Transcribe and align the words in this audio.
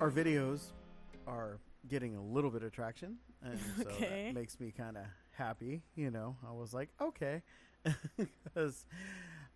our 0.00 0.10
videos 0.10 0.72
are 1.26 1.60
getting 1.88 2.16
a 2.16 2.22
little 2.22 2.50
bit 2.50 2.62
of 2.62 2.72
traction, 2.72 3.16
and 3.42 3.74
so 3.82 3.90
Okay. 3.90 4.06
that 4.08 4.34
makes 4.34 4.60
me 4.60 4.72
kind 4.76 4.96
of 4.96 5.04
happy. 5.32 5.82
You 5.96 6.10
know, 6.10 6.36
I 6.48 6.52
was 6.52 6.72
like, 6.74 6.90
okay, 7.00 7.42
because 8.16 8.86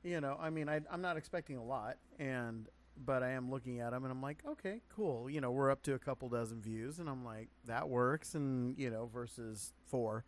you 0.03 0.21
know, 0.21 0.37
I 0.41 0.51
mean, 0.51 0.69
I, 0.69 0.81
I'm 0.91 1.01
not 1.03 1.17
expecting 1.17 1.57
a 1.57 1.65
lot, 1.65 1.97
and 2.19 2.69
but 3.05 3.23
I 3.23 3.31
am 3.31 3.51
looking 3.51 3.81
at 3.81 3.91
them, 3.93 4.05
and 4.05 4.13
I'm 4.13 4.23
like, 4.23 4.43
okay, 4.47 4.81
cool. 4.95 5.29
You 5.31 5.41
know, 5.41 5.51
we're 5.51 5.71
up 5.71 5.83
to 5.85 5.95
a 5.95 5.99
couple 5.99 6.29
dozen 6.29 6.61
views, 6.61 6.99
and 6.99 7.09
I'm 7.09 7.25
like, 7.25 7.49
that 7.67 7.89
works, 7.89 8.35
and 8.35 8.79
you 8.79 8.91
know, 8.91 9.09
versus 9.13 9.73
4 9.87 10.25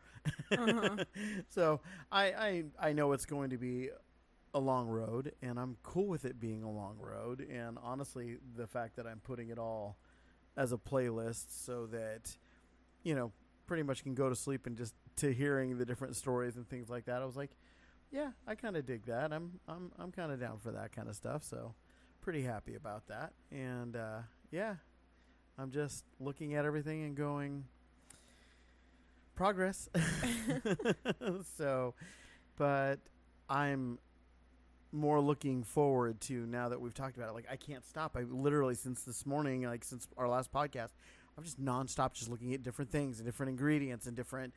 Uh-huh. 0.56 0.98
so 1.48 1.80
I, 2.12 2.24
I 2.26 2.64
I 2.80 2.92
know 2.92 3.12
it's 3.12 3.26
going 3.26 3.50
to 3.50 3.58
be 3.58 3.90
a 4.54 4.58
long 4.60 4.88
road, 4.88 5.32
and 5.42 5.58
I'm 5.58 5.76
cool 5.82 6.06
with 6.06 6.24
it 6.24 6.40
being 6.40 6.62
a 6.62 6.70
long 6.70 6.96
road. 6.98 7.46
And 7.50 7.78
honestly, 7.82 8.38
the 8.56 8.66
fact 8.66 8.96
that 8.96 9.06
I'm 9.06 9.20
putting 9.20 9.48
it 9.50 9.58
all 9.58 9.98
as 10.56 10.72
a 10.72 10.76
playlist 10.76 11.46
so 11.48 11.86
that 11.86 12.36
you 13.02 13.14
know 13.14 13.32
pretty 13.66 13.82
much 13.82 14.02
can 14.02 14.14
go 14.14 14.28
to 14.28 14.34
sleep 14.36 14.66
and 14.66 14.76
just 14.76 14.94
to 15.16 15.32
hearing 15.32 15.78
the 15.78 15.84
different 15.84 16.16
stories 16.16 16.56
and 16.56 16.68
things 16.68 16.88
like 16.90 17.06
that. 17.06 17.22
I 17.22 17.24
was 17.24 17.36
like, 17.36 17.50
yeah, 18.10 18.30
I 18.46 18.54
kind 18.54 18.76
of 18.76 18.86
dig 18.86 19.06
that. 19.06 19.32
I'm 19.32 19.60
I'm 19.68 19.92
I'm 19.98 20.12
kind 20.12 20.32
of 20.32 20.40
down 20.40 20.58
for 20.58 20.70
that 20.72 20.92
kind 20.92 21.08
of 21.08 21.16
stuff. 21.16 21.44
So 21.44 21.74
pretty 22.20 22.42
happy 22.42 22.74
about 22.74 23.06
that. 23.08 23.32
And 23.50 23.96
uh, 23.96 24.20
yeah, 24.50 24.76
I'm 25.58 25.70
just 25.70 26.04
looking 26.20 26.54
at 26.54 26.64
everything 26.64 27.04
and 27.04 27.14
going 27.14 27.64
progress. 29.34 29.88
so, 31.58 31.94
but 32.56 32.98
I'm 33.48 33.98
more 34.94 35.20
looking 35.20 35.62
forward 35.62 36.20
to 36.22 36.46
now 36.46 36.68
that 36.68 36.80
we've 36.80 36.94
talked 36.94 37.16
about 37.16 37.28
it. 37.28 37.34
Like 37.34 37.46
I 37.50 37.56
can't 37.56 37.84
stop. 37.84 38.16
I 38.16 38.22
literally 38.22 38.74
since 38.74 39.02
this 39.02 39.26
morning, 39.26 39.62
like 39.62 39.84
since 39.84 40.08
our 40.16 40.28
last 40.28 40.52
podcast, 40.52 40.90
I'm 41.36 41.44
just 41.44 41.62
nonstop 41.62 42.14
just 42.14 42.30
looking 42.30 42.54
at 42.54 42.62
different 42.62 42.90
things 42.90 43.18
and 43.18 43.26
different 43.26 43.50
ingredients 43.50 44.06
and 44.06 44.16
different 44.16 44.54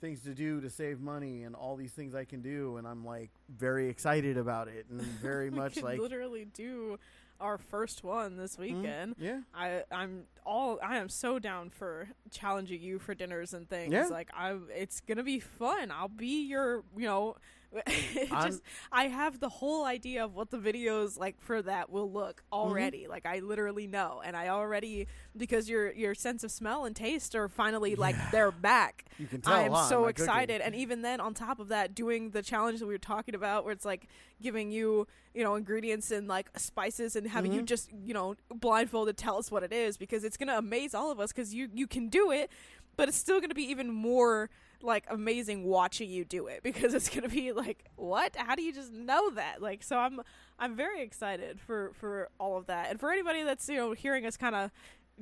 things 0.00 0.20
to 0.20 0.34
do 0.34 0.60
to 0.60 0.70
save 0.70 1.00
money 1.00 1.42
and 1.42 1.56
all 1.56 1.74
these 1.74 1.90
things 1.90 2.14
I 2.14 2.24
can 2.24 2.40
do 2.40 2.76
and 2.76 2.86
I'm 2.86 3.04
like 3.04 3.30
very 3.48 3.88
excited 3.88 4.36
about 4.36 4.68
it 4.68 4.86
and 4.90 5.00
very 5.22 5.50
much 5.50 5.82
like 5.82 5.98
literally 5.98 6.44
do 6.44 7.00
our 7.40 7.58
first 7.58 8.02
one 8.02 8.36
this 8.36 8.56
mm, 8.56 8.60
weekend. 8.60 9.16
yeah. 9.18 9.40
I 9.54 9.82
I'm 9.90 10.24
all 10.44 10.78
I 10.82 10.98
am 10.98 11.08
so 11.08 11.38
down 11.38 11.70
for 11.70 12.08
challenging 12.30 12.82
you 12.82 12.98
for 12.98 13.14
dinners 13.14 13.54
and 13.54 13.68
things. 13.68 13.92
Yeah. 13.92 14.06
Like 14.06 14.30
I 14.36 14.56
it's 14.74 15.00
going 15.00 15.18
to 15.18 15.24
be 15.24 15.40
fun. 15.40 15.90
I'll 15.90 16.08
be 16.08 16.46
your, 16.46 16.82
you 16.96 17.06
know, 17.06 17.36
just 18.42 18.62
I 18.90 19.04
have 19.08 19.40
the 19.40 19.48
whole 19.48 19.84
idea 19.84 20.24
of 20.24 20.34
what 20.34 20.50
the 20.50 20.56
videos 20.58 21.18
like 21.18 21.40
for 21.40 21.60
that 21.62 21.90
will 21.90 22.10
look 22.10 22.42
Mm-hmm. 22.52 22.70
already. 22.70 23.06
Like 23.08 23.26
I 23.26 23.40
literally 23.40 23.86
know 23.86 24.22
and 24.24 24.36
I 24.36 24.48
already 24.48 25.06
because 25.36 25.68
your 25.68 25.92
your 25.92 26.14
sense 26.14 26.44
of 26.44 26.50
smell 26.50 26.84
and 26.84 26.96
taste 26.96 27.34
are 27.34 27.48
finally 27.48 27.94
like 27.94 28.14
Yeah. 28.16 28.28
they're 28.32 28.50
back. 28.52 29.04
You 29.18 29.26
can 29.26 29.40
tell 29.42 29.52
I'm 29.54 29.72
huh, 29.72 29.82
so 29.88 30.00
my 30.02 30.12
cooking. 30.12 30.24
excited. 30.24 30.60
And 30.62 30.74
even 30.74 31.02
then, 31.02 31.20
on 31.20 31.34
top 31.34 31.58
of 31.60 31.68
that, 31.68 31.94
doing 31.94 32.30
the 32.30 32.42
challenge 32.42 32.78
that 32.80 32.86
we 32.86 32.94
were 32.94 32.98
talking 32.98 33.34
about, 33.34 33.64
where 33.64 33.72
it's 33.72 33.84
like 33.84 34.08
giving 34.40 34.70
you, 34.70 35.06
you 35.34 35.42
know, 35.44 35.54
ingredients 35.56 36.10
and 36.10 36.26
like 36.28 36.48
spices 36.58 37.16
and 37.16 37.26
having 37.28 37.52
you 37.52 37.62
Mhm. 37.62 37.66
just, 37.66 37.90
you 38.04 38.14
know, 38.14 38.34
blindfolded 38.54 39.16
tell 39.16 39.36
us 39.36 39.50
what 39.50 39.62
it 39.62 39.72
is 39.72 39.96
because 39.98 40.24
it's 40.24 40.36
going 40.36 40.48
to 40.48 40.56
amaze 40.58 40.94
all 40.94 41.10
of 41.10 41.20
us 41.20 41.32
because 41.32 41.52
you, 41.54 41.68
you 41.74 41.86
can 41.86 42.08
do 42.08 42.30
it, 42.30 42.50
but 42.96 43.08
it's 43.08 43.18
still 43.18 43.38
going 43.40 43.50
to 43.50 43.54
be 43.54 43.64
even 43.70 43.92
more 43.92 44.48
like 44.82 45.04
amazing 45.10 45.64
watching 45.64 46.08
you 46.10 46.24
do 46.24 46.46
it 46.46 46.62
because 46.62 46.94
it's 46.94 47.08
going 47.08 47.22
to 47.22 47.28
be 47.28 47.52
like, 47.52 47.84
what? 47.96 48.34
How 48.36 48.54
do 48.54 48.62
you 48.62 48.72
just 48.72 48.92
know 48.92 49.30
that? 49.30 49.60
Like, 49.60 49.82
so 49.82 49.98
I'm, 49.98 50.20
I'm 50.58 50.76
very 50.76 51.02
excited 51.02 51.60
for, 51.60 51.92
for 51.94 52.28
all 52.38 52.56
of 52.56 52.66
that. 52.66 52.90
And 52.90 53.00
for 53.00 53.10
anybody 53.10 53.42
that's, 53.42 53.68
you 53.68 53.76
know, 53.76 53.92
hearing 53.92 54.24
us 54.26 54.36
kind 54.36 54.54
of 54.54 54.70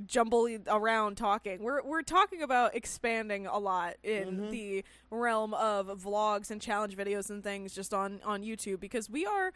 jumble 0.04 0.46
around 0.68 1.16
talking. 1.16 1.62
We're 1.62 1.82
we're 1.82 2.02
talking 2.02 2.42
about 2.42 2.74
expanding 2.74 3.46
a 3.46 3.56
lot 3.58 3.94
in 4.02 4.36
Mhm. 4.40 4.50
the 4.50 4.84
realm 5.10 5.54
of 5.54 5.86
vlogs 6.02 6.50
and 6.50 6.60
challenge 6.60 6.94
videos 6.98 7.30
and 7.30 7.42
things 7.42 7.74
just 7.74 7.94
on 7.94 8.20
on 8.22 8.42
YouTube 8.42 8.78
because 8.78 9.08
we 9.08 9.24
are 9.24 9.52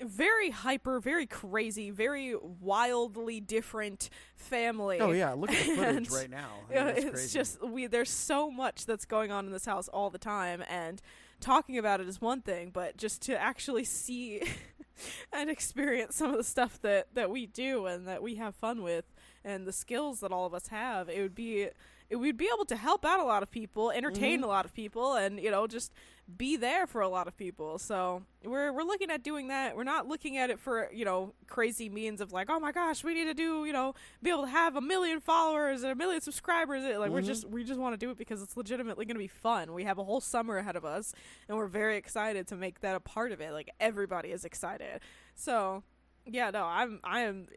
very 0.00 0.50
hyper, 0.50 1.00
very 1.00 1.26
crazy, 1.26 1.90
very 1.90 2.34
wildly 2.36 3.40
different 3.40 4.10
family. 4.36 4.98
Oh 5.00 5.12
yeah, 5.12 5.32
look 5.32 5.50
at 5.52 5.64
the 5.66 5.74
footage 5.76 5.96
And, 6.08 6.12
right 6.12 6.30
now. 6.30 6.50
I 6.70 6.74
mean, 6.84 6.88
it's 6.96 7.10
crazy. 7.10 7.38
just 7.38 7.62
we 7.66 7.86
there's 7.86 8.10
so 8.10 8.50
much 8.50 8.86
that's 8.86 9.04
going 9.04 9.30
on 9.30 9.46
in 9.46 9.52
this 9.52 9.64
house 9.66 9.88
all 9.88 10.10
the 10.10 10.18
time 10.18 10.62
and 10.68 11.00
talking 11.40 11.76
about 11.78 12.00
it 12.00 12.08
is 12.08 12.20
one 12.20 12.40
thing 12.40 12.70
but 12.72 12.96
just 12.96 13.20
to 13.22 13.38
actually 13.38 13.84
see 13.84 14.40
and 15.32 15.50
experience 15.50 16.16
some 16.16 16.30
of 16.30 16.36
the 16.38 16.44
stuff 16.44 16.80
that 16.80 17.06
that 17.12 17.28
we 17.30 17.44
do 17.46 17.86
and 17.86 18.06
that 18.08 18.22
we 18.22 18.36
have 18.36 18.54
fun 18.54 18.82
with 18.82 19.04
and 19.44 19.66
the 19.66 19.72
skills 19.72 20.20
that 20.20 20.32
all 20.32 20.46
of 20.46 20.54
us 20.54 20.68
have 20.68 21.08
it 21.08 21.20
would 21.20 21.34
be 21.34 21.68
it, 22.08 22.16
we'd 22.16 22.36
be 22.36 22.48
able 22.54 22.64
to 22.64 22.76
help 22.76 23.04
out 23.04 23.20
a 23.20 23.24
lot 23.24 23.42
of 23.42 23.50
people 23.50 23.90
entertain 23.90 24.40
Mhm. 24.40 24.44
a 24.44 24.46
lot 24.46 24.64
of 24.64 24.72
people 24.72 25.14
and 25.14 25.38
you 25.40 25.50
know 25.50 25.66
just 25.66 25.92
be 26.38 26.56
there 26.56 26.86
for 26.86 27.02
a 27.02 27.08
lot 27.08 27.28
of 27.28 27.36
people 27.36 27.78
so 27.78 28.22
we're 28.42 28.72
we're 28.72 28.82
looking 28.82 29.10
at 29.10 29.22
doing 29.22 29.48
that 29.48 29.76
we're 29.76 29.84
not 29.84 30.08
looking 30.08 30.38
at 30.38 30.48
it 30.48 30.58
for 30.58 30.88
you 30.90 31.04
know 31.04 31.34
crazy 31.48 31.90
means 31.90 32.18
of 32.18 32.32
like 32.32 32.48
oh 32.48 32.58
my 32.58 32.72
gosh 32.72 33.04
we 33.04 33.12
need 33.12 33.26
to 33.26 33.34
do 33.34 33.66
you 33.66 33.72
know 33.74 33.94
be 34.22 34.30
able 34.30 34.40
to 34.42 34.48
have 34.48 34.74
a 34.74 34.80
million 34.80 35.20
followers 35.20 35.82
and 35.82 35.92
a 35.92 35.94
million 35.94 36.22
subscribers. 36.22 36.82
Like 36.98 37.10
we're 37.10 37.20
Mhm. 37.20 37.26
just 37.26 37.46
we 37.48 37.62
just 37.62 37.78
want 37.78 37.92
to 37.92 37.98
do 37.98 38.10
it 38.10 38.16
because 38.16 38.42
it's 38.42 38.56
legitimately 38.56 39.04
going 39.04 39.16
to 39.16 39.20
be 39.20 39.28
fun. 39.28 39.74
We 39.74 39.84
have 39.84 39.98
a 39.98 40.04
whole 40.04 40.20
summer 40.22 40.56
ahead 40.56 40.76
of 40.76 40.84
us, 40.86 41.12
and 41.48 41.58
we're 41.58 41.66
very 41.66 41.96
excited 41.98 42.46
to 42.48 42.56
make 42.56 42.80
that 42.80 42.96
a 42.96 43.00
part 43.00 43.30
of 43.30 43.40
it. 43.42 43.52
Like 43.52 43.68
everybody 43.78 44.30
is 44.30 44.46
excited. 44.46 45.00
So 45.34 45.82
yeah, 46.24 46.48
no, 46.50 46.64
I'm 46.64 47.00
I 47.04 47.20
am 47.20 47.48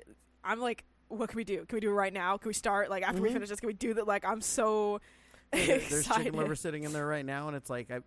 I'm 0.44 0.60
like, 0.60 0.84
what 1.08 1.30
can 1.30 1.38
we 1.38 1.46
do? 1.46 1.66
Can 1.66 1.78
we 1.78 1.80
do 1.80 1.90
it 1.90 1.94
right 1.94 2.14
now? 2.14 2.36
Can 2.38 2.50
we 2.50 2.54
start? 2.54 2.90
Like 2.90 3.04
after 3.04 3.22
we 3.22 3.30
Mhm. 3.30 3.34
finish 3.34 3.50
this, 3.50 3.62
can 3.62 3.68
we 3.68 3.74
do 3.74 3.94
that? 3.94 4.06
Like 4.08 4.26
I'm 4.26 4.42
so 4.42 5.00
Yeah, 5.54 5.66
there- 5.68 5.76
excited. 5.78 5.90
There's 5.92 6.08
chicken 6.18 6.36
liver 6.38 6.56
sitting 6.56 6.84
in 6.84 6.92
there 6.92 7.08
right 7.08 7.26
now, 7.26 7.48
and 7.48 7.56
it's 7.56 7.70
like, 7.70 7.90
I, 7.90 8.00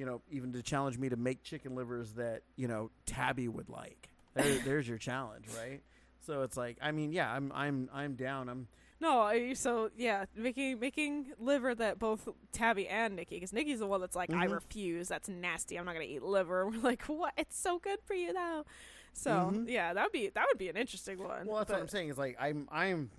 you 0.00 0.06
know, 0.06 0.22
even 0.30 0.50
to 0.54 0.62
challenge 0.62 0.96
me 0.96 1.10
to 1.10 1.16
make 1.16 1.42
chicken 1.42 1.74
livers 1.74 2.14
that 2.14 2.40
you 2.56 2.66
know 2.66 2.90
Tabby 3.04 3.48
would 3.48 3.68
like. 3.68 4.08
There, 4.32 4.58
there's 4.64 4.88
your 4.88 4.96
challenge, 4.96 5.44
right? 5.58 5.82
So 6.26 6.40
it's 6.40 6.56
like, 6.56 6.78
I 6.80 6.90
mean, 6.90 7.12
yeah, 7.12 7.30
I'm, 7.30 7.52
I'm, 7.54 7.90
I'm 7.92 8.14
down. 8.14 8.48
I'm, 8.48 8.66
No, 8.98 9.20
I- 9.20 9.52
so 9.52 9.90
yeah, 9.98 10.24
making 10.34 10.80
making 10.80 11.32
liver 11.38 11.74
that 11.74 11.98
both 11.98 12.26
Tabby 12.52 12.88
and 12.88 13.14
Nikki, 13.14 13.36
because 13.36 13.52
Nikki's 13.52 13.80
the 13.80 13.86
one 13.86 14.00
that's 14.00 14.16
like, 14.16 14.32
I 14.32 14.46
Mhm. 14.46 14.52
refuse. 14.54 15.08
That's 15.08 15.28
nasty. 15.28 15.76
I'm 15.78 15.84
not 15.84 15.92
gonna 15.92 16.06
eat 16.06 16.22
liver. 16.22 16.66
We're 16.70 16.78
like, 16.78 17.02
what? 17.02 17.34
It's 17.36 17.58
so 17.58 17.78
good 17.78 17.98
for 18.06 18.14
you 18.14 18.32
though. 18.32 18.64
So 19.12 19.30
Mhm. 19.52 19.68
yeah, 19.68 19.92
that 19.92 20.02
would 20.02 20.12
be 20.12 20.28
that 20.30 20.46
would 20.50 20.56
be 20.58 20.70
an 20.70 20.76
interesting 20.78 21.18
one. 21.18 21.46
well, 21.46 21.58
that's 21.58 21.70
what 21.72 21.80
I'm 21.80 21.88
saying. 21.88 22.08
Is 22.08 22.16
like, 22.16 22.36
I'm, 22.40 22.66
I'm, 22.72 23.10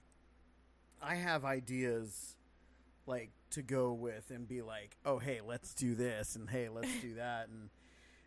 I 1.01 1.13
have 1.15 1.45
ideas, 1.45 2.35
like 3.05 3.29
to 3.51 3.61
go 3.61 3.93
with 3.93 4.31
and 4.31 4.47
be 4.47 4.61
like, 4.61 4.97
oh, 5.05 5.19
hey, 5.19 5.39
let's 5.45 5.73
do 5.73 5.95
this, 5.95 6.35
and 6.35 6.49
hey, 6.49 6.69
let's 6.69 6.93
do 7.01 7.15
that, 7.15 7.47
and. 7.49 7.69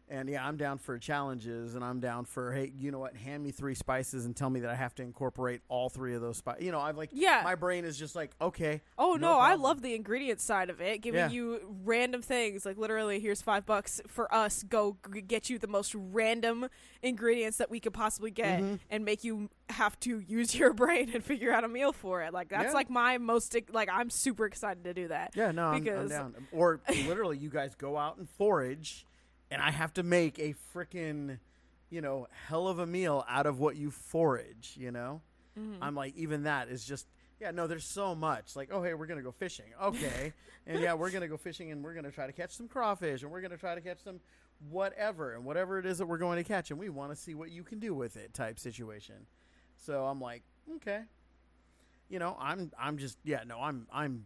And 0.07 0.29
yeah, 0.29 0.47
I'm 0.47 0.59
down 0.59 0.77
for 0.77 0.99
challenges, 0.99 1.75
and 1.75 1.83
I'm 1.83 1.99
down 1.99 2.27
for 2.27 2.53
hey, 2.53 2.71
you 2.77 2.91
know 2.91 2.99
what? 2.99 3.17
Hand 3.17 3.43
me 3.43 3.51
three 3.53 3.75
spices 3.75 4.27
and 4.27 4.37
tell 4.37 4.51
me 4.51 4.61
that 4.61 4.71
I 4.71 4.75
have 4.75 4.95
to 4.97 5.03
incorporate 5.03 5.63
all 5.69 5.89
three 5.89 6.15
of 6.15 6.21
those 6.21 6.37
spices. 6.37 6.63
You 6.63 6.73
know, 6.73 6.81
I'm 6.81 6.95
like 6.95 7.09
Yeah. 7.13 7.41
my 7.43 7.55
brain 7.55 7.87
is 7.87 7.99
just 7.99 8.15
like 8.15 8.33
okay, 8.39 8.83
Oh 8.99 9.15
No 9.15 9.33
no, 9.33 9.39
I 9.39 9.55
love 9.55 9.81
the 9.81 9.95
ingredient 9.95 10.41
side 10.43 10.69
of 10.69 10.81
it, 10.83 11.01
giving 11.01 11.21
Yeah. 11.21 11.31
you 11.31 11.61
random 11.85 12.21
things. 12.21 12.67
Like 12.67 12.77
literally, 12.77 13.19
here's 13.19 13.41
five 13.41 13.65
bucks 13.65 14.03
for 14.07 14.33
us. 14.33 14.63
Go 14.63 14.99
g- 15.11 15.23
get 15.23 15.49
you 15.49 15.59
the 15.59 15.69
most 15.69 15.95
random 15.95 16.69
ingredients 17.03 17.57
that 17.59 17.71
we 17.71 17.81
could 17.81 17.95
possibly 17.95 18.31
get, 18.31 18.61
Mhm. 18.61 18.81
and 18.91 19.05
make 19.07 19.25
you 19.25 19.49
have 19.71 19.99
to 20.01 20.19
use 20.21 20.55
your 20.55 20.73
brain 20.75 21.11
and 21.15 21.25
figure 21.25 21.51
out 21.51 21.65
a 21.65 21.69
meal 21.69 21.93
for 21.95 22.23
it. 22.23 22.35
Like 22.35 22.51
that's 22.51 22.65
Yeah. 22.67 22.73
like 22.73 22.91
my 22.91 23.17
most 23.17 23.57
like 23.73 23.89
I'm 23.91 24.11
super 24.11 24.45
excited 24.45 24.85
to 24.85 24.93
do 24.93 25.09
that. 25.09 25.33
Yeah, 25.35 25.51
no, 25.51 25.69
I'm, 25.69 25.89
I'm 25.89 26.09
down. 26.09 26.35
Or 26.53 26.81
literally, 27.07 27.39
you 27.39 27.49
guys 27.49 27.75
go 27.75 27.97
out 27.97 28.19
and 28.19 28.29
forage, 28.29 29.07
and 29.51 29.61
I 29.63 29.71
have 29.71 29.93
to 29.95 30.03
make 30.03 30.39
a 30.39 30.55
freaking, 30.75 31.39
you 31.91 32.01
know, 32.01 32.27
hell 32.49 32.69
of 32.69 32.79
a 32.79 32.87
meal 32.87 33.25
out 33.29 33.47
of 33.47 33.59
what 33.61 33.77
you 33.77 33.91
forage. 33.91 34.75
You 34.79 34.91
know, 34.91 35.21
Mhm. 35.59 35.79
I'm 35.81 35.95
like, 35.95 36.15
even 36.17 36.45
that 36.45 36.69
is 36.69 36.85
just. 36.85 37.07
Yeah, 37.41 37.51
no, 37.51 37.67
there's 37.67 37.85
so 37.85 38.15
much. 38.15 38.55
Like, 38.57 38.71
oh, 38.73 38.83
hey, 38.83 38.95
we're 38.95 39.07
gonna 39.07 39.21
go 39.23 39.33
fishing. 39.33 39.67
Okay, 39.83 40.33
and 40.67 40.81
yeah, 40.81 40.95
we're 40.95 41.11
gonna 41.11 41.29
go 41.29 41.37
fishing, 41.37 41.73
and 41.73 41.83
we're 41.85 41.93
gonna 41.95 42.13
try 42.13 42.27
to 42.27 42.33
catch 42.33 42.53
some 42.53 42.69
crawfish, 42.69 43.23
and 43.23 43.31
we're 43.31 43.41
gonna 43.41 43.57
try 43.59 43.75
to 43.75 43.81
catch 43.81 44.03
some 44.05 44.21
whatever, 44.71 45.35
and 45.35 45.45
whatever 45.45 45.79
it 45.79 45.85
is 45.85 45.99
that 45.99 46.07
we're 46.07 46.17
going 46.17 46.37
to 46.43 46.45
catch, 46.45 46.71
and 46.71 46.79
we 46.79 46.89
want 46.89 47.11
to 47.11 47.17
see 47.17 47.35
what 47.35 47.51
you 47.51 47.65
can 47.65 47.81
do 47.81 47.93
with 47.93 48.17
it, 48.17 48.33
type 48.33 48.59
situation. 48.59 49.27
So 49.77 50.07
I'm 50.07 50.21
like, 50.21 50.43
okay, 50.77 51.03
you 52.09 52.19
know, 52.21 52.37
I'm, 52.41 52.71
I'm 52.79 52.97
just, 52.97 53.19
yeah, 53.25 53.43
no, 53.45 53.59
I'm, 53.61 53.89
I'm 53.93 54.25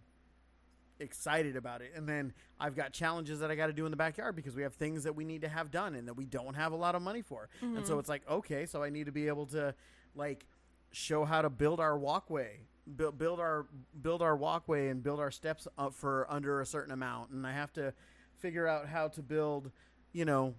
excited 1.00 1.56
about 1.56 1.82
it. 1.82 1.92
And 1.94 2.08
then 2.08 2.32
I've 2.60 2.74
got 2.74 2.92
challenges 2.92 3.40
that 3.40 3.50
I 3.50 3.54
got 3.54 3.68
to 3.68 3.72
do 3.72 3.84
in 3.84 3.90
the 3.90 3.96
backyard 3.96 4.36
because 4.36 4.54
we 4.56 4.62
have 4.62 4.74
things 4.74 5.04
that 5.04 5.14
we 5.14 5.24
need 5.24 5.42
to 5.42 5.48
have 5.48 5.70
done 5.70 5.94
and 5.94 6.08
that 6.08 6.14
we 6.14 6.24
don't 6.24 6.54
have 6.54 6.72
a 6.72 6.76
lot 6.76 6.94
of 6.94 7.02
money 7.02 7.22
for. 7.22 7.48
And 7.76 7.86
so 7.86 7.96
Mhm. 7.96 8.00
it's 8.00 8.08
like, 8.08 8.28
okay, 8.28 8.66
so 8.66 8.82
I 8.82 8.90
need 8.90 9.06
to 9.06 9.12
be 9.12 9.28
able 9.28 9.46
to 9.46 9.74
like 10.14 10.46
show 10.92 11.24
how 11.24 11.42
to 11.42 11.50
build 11.50 11.80
our 11.80 11.98
walkway, 11.98 12.60
build 12.96 13.18
build 13.18 13.40
our 13.40 13.66
build 14.00 14.22
our 14.22 14.36
walkway 14.36 14.88
and 14.88 15.02
build 15.02 15.20
our 15.20 15.30
steps 15.30 15.68
up 15.76 15.94
for 15.94 16.26
under 16.30 16.60
a 16.60 16.66
certain 16.66 16.92
amount. 16.92 17.30
And 17.30 17.46
I 17.46 17.52
have 17.52 17.72
to 17.74 17.92
figure 18.38 18.66
out 18.66 18.86
how 18.88 19.08
to 19.08 19.22
build, 19.22 19.70
you 20.12 20.24
know, 20.24 20.54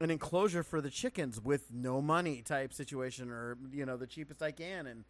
an 0.00 0.10
enclosure 0.10 0.62
for 0.62 0.80
the 0.80 0.90
chickens 0.90 1.40
with 1.40 1.72
no 1.72 2.00
money 2.02 2.42
type 2.42 2.72
situation 2.72 3.30
or 3.30 3.56
you 3.72 3.84
know 3.86 3.96
the 3.96 4.06
cheapest 4.06 4.42
I 4.42 4.50
can 4.52 4.86
and 4.86 5.04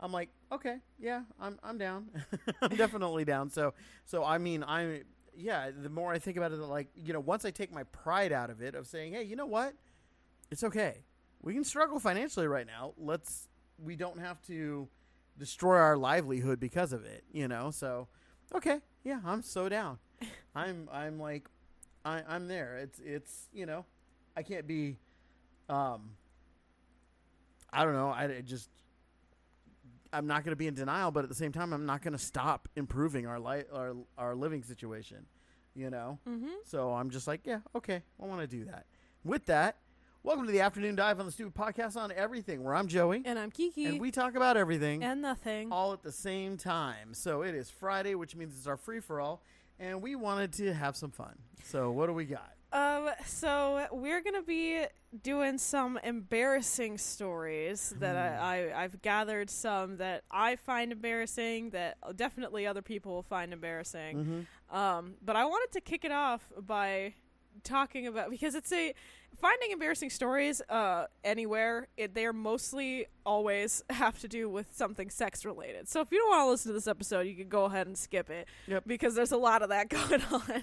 I'm 0.00 0.12
like, 0.12 0.28
okay, 0.52 0.78
yeah, 0.98 1.22
I'm 1.40 1.58
I'm 1.62 1.78
down. 1.78 2.08
I'm 2.62 2.76
definitely 2.76 3.24
down. 3.24 3.50
So 3.50 3.74
so 4.04 4.24
I 4.24 4.38
mean, 4.38 4.62
I 4.64 5.02
yeah, 5.36 5.70
the 5.70 5.88
more 5.88 6.12
I 6.12 6.18
think 6.18 6.36
about 6.36 6.52
it, 6.52 6.58
like 6.58 6.88
you 6.96 7.12
know, 7.12 7.20
once 7.20 7.44
I 7.44 7.50
take 7.50 7.72
my 7.72 7.84
pride 7.84 8.32
out 8.32 8.50
of 8.50 8.62
it, 8.62 8.74
of 8.74 8.86
saying, 8.86 9.14
hey, 9.14 9.22
you 9.22 9.36
know 9.36 9.46
what, 9.46 9.74
it's 10.50 10.64
okay. 10.64 11.04
We 11.42 11.54
can 11.54 11.64
struggle 11.64 11.98
financially 12.00 12.46
right 12.48 12.66
now. 12.66 12.92
Let's 12.98 13.48
we 13.82 13.96
don't 13.96 14.18
have 14.18 14.40
to 14.46 14.88
destroy 15.38 15.76
our 15.76 15.96
livelihood 15.96 16.58
because 16.60 16.92
of 16.92 17.04
it. 17.04 17.24
You 17.32 17.48
know, 17.48 17.70
so 17.70 18.08
okay, 18.54 18.80
yeah, 19.04 19.20
I'm 19.24 19.42
so 19.42 19.68
down. 19.68 19.98
I'm 20.54 20.88
I'm 20.92 21.18
like 21.18 21.48
I, 22.04 22.22
I'm 22.28 22.48
there. 22.48 22.78
It's 22.78 23.00
it's 23.04 23.48
you 23.52 23.66
know, 23.66 23.84
I 24.36 24.42
can't 24.42 24.66
be, 24.66 24.98
um, 25.68 26.10
I 27.72 27.84
don't 27.84 27.94
know. 27.94 28.10
I 28.10 28.42
just 28.44 28.70
I'm 30.12 30.26
not 30.26 30.44
going 30.44 30.52
to 30.52 30.56
be 30.56 30.66
in 30.66 30.74
denial, 30.74 31.10
but 31.10 31.22
at 31.24 31.28
the 31.28 31.34
same 31.34 31.52
time, 31.52 31.72
I'm 31.72 31.86
not 31.86 32.02
going 32.02 32.12
to 32.12 32.18
stop 32.18 32.68
improving 32.76 33.26
our 33.26 33.38
life, 33.38 33.64
our 33.72 33.94
our 34.16 34.34
living 34.34 34.62
situation. 34.62 35.26
You 35.74 35.90
know, 35.90 36.18
Mm-hmm. 36.26 36.48
so 36.64 36.92
I'm 36.94 37.10
just 37.10 37.26
like, 37.26 37.42
yeah, 37.44 37.58
okay, 37.74 38.02
I 38.20 38.24
want 38.24 38.40
to 38.40 38.46
do 38.46 38.64
that. 38.64 38.86
With 39.24 39.44
that, 39.46 39.76
welcome 40.22 40.46
to 40.46 40.52
the 40.52 40.62
afternoon 40.62 40.94
dive 40.96 41.20
on 41.20 41.26
the 41.26 41.32
stupid 41.32 41.54
podcast 41.54 41.96
on 41.98 42.10
everything, 42.12 42.64
where 42.64 42.74
I'm 42.74 42.88
Joey, 42.88 43.20
And 43.26 43.38
I'm 43.38 43.50
Kiki. 43.50 43.84
and 43.84 44.00
we 44.00 44.10
talk 44.10 44.36
about 44.36 44.56
everything 44.56 45.04
and 45.04 45.20
nothing. 45.20 45.70
all 45.70 45.92
at 45.92 46.02
the 46.02 46.12
same 46.12 46.56
time. 46.56 47.12
So 47.12 47.42
it 47.42 47.54
is 47.54 47.68
Friday, 47.68 48.14
which 48.14 48.34
means 48.34 48.56
it's 48.56 48.66
our 48.66 48.78
free 48.78 49.00
for 49.00 49.20
all, 49.20 49.42
and 49.78 50.00
we 50.00 50.16
wanted 50.16 50.54
to 50.54 50.72
have 50.72 50.96
some 50.96 51.10
fun. 51.10 51.34
So 51.64 51.90
what 51.90 52.06
do 52.06 52.14
we 52.14 52.24
got? 52.24 52.54
Um, 52.72 53.10
so 53.24 53.86
we're 53.92 54.20
gonna 54.22 54.42
be 54.42 54.84
doing 55.22 55.56
some 55.56 55.98
embarrassing 56.02 56.98
stories 56.98 57.94
that 58.00 58.14
Hmm. 58.14 58.42
I, 58.44 58.70
I 58.70 58.82
I've 58.84 59.00
gathered 59.02 59.48
some 59.50 59.96
that 59.98 60.24
I 60.30 60.56
find 60.56 60.92
embarrassing 60.92 61.70
that 61.70 61.96
definitely 62.16 62.66
other 62.66 62.82
people 62.82 63.12
will 63.12 63.22
find 63.22 63.52
embarrassing. 63.52 64.16
Mm-hmm. 64.16 64.76
Um, 64.76 65.14
but 65.24 65.36
I 65.36 65.44
wanted 65.44 65.72
to 65.72 65.80
kick 65.80 66.04
it 66.04 66.12
off 66.12 66.42
by 66.58 67.14
talking 67.62 68.06
about 68.06 68.30
because 68.30 68.54
it's 68.54 68.72
a 68.72 68.92
finding 69.40 69.70
embarrassing 69.70 70.10
stories 70.10 70.62
uh 70.68 71.06
anywhere 71.24 71.88
it, 71.96 72.14
they're 72.14 72.32
mostly 72.32 73.06
always 73.24 73.82
have 73.90 74.18
to 74.20 74.28
do 74.28 74.48
with 74.48 74.66
something 74.74 75.10
sex 75.10 75.44
related. 75.44 75.88
So 75.88 76.00
if 76.00 76.10
you 76.10 76.18
don't 76.18 76.28
want 76.30 76.46
to 76.46 76.50
listen 76.50 76.70
to 76.70 76.74
this 76.74 76.86
episode 76.86 77.26
you 77.26 77.34
can 77.34 77.48
go 77.48 77.64
ahead 77.64 77.86
and 77.86 77.96
skip 77.96 78.30
it 78.30 78.48
Yep. 78.66 78.84
because 78.86 79.14
there's 79.14 79.32
a 79.32 79.36
lot 79.36 79.62
of 79.62 79.68
that 79.68 79.88
going 79.98 80.22
on. 80.32 80.62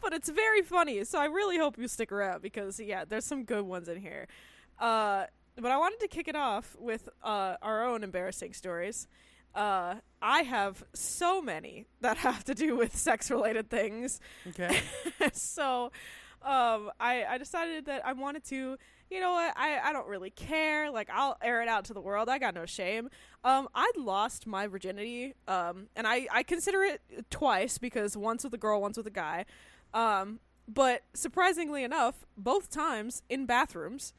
But 0.00 0.12
it's 0.12 0.28
very 0.28 0.62
funny 0.62 1.04
so 1.04 1.18
i 1.18 1.26
really 1.26 1.58
hope 1.58 1.78
you 1.78 1.86
stick 1.88 2.10
around 2.12 2.42
because 2.42 2.80
yeah 2.80 3.04
there's 3.04 3.24
some 3.24 3.44
good 3.44 3.64
ones 3.64 3.88
in 3.88 4.00
here. 4.00 4.26
Uh 4.78 5.24
but 5.56 5.70
i 5.70 5.76
wanted 5.76 6.00
to 6.00 6.08
kick 6.08 6.26
it 6.28 6.36
off 6.36 6.74
with 6.78 7.08
uh 7.22 7.56
our 7.62 7.84
own 7.86 8.02
embarrassing 8.02 8.52
stories. 8.54 9.06
Uh 9.54 9.96
i 10.22 10.40
have 10.42 10.82
so 10.94 11.40
many 11.42 11.86
that 12.00 12.16
have 12.28 12.42
to 12.44 12.54
do 12.54 12.74
with 12.76 12.96
sex 12.96 13.30
related 13.30 13.70
things. 13.70 14.20
Okay. 14.48 14.80
so 15.32 15.92
um 16.44 16.90
I, 17.00 17.24
I 17.24 17.38
decided 17.38 17.86
that 17.86 18.04
I 18.04 18.12
wanted 18.12 18.44
to 18.44 18.76
you 19.10 19.20
know 19.20 19.32
what 19.32 19.54
I, 19.56 19.78
I 19.78 19.92
don't 19.92 20.06
really 20.06 20.30
care 20.30 20.90
like 20.90 21.08
I'll 21.12 21.36
air 21.42 21.62
it 21.62 21.68
out 21.68 21.84
to 21.86 21.94
the 21.94 22.00
world 22.00 22.28
I 22.28 22.38
got 22.38 22.54
no 22.54 22.66
shame. 22.66 23.08
Um 23.42 23.68
I'd 23.74 23.96
lost 23.96 24.46
my 24.46 24.66
virginity 24.66 25.34
um 25.48 25.88
and 25.96 26.06
I, 26.06 26.26
I 26.32 26.42
consider 26.42 26.82
it 26.82 27.00
twice 27.30 27.78
because 27.78 28.16
once 28.16 28.44
with 28.44 28.54
a 28.54 28.58
girl 28.58 28.80
once 28.80 28.96
with 28.96 29.06
a 29.06 29.10
guy. 29.10 29.44
Um 29.92 30.40
but 30.66 31.02
surprisingly 31.12 31.84
enough 31.84 32.24
both 32.36 32.70
times 32.70 33.22
in 33.28 33.46
bathrooms 33.46 34.14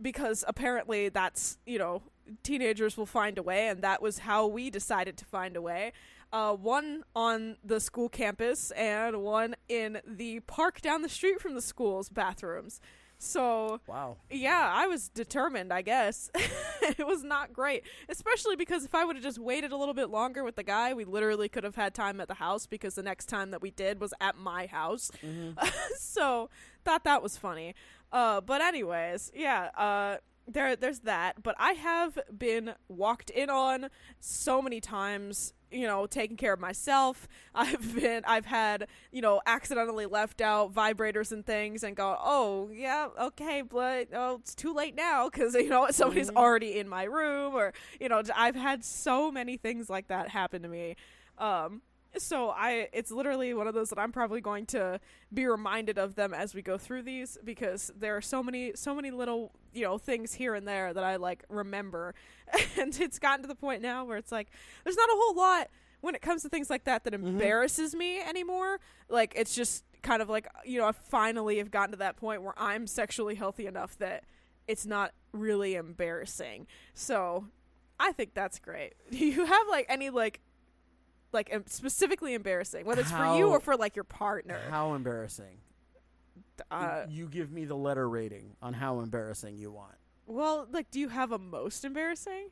because 0.00 0.44
apparently 0.46 1.08
that's 1.08 1.58
you 1.66 1.78
know 1.78 2.02
teenagers 2.42 2.96
will 2.96 3.06
find 3.06 3.38
a 3.38 3.42
way 3.42 3.68
and 3.68 3.82
that 3.82 4.00
was 4.00 4.20
how 4.20 4.46
we 4.46 4.70
decided 4.70 5.16
to 5.16 5.24
find 5.24 5.56
a 5.56 5.62
way 5.62 5.92
uh, 6.34 6.52
one 6.52 7.04
on 7.14 7.56
the 7.64 7.78
school 7.78 8.08
campus 8.08 8.72
and 8.72 9.22
one 9.22 9.54
in 9.68 10.00
the 10.06 10.40
park 10.40 10.80
down 10.80 11.02
the 11.02 11.08
street 11.08 11.40
from 11.40 11.54
the 11.54 11.62
school's 11.62 12.08
bathrooms 12.08 12.80
so 13.16 13.80
wow. 13.86 14.16
yeah 14.28 14.70
i 14.74 14.88
was 14.88 15.08
determined 15.08 15.72
i 15.72 15.80
guess 15.80 16.30
it 16.82 17.06
was 17.06 17.22
not 17.22 17.52
great 17.52 17.84
especially 18.08 18.56
because 18.56 18.84
if 18.84 18.94
i 18.94 19.04
would 19.04 19.14
have 19.14 19.22
just 19.22 19.38
waited 19.38 19.70
a 19.70 19.76
little 19.76 19.94
bit 19.94 20.10
longer 20.10 20.42
with 20.42 20.56
the 20.56 20.64
guy 20.64 20.92
we 20.92 21.04
literally 21.04 21.48
could 21.48 21.62
have 21.62 21.76
had 21.76 21.94
time 21.94 22.20
at 22.20 22.26
the 22.26 22.34
house 22.34 22.66
because 22.66 22.96
the 22.96 23.02
next 23.02 23.26
time 23.26 23.52
that 23.52 23.62
we 23.62 23.70
did 23.70 24.00
was 24.00 24.12
at 24.20 24.36
my 24.36 24.66
house 24.66 25.12
Mm-hmm. 25.24 25.66
so 25.96 26.50
thought 26.84 27.04
that 27.04 27.22
was 27.22 27.36
funny. 27.36 27.74
Uh, 28.12 28.40
but 28.40 28.60
anyways, 28.60 29.32
yeah. 29.34 29.70
Uh, 29.76 30.16
there, 30.46 30.76
there's 30.76 31.00
that. 31.00 31.42
But 31.42 31.54
I 31.58 31.72
have 31.72 32.18
been 32.36 32.74
walked 32.88 33.30
in 33.30 33.50
on 33.50 33.88
so 34.20 34.60
many 34.60 34.80
times. 34.80 35.53
You 35.70 35.86
know, 35.88 36.06
taking 36.06 36.36
care 36.36 36.52
of 36.52 36.60
myself. 36.60 37.26
I've 37.54 37.94
been, 37.94 38.22
I've 38.26 38.46
had, 38.46 38.86
you 39.10 39.20
know, 39.22 39.40
accidentally 39.46 40.06
left 40.06 40.40
out 40.40 40.72
vibrators 40.72 41.32
and 41.32 41.44
things, 41.44 41.82
and 41.82 41.96
go, 41.96 42.16
oh 42.22 42.70
yeah, 42.72 43.08
okay, 43.20 43.62
but 43.62 44.08
oh, 44.14 44.36
it's 44.40 44.54
too 44.54 44.72
late 44.72 44.94
now 44.94 45.28
because 45.28 45.54
you 45.54 45.68
know 45.68 45.88
somebody's 45.90 46.30
Mhm. 46.30 46.36
already 46.36 46.78
in 46.78 46.88
my 46.88 47.04
room, 47.04 47.54
or 47.54 47.72
you 48.00 48.08
know, 48.08 48.22
I've 48.36 48.56
had 48.56 48.84
so 48.84 49.30
many 49.32 49.56
things 49.56 49.90
like 49.90 50.08
that 50.08 50.28
happen 50.28 50.62
to 50.62 50.68
me. 50.68 50.96
Um, 51.38 51.82
so 52.18 52.50
I 52.50 52.88
it's 52.92 53.10
literally 53.10 53.54
one 53.54 53.66
of 53.66 53.74
those 53.74 53.90
that 53.90 53.98
I'm 53.98 54.12
probably 54.12 54.40
going 54.40 54.66
to 54.66 55.00
be 55.32 55.46
reminded 55.46 55.98
of 55.98 56.14
them 56.14 56.32
as 56.34 56.54
we 56.54 56.62
go 56.62 56.78
through 56.78 57.02
these 57.02 57.38
because 57.44 57.90
there 57.96 58.16
are 58.16 58.20
so 58.22 58.42
many 58.42 58.72
so 58.74 58.94
many 58.94 59.10
little 59.10 59.52
you 59.72 59.82
know 59.82 59.98
things 59.98 60.34
here 60.34 60.54
and 60.54 60.66
there 60.68 60.92
that 60.94 61.04
I 61.04 61.16
like 61.16 61.44
remember 61.48 62.14
and 62.78 62.98
it's 63.00 63.18
gotten 63.18 63.42
to 63.42 63.48
the 63.48 63.54
point 63.54 63.82
now 63.82 64.04
where 64.04 64.16
it's 64.16 64.32
like 64.32 64.48
there's 64.84 64.96
not 64.96 65.08
a 65.08 65.14
whole 65.16 65.34
lot 65.34 65.68
when 66.00 66.14
it 66.14 66.22
comes 66.22 66.42
to 66.42 66.48
things 66.48 66.68
like 66.70 66.84
that 66.84 67.04
that 67.04 67.12
Mhm. 67.14 67.26
embarrasses 67.28 67.94
me 67.94 68.20
anymore 68.20 68.78
like 69.08 69.32
it's 69.36 69.54
just 69.54 69.84
kind 70.02 70.20
of 70.22 70.28
like 70.28 70.46
you 70.64 70.78
know 70.78 70.86
I 70.86 70.92
finally 70.92 71.58
have 71.58 71.70
gotten 71.70 71.92
to 71.92 71.96
that 71.98 72.16
point 72.16 72.42
where 72.42 72.54
I'm 72.56 72.86
sexually 72.86 73.34
healthy 73.34 73.66
enough 73.66 73.96
that 73.98 74.24
it's 74.68 74.86
not 74.86 75.12
really 75.32 75.74
embarrassing 75.74 76.66
so 76.94 77.46
I 77.98 78.10
think 78.12 78.34
that's 78.34 78.58
great. 78.58 78.94
Do 79.10 79.18
you 79.24 79.44
have 79.46 79.68
like 79.68 79.86
any 79.88 80.10
like 80.10 80.40
like 81.34 81.52
specifically 81.66 82.32
embarrassing, 82.32 82.86
whether 82.86 83.02
it's 83.02 83.10
for 83.10 83.36
you 83.36 83.48
or 83.50 83.60
for 83.60 83.76
like 83.76 83.94
your 83.96 84.04
partner? 84.04 84.58
How 84.70 84.94
embarrassing. 84.94 85.58
Uh, 86.70 87.04
you 87.10 87.28
give 87.28 87.50
me 87.50 87.64
the 87.64 87.74
letter 87.76 88.08
rating 88.08 88.54
on 88.62 88.72
how 88.74 89.00
embarrassing 89.00 89.58
you 89.58 89.70
want. 89.72 89.96
well, 90.26 90.66
like, 90.70 90.90
do 90.90 91.00
you 91.00 91.08
have 91.08 91.32
a 91.32 91.38
most 91.38 91.84
embarrassing? 91.84 92.48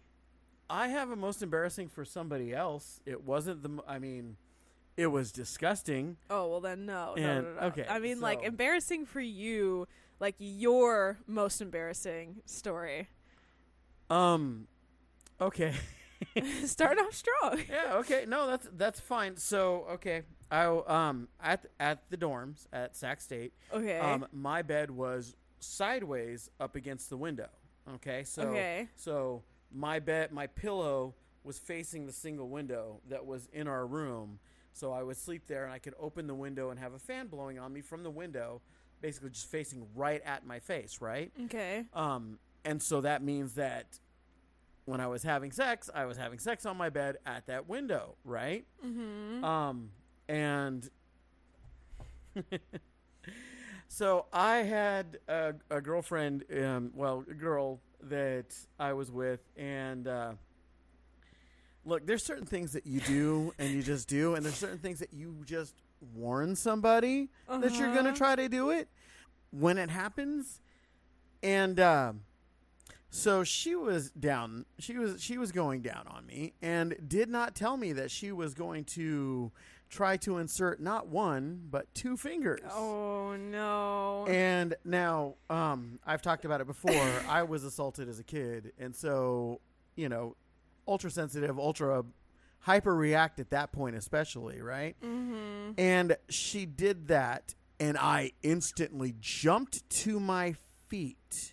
I 0.68 0.88
have 0.88 1.10
a 1.10 1.16
most 1.16 1.42
embarrassing 1.42 1.88
for 1.88 2.04
somebody 2.04 2.52
else. 2.54 3.00
It 3.06 3.22
wasn't 3.24 3.62
the. 3.62 3.68
m- 3.68 3.80
I 3.86 3.98
mean, 3.98 4.36
it 4.96 5.06
was 5.06 5.30
disgusting. 5.32 6.16
Oh 6.30 6.48
well, 6.48 6.60
then 6.60 6.84
no, 6.86 7.14
no, 7.16 7.22
And- 7.22 7.44
no, 7.46 7.52
no, 7.54 7.60
no. 7.60 7.66
okay, 7.68 7.86
I 7.88 7.98
mean, 8.00 8.20
like 8.20 8.40
so- 8.40 8.46
embarrassing 8.46 9.06
for 9.06 9.20
you, 9.20 9.86
like 10.18 10.34
your 10.38 11.18
most 11.26 11.60
embarrassing 11.60 12.42
story. 12.44 13.08
Um. 14.10 14.66
Okay. 15.40 15.74
Starting 16.64 17.04
off 17.04 17.14
strong. 17.14 17.60
yeah. 17.68 17.94
Okay. 17.96 18.24
No, 18.26 18.46
that's 18.46 18.68
that's 18.76 19.00
fine. 19.00 19.36
So 19.36 19.86
okay. 19.92 20.22
I 20.50 20.66
um 20.66 21.28
at 21.40 21.66
at 21.80 22.10
the 22.10 22.16
dorms 22.16 22.66
at 22.72 22.96
Sac 22.96 23.20
State. 23.20 23.52
Okay. 23.72 23.98
Um, 23.98 24.26
my 24.32 24.62
bed 24.62 24.90
was 24.90 25.36
sideways 25.60 26.50
up 26.60 26.76
against 26.76 27.10
the 27.10 27.16
window. 27.16 27.48
Okay. 27.94 28.24
So 28.24 28.42
okay. 28.42 28.88
So 28.96 29.42
my 29.72 29.98
bed, 29.98 30.32
my 30.32 30.46
pillow 30.46 31.14
was 31.44 31.58
facing 31.58 32.06
the 32.06 32.12
single 32.12 32.48
window 32.48 33.00
that 33.08 33.26
was 33.26 33.48
in 33.52 33.66
our 33.66 33.86
room. 33.86 34.38
So 34.72 34.92
I 34.92 35.02
would 35.02 35.16
sleep 35.16 35.46
there, 35.46 35.64
and 35.64 35.72
I 35.72 35.78
could 35.78 35.94
open 35.98 36.26
the 36.26 36.34
window 36.34 36.70
and 36.70 36.80
have 36.80 36.94
a 36.94 36.98
fan 36.98 37.26
blowing 37.26 37.58
on 37.58 37.72
me 37.72 37.82
from 37.82 38.02
the 38.02 38.10
window, 38.10 38.62
basically 39.00 39.30
just 39.30 39.50
facing 39.50 39.86
right 39.94 40.22
at 40.24 40.46
my 40.46 40.60
face, 40.60 41.00
right? 41.00 41.30
Okay. 41.44 41.84
Um, 41.92 42.38
and 42.64 42.82
so 42.82 43.00
that 43.02 43.22
means 43.22 43.54
that 43.54 43.98
when 44.84 45.00
I 45.00 45.06
was 45.06 45.22
having 45.22 45.52
sex, 45.52 45.88
I 45.94 46.04
was 46.06 46.16
having 46.16 46.38
sex 46.38 46.66
on 46.66 46.76
my 46.76 46.90
bed 46.90 47.16
at 47.24 47.46
that 47.46 47.68
window, 47.68 48.16
right? 48.24 48.64
Mm-hmm. 48.84 49.44
Um, 49.44 49.90
and 50.28 50.88
so 53.88 54.26
I 54.32 54.56
had 54.58 55.18
a, 55.28 55.54
a 55.70 55.80
girlfriend, 55.80 56.44
um, 56.56 56.90
well, 56.94 57.24
a 57.30 57.34
girl 57.34 57.80
that 58.02 58.54
I 58.78 58.92
was 58.94 59.10
with, 59.10 59.40
and 59.56 60.08
uh, 60.08 60.32
look, 61.84 62.06
there's 62.06 62.24
certain 62.24 62.46
things 62.46 62.72
that 62.72 62.86
you 62.86 63.00
do 63.00 63.52
and 63.58 63.70
you 63.70 63.82
just 63.82 64.08
do, 64.08 64.34
and 64.34 64.44
there's 64.44 64.56
certain 64.56 64.78
things 64.78 64.98
that 65.00 65.12
you 65.12 65.42
just 65.44 65.74
warn 66.14 66.56
somebody 66.56 67.28
that 67.48 67.72
you're 67.78 67.94
gonna 67.94 68.08
Uh-huh. 68.08 68.16
try 68.16 68.34
to 68.36 68.48
do 68.48 68.70
it 68.70 68.88
when 69.50 69.78
it 69.78 69.90
happens, 69.90 70.60
and. 71.42 71.78
Uh, 71.78 72.12
so 73.14 73.44
she 73.44 73.74
was 73.74 74.10
down. 74.10 74.64
She 74.78 74.96
was 74.96 75.22
she 75.22 75.36
was 75.36 75.52
going 75.52 75.82
down 75.82 76.06
on 76.08 76.24
me, 76.24 76.54
and 76.62 76.96
did 77.06 77.28
not 77.28 77.54
tell 77.54 77.76
me 77.76 77.92
that 77.92 78.10
she 78.10 78.32
was 78.32 78.54
going 78.54 78.84
to 78.84 79.52
try 79.90 80.16
to 80.16 80.38
insert 80.38 80.80
not 80.80 81.08
one 81.08 81.60
but 81.70 81.94
two 81.94 82.16
fingers. 82.16 82.60
Oh 82.72 83.36
no. 83.36 84.24
And 84.26 84.74
now, 84.86 85.34
um, 85.50 85.98
I've 86.06 86.22
talked 86.22 86.46
about 86.46 86.62
it 86.62 86.66
before. 86.66 87.12
I 87.28 87.42
was 87.42 87.64
assaulted 87.64 88.08
as 88.08 88.18
a 88.18 88.24
kid, 88.24 88.72
and 88.78 88.96
so 88.96 89.60
you 89.94 90.08
know, 90.08 90.34
ultra 90.88 91.10
sensitive, 91.10 91.58
ultra 91.58 92.04
hyper 92.60 92.94
react 92.94 93.40
at 93.40 93.50
that 93.50 93.72
point, 93.72 93.94
especially, 93.94 94.62
right? 94.62 94.96
Mm-hmm. 95.04 95.72
And 95.76 96.16
she 96.30 96.64
did 96.64 97.08
that, 97.08 97.54
and 97.78 97.98
I 97.98 98.32
instantly 98.42 99.14
jumped 99.20 99.88
to 99.90 100.18
my 100.18 100.54
feet. 100.88 101.51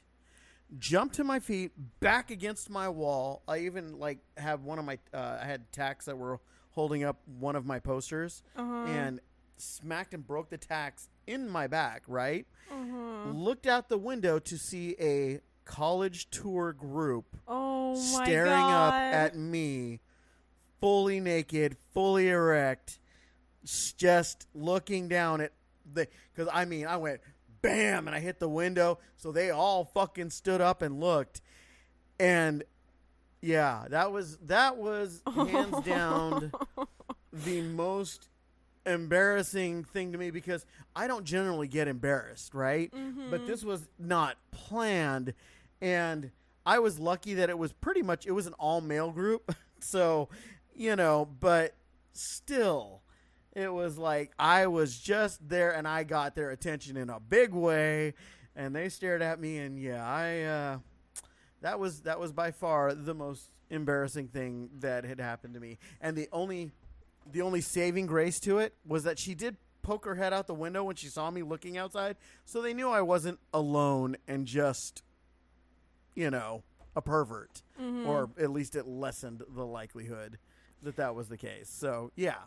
Jumped 0.78 1.16
to 1.16 1.24
my 1.24 1.40
feet, 1.40 1.72
back 2.00 2.30
against 2.30 2.70
my 2.70 2.88
wall. 2.90 3.42
I 3.48 3.60
even 3.60 3.98
like 3.98 4.20
have 4.38 4.64
one 4.64 4.78
of 4.78 4.86
my. 4.86 5.00
Uh, 5.12 5.40
I 5.42 5.46
had 5.46 5.72
tacks 5.72 6.06
that 6.06 6.16
were 6.18 6.40
holding 6.72 7.04
up 7.04 7.18
one 7.40 7.56
of 7.56 7.66
my 7.66 7.80
posters, 7.80 8.44
Uh-huh. 8.56 8.86
and 8.86 9.20
smacked 9.58 10.14
and 10.14 10.26
broke 10.26 10.50
the 10.50 10.58
tacks 10.60 11.10
in 11.26 11.50
my 11.50 11.66
back. 11.66 12.04
Right, 12.08 12.46
uh-huh. 12.72 13.32
looked 13.32 13.66
out 13.66 13.90
the 13.90 13.98
window 13.98 14.38
to 14.38 14.58
see 14.60 14.96
a 15.00 15.40
college 15.66 16.30
tour 16.30 16.72
group 16.74 17.36
Oh 17.48 17.96
my 18.14 18.24
staring 18.26 18.52
god. 18.52 18.90
up 18.90 18.94
at 18.94 19.36
me, 19.36 20.02
fully 20.80 21.20
naked, 21.20 21.78
fully 21.96 22.30
erect, 22.30 23.00
just 23.98 24.46
looking 24.54 25.08
down 25.08 25.42
at 25.42 25.52
the. 25.92 26.08
Because 26.32 26.48
I 26.54 26.66
mean, 26.66 26.86
I 26.86 26.98
went 26.98 27.22
bam, 27.62 28.08
and 28.08 28.16
I 28.16 28.20
hit 28.20 28.40
the 28.40 28.50
window, 28.50 29.00
so 29.18 29.32
they 29.32 29.50
all 29.50 29.86
fucking 29.86 30.30
stood 30.30 30.62
up 30.62 30.82
and 30.82 31.00
looked, 31.00 31.42
and 32.20 32.64
yeah, 33.42 33.86
that 33.90 34.12
was 34.12 34.38
that 34.38 34.78
was 34.78 35.22
hands 35.34 35.80
down 35.86 36.52
the 37.32 37.62
most 37.62 38.30
embarrassing 38.86 39.84
thing 39.84 40.12
to 40.12 40.18
me 40.18 40.32
because 40.32 40.66
I 40.96 41.08
don't 41.08 41.24
generally 41.24 41.68
get 41.68 41.88
embarrassed, 41.88 42.54
right? 42.54 42.92
Mm-hmm. 42.92 43.30
But 43.30 43.48
this 43.48 43.64
was 43.64 43.88
not 43.98 44.38
planned 44.52 45.34
and 45.82 46.32
I 46.66 46.80
was 46.80 47.00
lucky 47.00 47.36
that 47.36 47.50
it 47.50 47.58
was 47.58 47.72
pretty 47.72 48.02
much 48.02 48.26
it 48.26 48.32
was 48.32 48.48
an 48.48 48.54
all 48.54 48.82
male 48.82 49.12
group. 49.12 49.56
So, 49.82 50.28
you 50.76 50.98
know, 50.98 51.26
but 51.40 51.74
still 52.12 52.99
it 53.60 53.74
was 53.74 53.98
like 53.98 54.32
I 54.40 54.68
was 54.68 54.98
just 54.98 55.48
there 55.48 55.72
and 55.76 55.88
I 55.88 56.04
got 56.04 56.36
their 56.36 56.52
attention 56.52 56.98
in 56.98 57.10
a 57.10 57.20
big 57.20 57.54
way 57.54 58.14
and 58.56 58.76
they 58.76 58.90
stared 58.90 59.22
at 59.22 59.40
me 59.40 59.58
and 59.60 59.80
yeah, 59.80 60.06
I 60.08 60.42
uh 60.44 60.80
that 61.62 61.80
was 61.80 62.02
that 62.02 62.20
was 62.20 62.32
by 62.32 62.52
far 62.52 62.94
the 62.94 63.14
most 63.14 63.52
embarrassing 63.70 64.28
thing 64.30 64.70
that 64.80 65.04
had 65.04 65.20
happened 65.20 65.54
to 65.54 65.60
me. 65.60 65.78
And 66.02 66.16
the 66.18 66.28
only 66.32 66.72
the 67.32 67.42
only 67.42 67.62
saving 67.62 68.06
grace 68.08 68.40
to 68.42 68.58
it 68.60 68.74
was 68.88 69.04
that 69.04 69.20
she 69.20 69.36
did 69.36 69.58
poke 69.82 70.06
her 70.06 70.16
head 70.16 70.34
out 70.34 70.48
the 70.48 70.54
window 70.54 70.84
when 70.84 70.96
she 70.96 71.08
saw 71.08 71.30
me 71.32 71.42
looking 71.42 71.78
outside, 71.78 72.18
so 72.46 72.62
they 72.62 72.74
knew 72.74 72.90
I 72.90 73.02
wasn't 73.02 73.40
alone 73.54 74.18
and 74.28 74.46
just 74.46 75.04
you 76.16 76.30
know, 76.30 76.64
a 76.96 77.02
pervert 77.02 77.62
Mhm. 77.80 78.06
or 78.06 78.30
at 78.38 78.50
least 78.52 78.76
it 78.76 78.86
lessened 78.88 79.44
the 79.48 79.66
likelihood 79.66 80.38
that 80.82 80.96
that 80.98 81.16
was 81.16 81.30
the 81.30 81.38
case. 81.38 81.70
So, 81.70 82.12
yeah. 82.16 82.40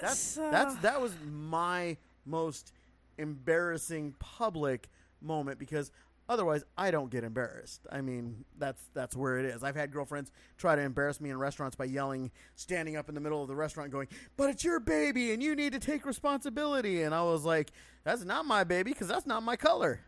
That's 0.00 0.18
So- 0.18 0.50
that's 0.50 0.74
that 0.76 1.00
was 1.00 1.14
my 1.30 1.96
most 2.26 2.72
embarrassing 3.18 4.14
public 4.18 4.88
moment 5.20 5.58
because 5.58 5.90
otherwise 6.28 6.64
I 6.76 6.90
don't 6.90 7.10
get 7.10 7.22
embarrassed. 7.24 7.86
I 7.90 8.00
mean, 8.00 8.44
that's 8.58 8.82
that's 8.94 9.14
where 9.16 9.38
it 9.38 9.44
is. 9.46 9.62
I've 9.62 9.76
had 9.76 9.92
girlfriends 9.92 10.30
try 10.58 10.74
to 10.76 10.82
embarrass 10.82 11.20
me 11.20 11.30
in 11.30 11.38
restaurants 11.38 11.76
by 11.76 11.84
yelling, 11.84 12.30
standing 12.54 12.96
up 12.96 13.08
in 13.08 13.14
the 13.14 13.20
middle 13.20 13.40
of 13.42 13.48
the 13.48 13.54
restaurant 13.56 13.90
going, 13.90 14.08
"But 14.36 14.50
it's 14.50 14.64
your 14.64 14.80
baby 14.80 15.32
and 15.32 15.42
you 15.42 15.54
need 15.54 15.72
to 15.72 15.80
take 15.80 16.04
responsibility." 16.06 17.02
And 17.02 17.14
I 17.14 17.22
was 17.22 17.44
like, 17.44 17.70
"That's 18.04 18.24
not 18.24 18.46
my 18.46 18.64
baby 18.64 18.92
because 18.92 19.08
that's 19.08 19.26
not 19.26 19.42
my 19.42 19.56
color." 19.56 20.00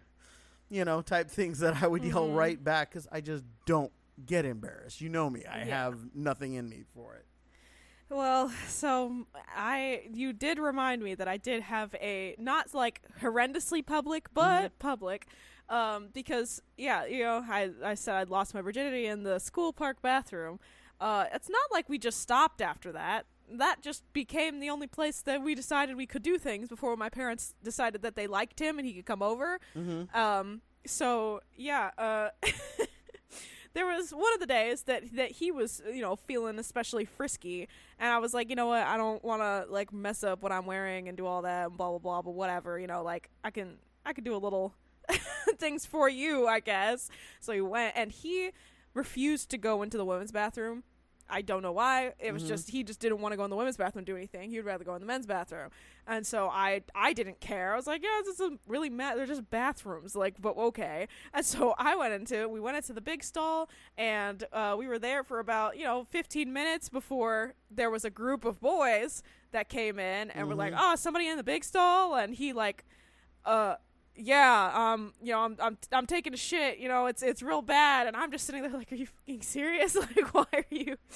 You 0.68 0.84
know, 0.84 1.00
type 1.00 1.30
things 1.30 1.60
that 1.60 1.82
I 1.82 1.86
would 1.86 2.02
yell 2.04 2.28
Mhm. 2.28 2.36
right 2.36 2.62
back 2.62 2.90
cuz 2.90 3.06
I 3.12 3.20
just 3.20 3.44
don't 3.66 3.92
get 4.24 4.44
embarrassed. 4.44 5.00
You 5.00 5.10
know 5.10 5.30
me. 5.30 5.44
I 5.44 5.58
Yeah. 5.58 5.64
have 5.84 6.14
nothing 6.14 6.54
in 6.54 6.68
me 6.68 6.84
for 6.94 7.14
it. 7.14 7.26
Well, 8.08 8.50
so 8.68 9.26
I 9.54 10.02
you 10.12 10.32
did 10.32 10.58
remind 10.58 11.02
me 11.02 11.14
that 11.14 11.28
I 11.28 11.36
did 11.36 11.62
have 11.62 11.94
a 11.96 12.34
not 12.38 12.74
like 12.74 13.02
horrendously 13.20 13.84
public, 13.84 14.28
but 14.34 14.78
public. 14.78 15.26
Um, 15.68 16.08
because 16.12 16.62
yeah, 16.76 17.04
you 17.06 17.24
know, 17.24 17.44
I 17.48 17.70
I 17.84 17.94
said 17.94 18.14
I'd 18.14 18.30
lost 18.30 18.54
my 18.54 18.60
virginity 18.60 19.06
in 19.06 19.22
the 19.24 19.38
school 19.38 19.72
park 19.72 20.00
bathroom. 20.02 20.60
Uh, 21.00 21.26
it's 21.34 21.50
not 21.50 21.62
like 21.72 21.88
we 21.88 21.98
just 21.98 22.20
stopped 22.20 22.60
after 22.60 22.92
that. 22.92 23.26
That 23.50 23.82
just 23.82 24.02
became 24.12 24.60
the 24.60 24.70
only 24.70 24.86
place 24.86 25.20
that 25.22 25.42
we 25.42 25.54
decided 25.54 25.94
we 25.96 26.06
could 26.06 26.22
do 26.22 26.38
things 26.38 26.68
before 26.68 26.96
my 26.96 27.08
parents 27.08 27.54
decided 27.62 28.02
that 28.02 28.16
they 28.16 28.26
liked 28.26 28.60
him 28.60 28.78
and 28.78 28.86
he 28.86 28.94
could 28.94 29.06
come 29.06 29.22
over. 29.22 29.60
Mhm. 29.76 30.14
Um, 30.14 30.62
so 30.86 31.40
yeah, 31.56 31.90
uh, 31.98 32.30
there 33.76 33.84
was 33.84 34.10
one 34.10 34.32
of 34.32 34.40
the 34.40 34.46
days 34.46 34.84
that 34.84 35.14
that 35.16 35.32
he 35.32 35.52
was, 35.52 35.82
you 35.92 36.00
know, 36.00 36.16
feeling 36.16 36.58
especially 36.58 37.04
frisky, 37.04 37.68
and 37.98 38.10
I 38.10 38.18
was 38.18 38.32
like, 38.32 38.48
you 38.48 38.56
know 38.56 38.68
what, 38.68 38.86
I 38.86 38.96
don't 38.96 39.22
want 39.22 39.42
to 39.42 39.70
like 39.70 39.92
mess 39.92 40.24
up 40.24 40.42
what 40.42 40.50
I'm 40.50 40.64
wearing 40.64 41.08
and 41.08 41.16
do 41.16 41.26
all 41.26 41.42
that 41.42 41.66
and 41.66 41.76
blah 41.76 41.90
blah 41.90 41.98
blah, 41.98 42.22
but 42.22 42.30
whatever, 42.30 42.78
you 42.78 42.86
know, 42.86 43.02
like 43.02 43.28
I 43.44 43.50
can 43.50 43.76
I 44.06 44.14
can 44.14 44.24
do 44.24 44.34
a 44.34 44.38
little 44.38 44.72
things 45.58 45.84
for 45.84 46.08
you, 46.08 46.48
I 46.48 46.60
guess. 46.60 47.10
So 47.40 47.52
he 47.52 47.60
went, 47.60 47.94
and 47.96 48.10
he 48.10 48.50
refused 48.94 49.50
to 49.50 49.58
go 49.58 49.82
into 49.82 49.98
the 49.98 50.06
women's 50.06 50.32
bathroom. 50.32 50.82
I 51.28 51.42
don't 51.42 51.62
know 51.62 51.72
why. 51.72 52.12
It 52.20 52.32
was 52.32 52.44
Mhm. 52.44 52.48
just 52.48 52.70
he 52.70 52.84
just 52.84 53.00
didn't 53.00 53.20
want 53.20 53.32
to 53.32 53.36
go 53.36 53.44
in 53.44 53.50
the 53.50 53.56
women's 53.56 53.76
bathroom 53.76 54.00
and 54.00 54.06
do 54.06 54.16
anything. 54.16 54.50
He 54.50 54.56
would 54.58 54.64
rather 54.66 54.84
go 54.84 54.94
in 54.94 55.00
the 55.00 55.06
men's 55.06 55.26
bathroom. 55.26 55.70
And 56.06 56.24
so 56.26 56.48
I 56.48 56.82
I 56.94 57.12
didn't 57.12 57.40
care. 57.40 57.72
I 57.72 57.76
was 57.76 57.86
like, 57.86 58.02
yeah, 58.02 58.20
this 58.24 58.38
is 58.38 58.52
really 58.68 58.90
ma- 58.90 59.14
they're 59.16 59.26
just 59.26 59.50
bathrooms, 59.50 60.14
like, 60.14 60.40
but 60.40 60.56
okay. 60.56 61.08
And 61.34 61.44
so 61.44 61.74
I 61.78 61.96
went 61.96 62.14
into 62.14 62.48
we 62.48 62.60
went 62.60 62.76
into 62.76 62.92
the 62.92 63.00
big 63.00 63.24
stall, 63.24 63.68
and 63.98 64.44
uh, 64.52 64.76
we 64.78 64.86
were 64.86 64.98
there 65.00 65.24
for 65.24 65.38
about 65.40 65.76
you 65.76 65.84
know 65.84 66.04
15 66.04 66.52
minutes 66.52 66.88
before 66.88 67.54
there 67.70 67.90
was 67.90 68.04
a 68.04 68.10
group 68.10 68.44
of 68.44 68.60
boys 68.60 69.22
that 69.50 69.68
came 69.68 69.98
in 69.98 70.30
and 70.30 70.46
were 70.48 70.54
like, 70.54 70.72
Mhm. 70.74 70.78
oh, 70.80 70.94
somebody 70.96 71.26
in 71.28 71.36
the 71.36 71.44
big 71.44 71.64
stall, 71.64 72.14
and 72.14 72.34
he 72.34 72.52
like, 72.52 72.84
uh. 73.44 73.76
Yeah, 74.18 74.70
um, 74.74 75.12
you 75.22 75.32
know, 75.32 75.40
I'm 75.40 75.56
I'm 75.60 75.78
I'm 75.92 76.06
taking 76.06 76.32
a 76.32 76.38
shit. 76.38 76.78
You 76.78 76.88
know, 76.88 77.04
it's 77.06 77.22
it's 77.22 77.42
real 77.42 77.60
bad, 77.60 78.06
and 78.06 78.16
I'm 78.16 78.32
just 78.32 78.46
sitting 78.46 78.62
there 78.62 78.70
like, 78.72 78.90
are 78.90 78.94
you 78.96 79.06
fucking 79.06 79.42
serious? 79.42 79.94
like, 79.96 80.32
why 80.34 80.44
are 80.52 80.64
you? 80.70 80.96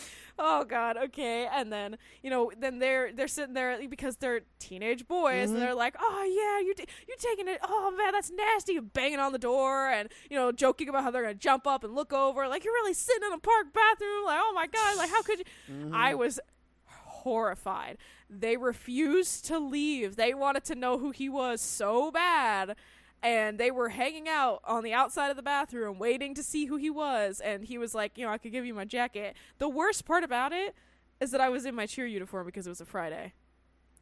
Oh 0.42 0.64
God, 0.64 0.96
okay. 0.96 1.46
And 1.52 1.70
then 1.70 1.98
you 2.22 2.30
know, 2.30 2.50
then 2.58 2.78
they're 2.78 3.12
they're 3.12 3.28
sitting 3.28 3.52
there 3.52 3.78
because 3.90 4.16
they're 4.16 4.40
teenage 4.58 5.06
boys, 5.06 5.50
Mhm. 5.50 5.52
and 5.52 5.62
they're 5.62 5.74
like, 5.74 5.96
oh 6.00 6.22
yeah, 6.24 6.66
you 6.66 6.72
t- 6.74 6.86
you 7.06 7.14
taking 7.18 7.46
it? 7.46 7.58
Oh 7.62 7.90
man, 7.94 8.12
that's 8.12 8.30
nasty. 8.30 8.78
Banging 8.78 9.18
on 9.18 9.32
the 9.32 9.38
door, 9.38 9.88
and 9.90 10.08
you 10.30 10.36
know, 10.38 10.50
joking 10.50 10.88
about 10.88 11.02
how 11.04 11.10
they're 11.10 11.20
gonna 11.20 11.34
jump 11.34 11.66
up 11.66 11.84
and 11.84 11.94
look 11.94 12.14
over, 12.14 12.48
like 12.48 12.64
you're 12.64 12.72
really 12.72 12.94
sitting 12.94 13.26
in 13.26 13.34
a 13.34 13.38
park 13.38 13.66
bathroom. 13.74 14.24
Like, 14.24 14.38
oh 14.40 14.52
my 14.54 14.66
God, 14.66 14.96
like 14.96 15.10
how 15.10 15.20
could 15.22 15.40
you? 15.40 15.44
Mhm. 15.70 15.94
I 15.94 16.14
was 16.14 16.40
horrified. 16.86 17.98
They 18.30 18.56
refused 18.56 19.44
to 19.46 19.58
leave. 19.58 20.14
They 20.16 20.32
wanted 20.34 20.64
to 20.66 20.74
know 20.76 20.98
who 20.98 21.10
he 21.10 21.28
was 21.28 21.60
so 21.60 22.10
bad. 22.10 22.76
And 23.22 23.58
they 23.58 23.70
were 23.70 23.90
hanging 23.90 24.28
out 24.28 24.60
on 24.64 24.82
the 24.82 24.94
outside 24.94 25.30
of 25.30 25.36
the 25.36 25.42
bathroom 25.42 25.98
waiting 25.98 26.34
to 26.34 26.42
see 26.42 26.66
who 26.66 26.76
he 26.76 26.88
was. 26.88 27.40
And 27.40 27.64
he 27.64 27.76
was 27.76 27.94
like, 27.94 28.16
you 28.16 28.24
know, 28.24 28.32
I 28.32 28.38
could 28.38 28.52
give 28.52 28.64
you 28.64 28.72
my 28.72 28.84
jacket. 28.84 29.36
The 29.58 29.68
worst 29.68 30.06
part 30.06 30.24
about 30.24 30.52
it 30.52 30.74
is 31.20 31.32
that 31.32 31.40
I 31.40 31.50
was 31.50 31.66
in 31.66 31.74
my 31.74 31.86
cheer 31.86 32.06
uniform 32.06 32.46
because 32.46 32.66
it 32.66 32.70
was 32.70 32.80
a 32.80 32.86
Friday. 32.86 33.34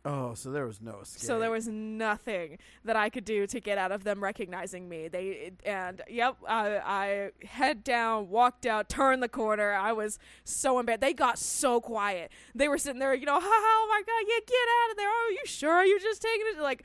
Oh, 0.09 0.33
so 0.33 0.51
there 0.51 0.65
was 0.65 0.81
no 0.81 1.01
escape. 1.03 1.23
So 1.23 1.39
there 1.39 1.51
was 1.51 1.69
nothing 1.69 2.57
that 2.83 2.97
I 2.97 3.11
could 3.11 3.27
do 3.27 3.47
to 3.47 3.61
get 3.61 3.77
out 3.77 3.93
of 3.93 4.05
them 4.05 4.23
recognizing 4.25 4.89
me. 4.89 5.09
They 5.09 5.53
and 5.67 6.01
yep, 6.09 6.37
I, 6.49 6.79
I 6.79 7.31
head 7.47 7.85
down, 7.85 8.31
walked 8.31 8.65
out, 8.65 8.89
turned 8.89 9.23
the 9.23 9.29
corner. 9.29 9.75
I 9.75 9.93
was 9.93 10.19
so 10.45 10.79
embarrassed. 10.79 11.03
They 11.03 11.13
got 11.13 11.39
so 11.39 11.83
quiet. 11.83 12.33
They 12.55 12.69
were 12.69 12.79
sitting 12.79 13.01
there, 13.01 13.13
you 13.13 13.27
know, 13.27 13.39
ha 13.39 13.43
oh 13.43 13.87
my 13.91 14.01
god, 14.01 14.27
yeah, 14.27 14.41
get 14.47 14.69
out 14.81 14.91
of 14.93 14.97
there. 14.97 15.09
Oh, 15.11 15.27
are 15.29 15.33
you 15.33 15.45
sure 15.45 15.73
Are 15.73 15.85
you're 15.85 15.99
just 15.99 16.23
taking 16.23 16.47
it? 16.57 16.63
Like, 16.63 16.85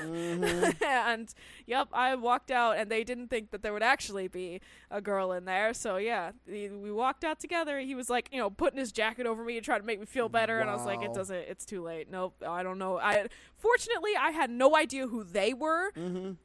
Mhm. 0.00 0.82
and 0.86 1.34
yep, 1.66 1.88
I 1.92 2.14
walked 2.14 2.50
out, 2.50 2.76
and 2.76 2.90
they 2.90 3.04
didn't 3.04 3.28
think 3.28 3.50
that 3.50 3.62
there 3.62 3.72
would 3.72 3.82
actually 3.82 4.28
be 4.28 4.60
a 4.90 5.00
girl 5.00 5.32
in 5.32 5.44
there. 5.44 5.72
So 5.74 5.96
yeah, 5.96 6.32
we 6.46 6.92
walked 6.92 7.24
out 7.24 7.40
together. 7.40 7.78
He 7.80 7.94
was 7.94 8.10
like, 8.10 8.28
you 8.32 8.38
know, 8.38 8.50
putting 8.50 8.78
his 8.78 8.92
jacket 8.92 9.26
over 9.26 9.44
me 9.44 9.54
to 9.54 9.60
try 9.60 9.78
to 9.78 9.84
make 9.84 10.00
me 10.00 10.06
feel 10.06 10.28
better, 10.28 10.60
and 10.60 10.68
I 10.68 10.74
was 10.74 10.84
like, 10.86 11.02
it 11.02 11.14
doesn't. 11.14 11.34
It's 11.36 11.64
too 11.64 11.82
late. 11.82 12.10
Nope, 12.10 12.42
I 12.46 12.62
don't 12.62 12.78
know. 12.78 12.98
I 12.98 13.26
fortunately 13.56 14.12
I 14.18 14.30
had 14.30 14.50
no 14.50 14.76
idea 14.76 15.06
who 15.06 15.24
they 15.24 15.54
were, 15.54 15.90
Mhm. 15.92 16.36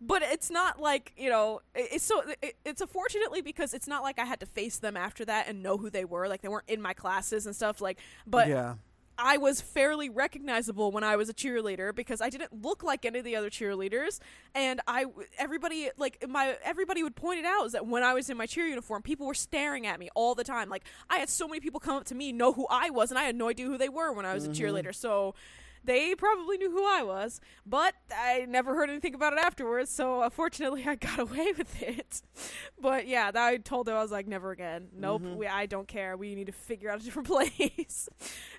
but 0.00 0.22
it's 0.22 0.50
not 0.50 0.80
like 0.80 1.12
you 1.16 1.30
know. 1.30 1.60
It's 1.74 2.04
so 2.04 2.22
it, 2.42 2.56
it's 2.64 2.80
unfortunately 2.80 3.40
because 3.42 3.74
it's 3.74 3.88
not 3.88 4.02
like 4.02 4.18
I 4.18 4.24
had 4.24 4.40
to 4.40 4.46
face 4.46 4.78
them 4.78 4.96
after 4.96 5.24
that 5.24 5.48
and 5.48 5.62
know 5.62 5.76
who 5.78 5.90
they 5.90 6.04
were. 6.04 6.28
Like 6.28 6.42
they 6.42 6.48
weren't 6.48 6.68
in 6.68 6.80
my 6.80 6.92
classes 6.94 7.46
and 7.46 7.54
stuff. 7.56 7.80
Like, 7.80 7.98
but 8.26 8.48
yeah. 8.48 8.74
I 9.18 9.38
was 9.38 9.60
fairly 9.60 10.08
recognizable 10.10 10.92
when 10.92 11.02
I 11.04 11.16
was 11.16 11.28
a 11.28 11.34
cheerleader 11.34 11.94
because 11.94 12.20
I 12.20 12.28
didn't 12.28 12.62
look 12.62 12.82
like 12.82 13.04
any 13.04 13.18
of 13.18 13.24
the 13.24 13.36
other 13.36 13.48
cheerleaders, 13.50 14.18
and 14.54 14.80
I 14.86 15.06
everybody 15.38 15.90
like 15.96 16.24
my 16.28 16.56
everybody 16.62 17.02
would 17.02 17.16
point 17.16 17.38
it 17.38 17.44
out 17.46 17.66
is 17.66 17.72
that 17.72 17.86
when 17.86 18.02
I 18.02 18.12
was 18.14 18.28
in 18.28 18.36
my 18.36 18.46
cheer 18.46 18.66
uniform, 18.66 19.02
people 19.02 19.26
were 19.26 19.34
staring 19.34 19.86
at 19.86 19.98
me 19.98 20.10
all 20.14 20.34
the 20.34 20.44
time. 20.44 20.68
Like 20.68 20.84
I 21.08 21.18
had 21.18 21.28
so 21.30 21.48
many 21.48 21.60
people 21.60 21.80
come 21.80 21.96
up 21.96 22.04
to 22.06 22.14
me 22.14 22.32
know 22.32 22.52
who 22.52 22.66
I 22.68 22.90
was, 22.90 23.10
and 23.10 23.18
I 23.18 23.22
had 23.24 23.36
no 23.36 23.48
idea 23.48 23.66
who 23.66 23.78
they 23.78 23.88
were 23.88 24.12
when 24.12 24.26
I 24.26 24.34
was 24.34 24.46
Mhm. 24.46 24.50
a 24.50 24.54
cheerleader. 24.54 24.94
So 24.94 25.34
they 25.86 26.14
probably 26.14 26.58
knew 26.58 26.70
who 26.70 26.84
I 26.84 27.02
was, 27.02 27.40
but 27.64 27.94
I 28.14 28.44
never 28.48 28.74
heard 28.74 28.90
anything 28.90 29.14
about 29.14 29.32
it 29.32 29.38
afterwards. 29.38 29.90
So 29.90 30.22
unfortunately, 30.22 30.84
I 30.86 30.96
got 30.96 31.18
away 31.26 31.52
with 31.56 31.82
it. 31.82 32.22
But 32.78 33.06
yeah, 33.06 33.30
that 33.30 33.46
I 33.46 33.56
told 33.56 33.86
them 33.86 33.96
I 33.96 34.02
was 34.02 34.10
like, 34.12 34.26
never 34.26 34.50
again. 34.50 34.88
Nope, 34.92 35.22
Mhm. 35.22 35.36
we, 35.36 35.46
I 35.46 35.66
don't 35.66 35.88
care. 35.88 36.16
We 36.16 36.34
need 36.34 36.46
to 36.46 36.52
figure 36.52 36.90
out 36.90 37.00
a 37.00 37.04
different 37.04 37.28
place. 37.36 38.08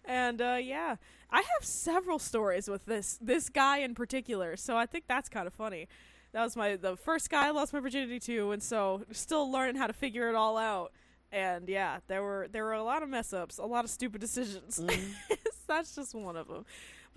and 0.05 0.41
uh, 0.41 0.57
yeah, 0.59 0.95
I 1.29 1.37
have 1.37 1.63
several 1.65 2.19
stories 2.19 2.67
with 2.69 2.85
this 2.85 3.19
this 3.21 3.49
guy 3.49 3.79
in 3.79 3.93
particular. 3.93 4.55
So 4.57 4.75
I 4.77 4.85
think 4.85 5.05
that's 5.07 5.29
kind 5.29 5.45
of 5.45 5.53
funny. 5.53 5.87
That 6.33 6.43
was 6.43 6.55
my 6.55 6.75
the 6.75 6.95
first 6.97 7.29
guy 7.29 7.47
I 7.47 7.51
lost 7.51 7.73
my 7.73 7.79
virginity 7.79 8.19
to, 8.21 8.51
and 8.51 8.61
so 8.63 9.03
still 9.11 9.51
learning 9.51 9.75
how 9.75 9.87
to 9.87 9.93
figure 9.93 10.29
it 10.29 10.35
all 10.35 10.57
out. 10.57 10.91
And 11.31 11.67
yeah, 11.67 11.99
there 12.07 12.21
were 12.23 12.47
there 12.51 12.63
were 12.63 12.73
a 12.73 12.83
lot 12.83 13.03
of 13.03 13.09
mess 13.09 13.33
ups, 13.33 13.57
a 13.57 13.65
lot 13.65 13.83
of 13.83 13.91
stupid 13.91 14.21
decisions. 14.21 14.79
Mhm. 14.79 15.13
That's 15.67 15.93
just 15.95 16.15
one 16.15 16.37
of 16.37 16.47
them. 16.47 16.63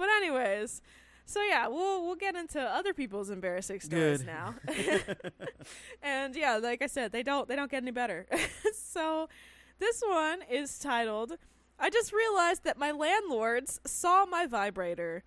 But 0.01 0.09
anyways, 0.17 0.81
so 1.27 1.43
yeah, 1.43 1.69
we'll 1.69 2.05
we'll 2.07 2.17
get 2.17 2.35
into 2.35 2.59
other 2.59 2.95
people's 2.95 3.29
embarrassing 3.29 3.81
stories 3.81 4.23
Good. 4.23 4.27
now. 4.27 4.55
and 6.03 6.35
yeah, 6.35 6.57
like 6.57 6.81
I 6.83 6.87
said, 6.87 7.13
they 7.13 7.23
don't 7.23 7.47
they 7.47 7.55
don't 7.55 7.71
get 7.71 7.83
any 7.83 7.91
better. 7.91 8.27
so 8.75 9.29
this 9.79 10.03
one 10.07 10.41
is 10.51 10.79
titled 10.79 11.37
I 11.81 11.89
just 11.89 12.13
realized 12.13 12.65
that 12.65 12.77
my 12.77 12.91
landlords 12.91 13.81
saw 13.87 14.27
my 14.27 14.47
vibrator. 14.47 15.23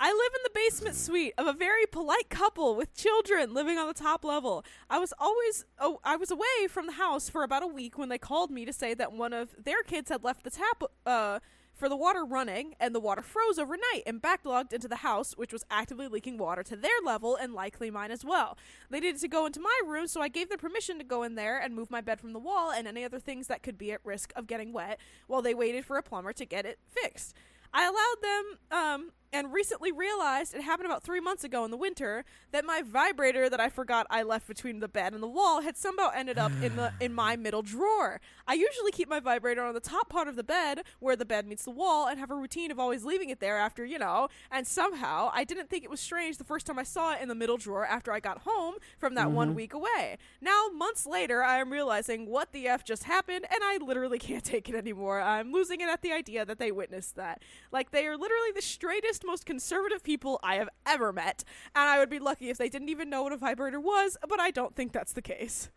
I 0.00 0.08
live 0.10 0.32
in 0.34 0.40
the 0.42 0.50
basement 0.52 0.96
suite 0.96 1.34
of 1.38 1.46
a 1.46 1.52
very 1.52 1.86
polite 1.86 2.28
couple 2.28 2.74
with 2.74 2.96
children 2.96 3.54
living 3.54 3.78
on 3.78 3.86
the 3.86 3.94
top 3.94 4.24
level. 4.24 4.64
I 4.88 4.98
was 4.98 5.12
always 5.18 5.64
oh, 5.78 6.00
I 6.02 6.16
was 6.16 6.30
away 6.30 6.66
from 6.68 6.86
the 6.86 6.94
house 6.94 7.28
for 7.28 7.44
about 7.44 7.62
a 7.62 7.68
week 7.68 7.98
when 7.98 8.08
they 8.08 8.18
called 8.18 8.50
me 8.50 8.64
to 8.64 8.72
say 8.72 8.94
that 8.94 9.12
one 9.12 9.32
of 9.32 9.54
their 9.62 9.82
kids 9.82 10.10
had 10.10 10.24
left 10.24 10.42
the 10.42 10.50
tap 10.50 10.82
uh 11.06 11.38
for 11.80 11.88
the 11.88 11.96
water 11.96 12.26
running 12.26 12.74
and 12.78 12.94
the 12.94 13.00
water 13.00 13.22
froze 13.22 13.58
overnight 13.58 14.02
and 14.06 14.20
backlogged 14.20 14.74
into 14.74 14.86
the 14.86 14.96
house 14.96 15.32
which 15.32 15.50
was 15.50 15.64
actively 15.70 16.06
leaking 16.06 16.36
water 16.36 16.62
to 16.62 16.76
their 16.76 16.90
level 17.02 17.36
and 17.36 17.54
likely 17.54 17.90
mine 17.90 18.10
as 18.10 18.22
well. 18.22 18.58
They 18.90 19.00
needed 19.00 19.20
to 19.22 19.28
go 19.28 19.46
into 19.46 19.60
my 19.60 19.80
room 19.86 20.06
so 20.06 20.20
I 20.20 20.28
gave 20.28 20.50
them 20.50 20.58
permission 20.58 20.98
to 20.98 21.04
go 21.04 21.22
in 21.22 21.36
there 21.36 21.58
and 21.58 21.74
move 21.74 21.90
my 21.90 22.02
bed 22.02 22.20
from 22.20 22.34
the 22.34 22.38
wall 22.38 22.70
and 22.70 22.86
any 22.86 23.02
other 23.02 23.18
things 23.18 23.46
that 23.46 23.62
could 23.62 23.78
be 23.78 23.92
at 23.92 24.00
risk 24.04 24.30
of 24.36 24.46
getting 24.46 24.74
wet 24.74 25.00
while 25.26 25.40
they 25.40 25.54
waited 25.54 25.86
for 25.86 25.96
a 25.96 26.02
plumber 26.02 26.34
to 26.34 26.44
get 26.44 26.66
it 26.66 26.78
fixed. 26.86 27.34
I 27.72 27.86
allowed 27.86 28.22
them 28.22 28.78
um, 28.78 29.12
and 29.32 29.52
recently 29.52 29.92
realized 29.92 30.54
it 30.54 30.62
happened 30.62 30.86
about 30.86 31.02
three 31.02 31.20
months 31.20 31.44
ago 31.44 31.64
in 31.64 31.70
the 31.70 31.76
winter 31.76 32.24
that 32.50 32.64
my 32.64 32.82
vibrator 32.82 33.48
that 33.48 33.60
I 33.60 33.68
forgot 33.68 34.06
I 34.10 34.22
left 34.22 34.48
between 34.48 34.80
the 34.80 34.88
bed 34.88 35.12
and 35.14 35.22
the 35.22 35.28
wall 35.28 35.60
had 35.62 35.76
somehow 35.76 36.10
ended 36.14 36.36
up 36.38 36.52
in 36.60 36.76
the 36.76 36.92
in 37.00 37.12
my 37.14 37.36
middle 37.46 37.62
drawer. 37.62 38.20
I 38.48 38.54
usually 38.54 38.90
keep 38.92 39.08
my 39.08 39.20
vibrator 39.20 39.62
on 39.62 39.74
the 39.74 39.80
top 39.80 40.08
part 40.08 40.26
of 40.26 40.34
the 40.36 40.42
bed 40.42 40.82
where 40.98 41.14
the 41.16 41.24
bed 41.24 41.46
meets 41.46 41.64
the 41.64 41.70
wall 41.70 42.08
and 42.08 42.18
have 42.18 42.30
a 42.30 42.34
routine 42.34 42.70
of 42.70 42.78
always 42.80 43.04
leaving 43.04 43.30
it 43.30 43.38
there 43.40 43.56
after, 43.58 43.84
you 43.84 43.98
know, 43.98 44.28
and 44.50 44.66
somehow 44.66 45.30
I 45.32 45.44
didn't 45.44 45.70
think 45.70 45.84
it 45.84 45.90
was 45.90 46.00
strange 46.00 46.38
the 46.38 46.44
first 46.44 46.66
time 46.66 46.78
I 46.78 46.82
saw 46.82 47.12
it 47.14 47.20
in 47.22 47.28
the 47.28 47.34
middle 47.34 47.56
drawer 47.56 47.86
after 47.86 48.12
I 48.12 48.18
got 48.20 48.38
home 48.38 48.74
from 48.98 49.14
that 49.14 49.30
one 49.30 49.50
Mhm. 49.52 49.54
week 49.54 49.74
away. 49.74 50.18
Now, 50.40 50.68
months 50.74 51.06
later, 51.06 51.42
I 51.44 51.58
am 51.58 51.70
realizing 51.72 52.26
what 52.26 52.52
the 52.52 52.66
F 52.66 52.84
just 52.84 53.04
happened 53.04 53.44
and 53.50 53.60
I 53.62 53.76
literally 53.76 54.18
can't 54.30 54.44
take 54.44 54.68
it 54.68 54.74
anymore. 54.74 55.20
I'm 55.20 55.52
losing 55.52 55.80
it 55.80 55.88
at 55.88 56.02
the 56.02 56.12
idea 56.12 56.44
that 56.44 56.58
they 56.58 56.72
witnessed 56.72 57.14
that. 57.16 57.42
Like, 57.70 57.90
they 57.92 58.06
are 58.06 58.16
literally 58.16 58.50
the 58.54 58.62
straightest, 58.62 59.19
most 59.24 59.46
conservative 59.46 60.02
people 60.02 60.38
I 60.42 60.56
have 60.56 60.68
ever 60.86 61.12
met, 61.12 61.44
and 61.74 61.88
I 61.88 61.98
would 61.98 62.10
be 62.10 62.18
lucky 62.18 62.50
if 62.50 62.58
they 62.58 62.68
didn't 62.68 62.88
even 62.88 63.10
know 63.10 63.22
what 63.22 63.32
a 63.32 63.36
vibrator 63.36 63.80
was, 63.80 64.16
but 64.28 64.40
I 64.40 64.50
don't 64.50 64.74
think 64.74 64.92
that's 64.92 65.12
the 65.12 65.22
case. 65.22 65.70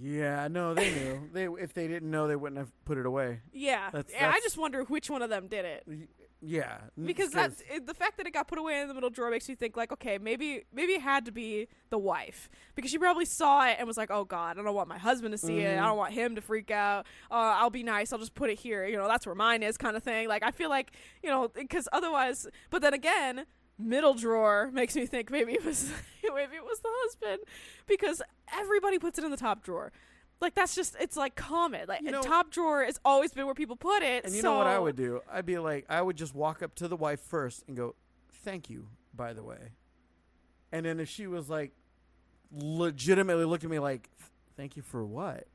yeah, 0.00 0.48
no, 0.48 0.74
they 0.74 0.90
knew. 0.90 1.28
They 1.32 1.44
if 1.62 1.74
they 1.74 1.88
didn't 1.88 2.10
know, 2.10 2.26
they 2.28 2.36
wouldn't 2.36 2.58
have 2.58 2.70
put 2.84 2.98
it 2.98 3.06
away. 3.06 3.40
yeah. 3.52 3.90
That's- 3.92 4.12
yeah, 4.14 4.30
I 4.34 4.40
just 4.40 4.56
wonder 4.56 4.82
which 4.84 5.10
one 5.10 5.22
of 5.22 5.30
them 5.30 5.48
did 5.48 5.64
it. 5.64 5.84
Yeah, 6.44 6.78
Because 7.00 7.30
that's 7.30 7.62
it, 7.72 7.86
the 7.86 7.94
fact 7.94 8.16
that 8.16 8.26
it 8.26 8.32
got 8.32 8.48
put 8.48 8.58
away 8.58 8.80
in 8.80 8.88
the 8.88 8.94
middle 8.94 9.10
drawer 9.10 9.30
makes 9.30 9.48
me 9.48 9.54
think 9.54 9.76
like, 9.76 9.92
okay, 9.92 10.18
maybe 10.18 10.64
maybe 10.72 10.94
it 10.94 11.00
had 11.00 11.24
to 11.26 11.30
be 11.32 11.68
the 11.90 11.98
wife 11.98 12.50
because 12.74 12.90
she 12.90 12.98
probably 12.98 13.24
saw 13.26 13.64
it 13.68 13.76
and 13.78 13.86
was 13.86 13.96
like, 13.96 14.10
oh 14.10 14.24
god, 14.24 14.58
I 14.58 14.62
don't 14.62 14.74
want 14.74 14.88
my 14.88 14.98
husband 14.98 15.30
to 15.32 15.38
see 15.38 15.60
it. 15.60 15.78
I 15.78 15.82
Mhm. 15.82 15.86
don't 15.86 15.96
want 15.98 16.12
him 16.14 16.34
to 16.34 16.40
freak 16.40 16.72
out. 16.72 17.06
Uh, 17.30 17.34
I'll 17.60 17.70
be 17.70 17.84
nice. 17.84 18.12
I'll 18.12 18.18
just 18.18 18.34
put 18.34 18.50
it 18.50 18.58
here. 18.58 18.84
You 18.84 18.96
know, 18.96 19.06
that's 19.06 19.24
where 19.24 19.36
mine 19.36 19.62
is, 19.62 19.76
kind 19.76 19.96
of 19.96 20.02
thing. 20.02 20.26
Like 20.26 20.42
I 20.42 20.50
feel 20.50 20.68
like 20.68 20.90
you 21.22 21.30
know 21.30 21.46
because 21.48 21.88
otherwise, 21.92 22.46
but 22.70 22.82
then 22.82 22.92
again. 22.94 23.46
Middle 23.78 24.14
drawer 24.14 24.70
makes 24.72 24.94
me 24.94 25.06
think 25.06 25.30
maybe 25.30 25.54
it 25.54 25.64
was 25.64 25.90
maybe 26.22 26.56
it 26.56 26.62
was 26.64 26.78
the 26.80 26.88
husband 27.02 27.40
because 27.88 28.20
everybody 28.52 28.98
puts 28.98 29.18
it 29.18 29.24
in 29.24 29.30
the 29.30 29.36
top 29.36 29.64
drawer. 29.64 29.90
Like 30.42 30.54
that's 30.56 30.74
just 30.74 30.96
it's 31.00 31.16
like 31.16 31.36
common. 31.36 31.86
Like 31.86 32.02
You 32.02 32.10
know- 32.10 32.20
top 32.20 32.50
drawer 32.50 32.84
has 32.84 32.98
always 33.04 33.32
been 33.32 33.46
where 33.46 33.54
people 33.54 33.76
put 33.76 34.02
it. 34.02 34.24
And 34.24 34.34
you 34.34 34.42
know 34.42 34.56
what 34.58 34.66
I 34.66 34.78
would 34.78 34.96
do? 34.96 35.20
I'd 35.30 35.46
be 35.46 35.58
like, 35.58 35.86
I 35.88 36.02
would 36.02 36.16
just 36.16 36.34
walk 36.34 36.62
up 36.62 36.74
to 36.76 36.88
the 36.88 36.96
wife 36.96 37.20
first 37.20 37.62
and 37.68 37.76
go, 37.76 37.94
"Thank 38.44 38.68
you, 38.68 38.88
by 39.14 39.32
the 39.32 39.44
way." 39.44 39.70
And 40.72 40.84
then 40.84 40.98
if 40.98 41.08
she 41.08 41.28
was 41.28 41.48
like, 41.48 41.72
legitimately 42.50 43.44
looked 43.44 43.62
at 43.62 43.70
me 43.70 43.78
like, 43.78 44.10
"Thank 44.56 44.76
you 44.76 44.82
for 44.82 45.06
what?" 45.06 45.46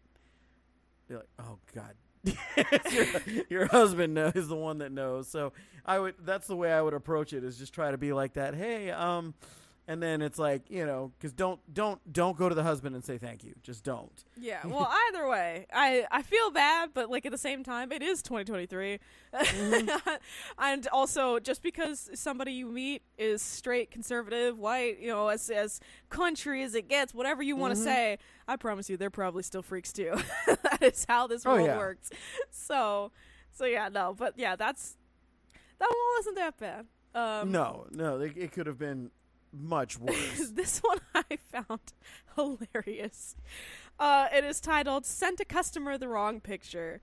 Be 1.09 1.15
like, 1.15 1.29
"Oh 1.37 1.59
God." 1.75 1.93
your, 2.91 3.05
your 3.49 3.65
husband 3.67 4.13
knows, 4.13 4.35
is 4.35 4.47
the 4.47 4.55
one 4.55 4.79
that 4.79 4.91
knows. 4.91 5.27
So 5.27 5.51
I 5.85 5.99
would. 5.99 6.15
That's 6.19 6.47
the 6.47 6.55
way 6.55 6.71
I 6.71 6.81
would 6.81 6.93
approach 6.93 7.33
it. 7.33 7.43
Is 7.43 7.57
just 7.57 7.73
try 7.73 7.91
to 7.91 7.97
be 7.97 8.13
like 8.13 8.33
that. 8.33 8.55
Hey, 8.55 8.89
um, 8.91 9.33
and 9.87 10.03
then 10.03 10.21
it's 10.21 10.37
like 10.37 10.69
you 10.69 10.85
know, 10.85 11.11
because 11.17 11.31
don't 11.33 11.59
don't 11.73 11.99
don't 12.11 12.37
go 12.37 12.49
to 12.49 12.55
the 12.55 12.63
husband 12.63 12.95
and 12.95 13.03
say 13.03 13.17
thank 13.17 13.43
you. 13.43 13.53
Just 13.63 13.83
don't. 13.83 14.23
Yeah. 14.39 14.65
Well, 14.65 14.91
either 15.09 15.27
way, 15.27 15.65
I 15.73 16.05
I 16.11 16.21
feel 16.21 16.51
bad, 16.51 16.89
but 16.93 17.09
like 17.09 17.25
at 17.25 17.31
the 17.31 17.37
same 17.37 17.63
time, 17.63 17.91
it 17.91 18.01
is 18.01 18.21
2023, 18.21 18.99
and 20.57 20.87
also 20.91 21.39
just 21.39 21.61
because 21.61 22.09
somebody 22.13 22.51
you 22.53 22.67
meet 22.67 23.01
is 23.17 23.41
straight, 23.41 23.91
conservative, 23.91 24.57
white, 24.57 24.99
you 24.99 25.07
know, 25.07 25.27
as 25.29 25.49
as 25.49 25.79
country 26.09 26.63
as 26.63 26.75
it 26.75 26.87
gets, 26.87 27.13
whatever 27.13 27.41
you 27.43 27.55
want 27.55 27.73
to 27.75 27.79
Mhm. 27.79 27.83
say, 27.83 28.17
I 28.47 28.55
promise 28.55 28.89
you, 28.89 28.97
they're 28.97 29.09
probably 29.09 29.43
still 29.43 29.61
freaks 29.61 29.91
too. 29.93 30.15
that 30.47 30.81
is 30.81 31.05
how 31.07 31.27
this 31.27 31.45
Oh, 31.45 31.53
world 31.53 31.67
yeah. 31.67 31.77
works. 31.77 32.09
So, 32.49 33.11
so 33.51 33.65
yeah, 33.65 33.89
no, 33.89 34.13
but 34.17 34.33
yeah, 34.37 34.55
that's 34.55 34.97
that 35.79 35.89
one 35.89 36.17
wasn't 36.17 36.35
that 36.37 36.57
bad. 36.57 36.85
Um, 37.15 37.51
no, 37.51 37.87
no, 37.91 38.19
it, 38.19 38.33
it 38.37 38.51
could 38.51 38.67
have 38.67 38.77
been 38.77 39.09
much 39.61 39.99
worse. 39.99 40.49
this 40.53 40.79
one 40.79 40.99
I 41.15 41.37
found 41.37 41.93
hilarious. 42.35 43.35
Uh, 43.99 44.27
it 44.33 44.43
is 44.43 44.61
titled 44.61 45.05
"Sent 45.05 45.39
a 45.39 45.45
Customer 45.45 45.97
the 45.97 46.07
Wrong 46.07 46.39
Picture." 46.39 47.01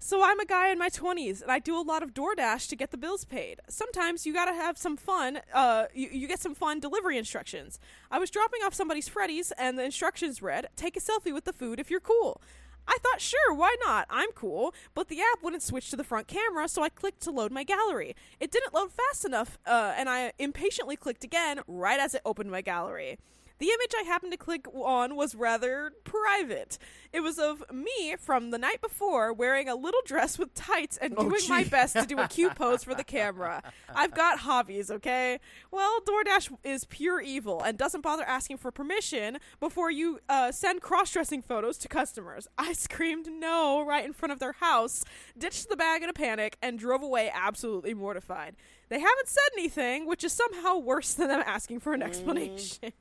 So 0.00 0.22
I'm 0.22 0.38
a 0.38 0.46
guy 0.46 0.68
in 0.70 0.78
my 0.78 0.90
20s, 0.90 1.42
and 1.42 1.50
I 1.50 1.58
do 1.58 1.76
a 1.76 1.82
lot 1.82 2.04
of 2.04 2.14
DoorDash 2.14 2.68
to 2.68 2.76
get 2.76 2.92
the 2.92 2.96
bills 2.96 3.24
paid. 3.24 3.58
Sometimes 3.68 4.24
you 4.24 4.32
gotta 4.32 4.54
have 4.54 4.78
some 4.78 4.96
fun. 4.96 5.40
Uh, 5.52 5.86
you, 5.92 6.08
you 6.12 6.28
get 6.28 6.38
some 6.38 6.54
fun 6.54 6.78
delivery 6.78 7.18
instructions. 7.18 7.80
I 8.08 8.20
was 8.20 8.30
dropping 8.30 8.62
off 8.62 8.74
somebody's 8.74 9.08
Freddy's, 9.08 9.50
and 9.58 9.76
the 9.76 9.82
instructions 9.82 10.40
read, 10.40 10.68
"Take 10.76 10.96
a 10.96 11.00
selfie 11.00 11.34
with 11.34 11.44
the 11.44 11.52
food 11.52 11.80
if 11.80 11.90
you're 11.90 11.98
cool." 12.00 12.40
I 12.88 12.96
thought, 13.02 13.20
sure, 13.20 13.54
why 13.54 13.76
not? 13.84 14.06
I'm 14.10 14.32
cool. 14.32 14.74
But 14.94 15.08
the 15.08 15.20
app 15.20 15.42
wouldn't 15.42 15.62
switch 15.62 15.90
to 15.90 15.96
the 15.96 16.02
front 16.02 16.26
camera, 16.26 16.66
so 16.68 16.82
I 16.82 16.88
clicked 16.88 17.20
to 17.22 17.30
load 17.30 17.52
my 17.52 17.62
gallery. 17.62 18.16
It 18.40 18.50
didn't 18.50 18.74
load 18.74 18.90
fast 18.90 19.24
enough, 19.24 19.58
uh, 19.66 19.92
and 19.96 20.08
I 20.08 20.32
impatiently 20.38 20.96
clicked 20.96 21.22
again 21.22 21.60
right 21.68 22.00
as 22.00 22.14
it 22.14 22.22
opened 22.24 22.50
my 22.50 22.62
gallery. 22.62 23.18
The 23.58 23.66
image 23.66 23.92
I 23.98 24.02
happened 24.04 24.32
to 24.32 24.38
click 24.38 24.66
on 24.72 25.16
was 25.16 25.34
rather 25.34 25.92
private. 26.04 26.78
It 27.12 27.20
was 27.20 27.38
of 27.38 27.64
me 27.72 28.14
from 28.16 28.50
the 28.50 28.58
night 28.58 28.80
before 28.80 29.32
wearing 29.32 29.68
a 29.68 29.74
little 29.74 30.00
dress 30.04 30.38
with 30.38 30.54
tights 30.54 30.96
and 30.96 31.14
Oh, 31.16 31.28
doing 31.28 31.42
my 31.48 31.64
best 31.64 31.94
to 31.96 32.06
do 32.06 32.18
a 32.20 32.28
cute 32.28 32.54
pose 32.56 32.84
for 32.84 32.94
the 32.94 33.02
camera. 33.02 33.62
I've 33.92 34.14
got 34.14 34.40
hobbies, 34.40 34.90
okay? 34.90 35.40
Well, 35.72 36.00
DoorDash 36.02 36.56
is 36.62 36.84
pure 36.84 37.20
evil 37.20 37.60
and 37.62 37.76
doesn't 37.76 38.02
bother 38.02 38.24
asking 38.24 38.58
for 38.58 38.70
permission 38.70 39.38
before 39.58 39.90
you 39.90 40.20
uh, 40.28 40.52
send 40.52 40.80
cross 40.80 41.10
dressing 41.12 41.42
photos 41.42 41.78
to 41.78 41.88
customers. 41.88 42.46
I 42.56 42.72
screamed 42.74 43.26
no 43.28 43.84
right 43.84 44.04
in 44.04 44.12
front 44.12 44.32
of 44.32 44.38
their 44.38 44.52
house, 44.52 45.04
ditched 45.36 45.68
the 45.68 45.76
bag 45.76 46.02
in 46.04 46.08
a 46.08 46.12
panic, 46.12 46.56
and 46.62 46.78
drove 46.78 47.02
away 47.02 47.30
absolutely 47.34 47.94
mortified. 47.94 48.54
They 48.88 49.00
haven't 49.00 49.28
said 49.28 49.48
anything, 49.58 50.06
which 50.06 50.22
is 50.22 50.32
somehow 50.32 50.78
worse 50.78 51.12
than 51.14 51.28
them 51.28 51.42
asking 51.44 51.80
for 51.80 51.92
an 51.92 52.02
explanation. 52.02 52.92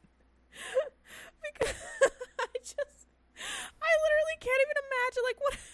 Because 1.43 1.75
I 2.41 2.47
just, 2.61 2.99
I 3.81 3.89
literally 4.03 4.37
can't 4.41 4.61
even 4.65 4.77
imagine 4.87 5.23
like 5.27 5.39
what. 5.41 5.55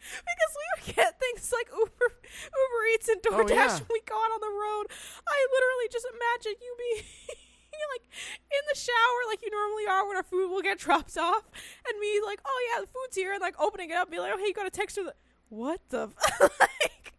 because 0.00 0.52
we 0.58 0.64
would 0.74 0.84
get 0.96 1.10
things 1.20 1.52
like 1.54 1.68
Uber, 1.70 2.08
Uber 2.24 2.82
Eats 2.94 3.08
and 3.08 3.20
Oh, 3.30 3.44
DoorDash 3.44 3.78
yeah. 3.78 3.78
when 3.86 3.92
we 3.94 4.02
go 4.08 4.16
out 4.18 4.32
on 4.34 4.42
the 4.42 4.50
road. 4.54 4.86
I 5.28 5.36
literally 5.54 5.88
just 5.92 6.06
imagine 6.10 6.58
you 6.58 6.72
being 6.78 7.04
like 7.94 8.04
in 8.50 8.62
the 8.68 8.76
shower 8.78 9.20
like 9.28 9.40
you 9.42 9.50
normally 9.50 9.86
are 9.88 10.06
when 10.06 10.16
our 10.16 10.22
food 10.26 10.50
will 10.50 10.62
get 10.62 10.78
dropped 10.78 11.16
off, 11.16 11.44
and 11.88 11.94
me 12.00 12.20
like, 12.24 12.40
oh 12.44 12.58
yeah, 12.72 12.80
the 12.82 12.88
food's 12.88 13.16
here, 13.16 13.32
and 13.32 13.40
like 13.40 13.54
opening 13.60 13.90
it 13.90 13.96
up, 13.96 14.08
and 14.08 14.12
be 14.12 14.18
like, 14.18 14.32
oh 14.34 14.38
hey, 14.38 14.46
you 14.48 14.54
got 14.54 14.66
a 14.66 14.70
text 14.70 14.96
her. 14.96 15.04
The- 15.04 15.14
what 15.48 15.80
the 15.90 16.08
f- 16.40 16.50
like? 16.60 17.14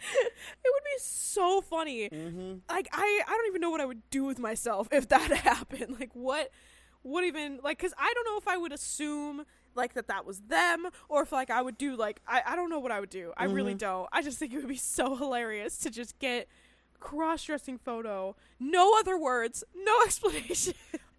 It 0.64 0.70
would 0.74 0.84
be 0.84 0.98
so 1.00 1.60
funny 1.60 2.08
mm-hmm. 2.08 2.54
like 2.68 2.88
I 2.92 3.22
I 3.26 3.30
don't 3.30 3.46
even 3.48 3.60
know 3.60 3.70
what 3.70 3.80
I 3.80 3.86
would 3.86 4.08
do 4.10 4.24
with 4.24 4.38
myself 4.38 4.88
if 4.92 5.08
that 5.08 5.30
happened. 5.50 5.96
Like 5.98 6.10
what 6.14 6.50
what 7.02 7.24
even 7.24 7.60
like 7.62 7.78
cuz 7.78 7.92
I 7.98 8.12
don't 8.14 8.24
know 8.24 8.36
if 8.38 8.48
I 8.48 8.56
would 8.56 8.72
assume 8.72 9.44
like 9.74 9.94
that 9.94 10.08
that 10.08 10.24
was 10.26 10.40
them 10.42 10.88
or 11.08 11.22
if 11.22 11.32
like 11.32 11.50
I 11.50 11.62
would 11.62 11.78
do 11.78 11.96
like 11.96 12.20
I, 12.26 12.42
I 12.44 12.56
don't 12.56 12.70
know 12.70 12.80
what 12.80 12.92
I 12.92 13.00
would 13.00 13.10
do. 13.10 13.32
I 13.36 13.44
really 13.44 13.74
Mhm. 13.74 13.78
don't. 13.78 14.08
I 14.12 14.22
just 14.22 14.38
think 14.38 14.52
it 14.52 14.56
would 14.56 14.68
be 14.68 14.76
so 14.76 15.16
hilarious 15.16 15.78
to 15.78 15.90
just 15.90 16.18
get 16.18 16.48
cross 16.98 17.44
dressing 17.44 17.78
photo, 17.78 18.36
no 18.58 18.98
other 18.98 19.16
words, 19.18 19.64
no 19.74 20.02
explanation. 20.04 20.74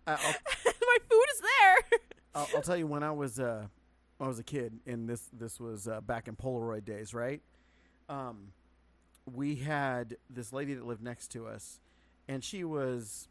I'll, 0.08 0.18
My 0.18 0.98
food 1.10 1.26
is 1.34 1.42
there. 1.42 2.00
I'll, 2.36 2.48
I'll 2.56 2.62
tell 2.62 2.78
you 2.78 2.88
when 2.88 3.04
I 3.04 3.12
was 3.12 3.40
uh, 3.40 3.66
when 4.18 4.26
I 4.26 4.30
was 4.30 4.40
a 4.40 4.44
kid, 4.44 4.80
and 4.86 5.08
this 5.10 5.30
this 5.34 5.60
was 5.60 5.88
uh, 5.88 6.02
back 6.02 6.28
in 6.28 6.36
Polaroid 6.36 6.86
days, 6.86 7.14
right? 7.14 7.42
Um, 8.10 8.52
we 9.26 9.56
had 9.56 10.18
this 10.30 10.52
lady 10.54 10.74
that 10.74 10.86
lived 10.86 11.04
next 11.04 11.30
to 11.32 11.48
us, 11.48 11.80
and 12.28 12.44
she 12.44 12.64
was 12.64 13.28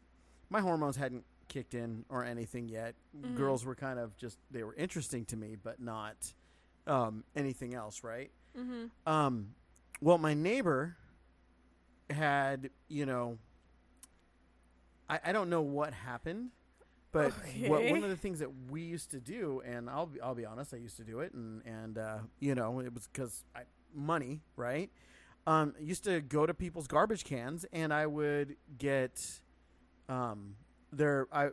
my 0.49 0.61
hormones 0.61 0.97
hadn't 0.97 1.23
kicked 1.47 1.73
in 1.73 2.05
or 2.09 2.23
anything 2.23 2.69
yet. 2.69 2.95
Mhm. 3.17 3.35
Girls 3.35 3.65
were 3.65 3.75
kind 3.75 3.99
of 3.99 4.15
just 4.17 4.37
they 4.49 4.63
were 4.63 4.75
interesting 4.75 5.25
to 5.25 5.37
me, 5.37 5.55
but 5.61 5.79
not 5.81 6.33
um, 6.87 7.23
anything 7.35 7.73
else, 7.73 8.03
right? 8.03 8.31
mm-hmm. 8.57 8.85
Um, 9.11 9.53
well, 10.01 10.17
my 10.17 10.33
neighbor 10.33 10.97
had, 12.09 12.69
you 12.89 13.05
know, 13.05 13.37
I, 15.09 15.19
I 15.25 15.31
don't 15.31 15.49
know 15.49 15.61
what 15.61 15.93
happened, 15.93 16.49
but 17.11 17.33
what, 17.67 17.83
one 17.83 18.03
of 18.03 18.09
the 18.09 18.15
things 18.17 18.39
that 18.39 18.49
we 18.69 18.81
used 18.81 19.11
to 19.11 19.19
do, 19.19 19.61
and 19.65 19.89
I'll 19.89 20.07
be, 20.07 20.21
I'll 20.21 20.35
be 20.35 20.45
honest, 20.45 20.73
I 20.73 20.77
used 20.77 20.97
to 20.97 21.03
do 21.03 21.19
it, 21.19 21.33
and 21.33 21.61
and 21.65 21.97
uh, 21.97 22.17
you 22.39 22.55
know, 22.55 22.79
it 22.79 22.93
was 22.93 23.07
because 23.11 23.43
money, 23.93 24.41
right? 24.55 24.89
Um, 25.47 25.73
I 25.79 25.81
used 25.81 26.03
to 26.03 26.21
go 26.21 26.45
to 26.45 26.53
people's 26.53 26.87
garbage 26.87 27.23
cans, 27.23 27.65
and 27.73 27.93
I 27.93 28.05
would 28.05 28.55
get, 28.77 29.41
um, 30.07 30.55
their 30.93 31.27
I 31.31 31.49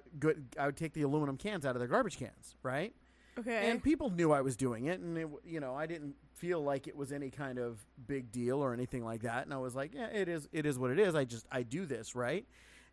I 0.59 0.67
would 0.67 0.77
take 0.77 0.93
the 0.93 1.03
aluminum 1.03 1.37
cans 1.37 1.65
out 1.65 1.77
of 1.77 1.79
their 1.81 1.89
garbage 1.89 2.19
cans, 2.19 2.57
right? 2.63 2.95
Okay. 3.39 3.71
And 3.71 3.81
people 3.83 4.11
knew 4.11 4.33
I 4.33 4.41
was 4.41 4.57
doing 4.57 4.87
it, 4.87 4.99
and 4.99 5.17
it, 5.17 5.29
you 5.45 5.61
know, 5.61 5.75
I 5.75 5.87
didn't 5.87 6.17
feel 6.35 6.61
like 6.61 6.89
it 6.89 6.97
was 6.97 7.13
any 7.13 7.31
kind 7.31 7.59
of 7.59 7.79
big 8.07 8.33
deal 8.33 8.59
or 8.63 8.73
anything 8.73 9.05
like 9.05 9.23
that. 9.23 9.45
And 9.45 9.55
I 9.55 9.59
was 9.59 9.77
like, 9.77 9.95
yeah, 9.95 10.09
it 10.09 10.29
is. 10.29 10.49
It 10.53 10.67
is 10.67 10.77
what 10.79 10.91
it 10.91 10.99
is. 10.99 11.15
I 11.15 11.25
just 11.25 11.47
I 11.51 11.63
do 11.63 11.87
this 11.87 12.17
right. 12.17 12.45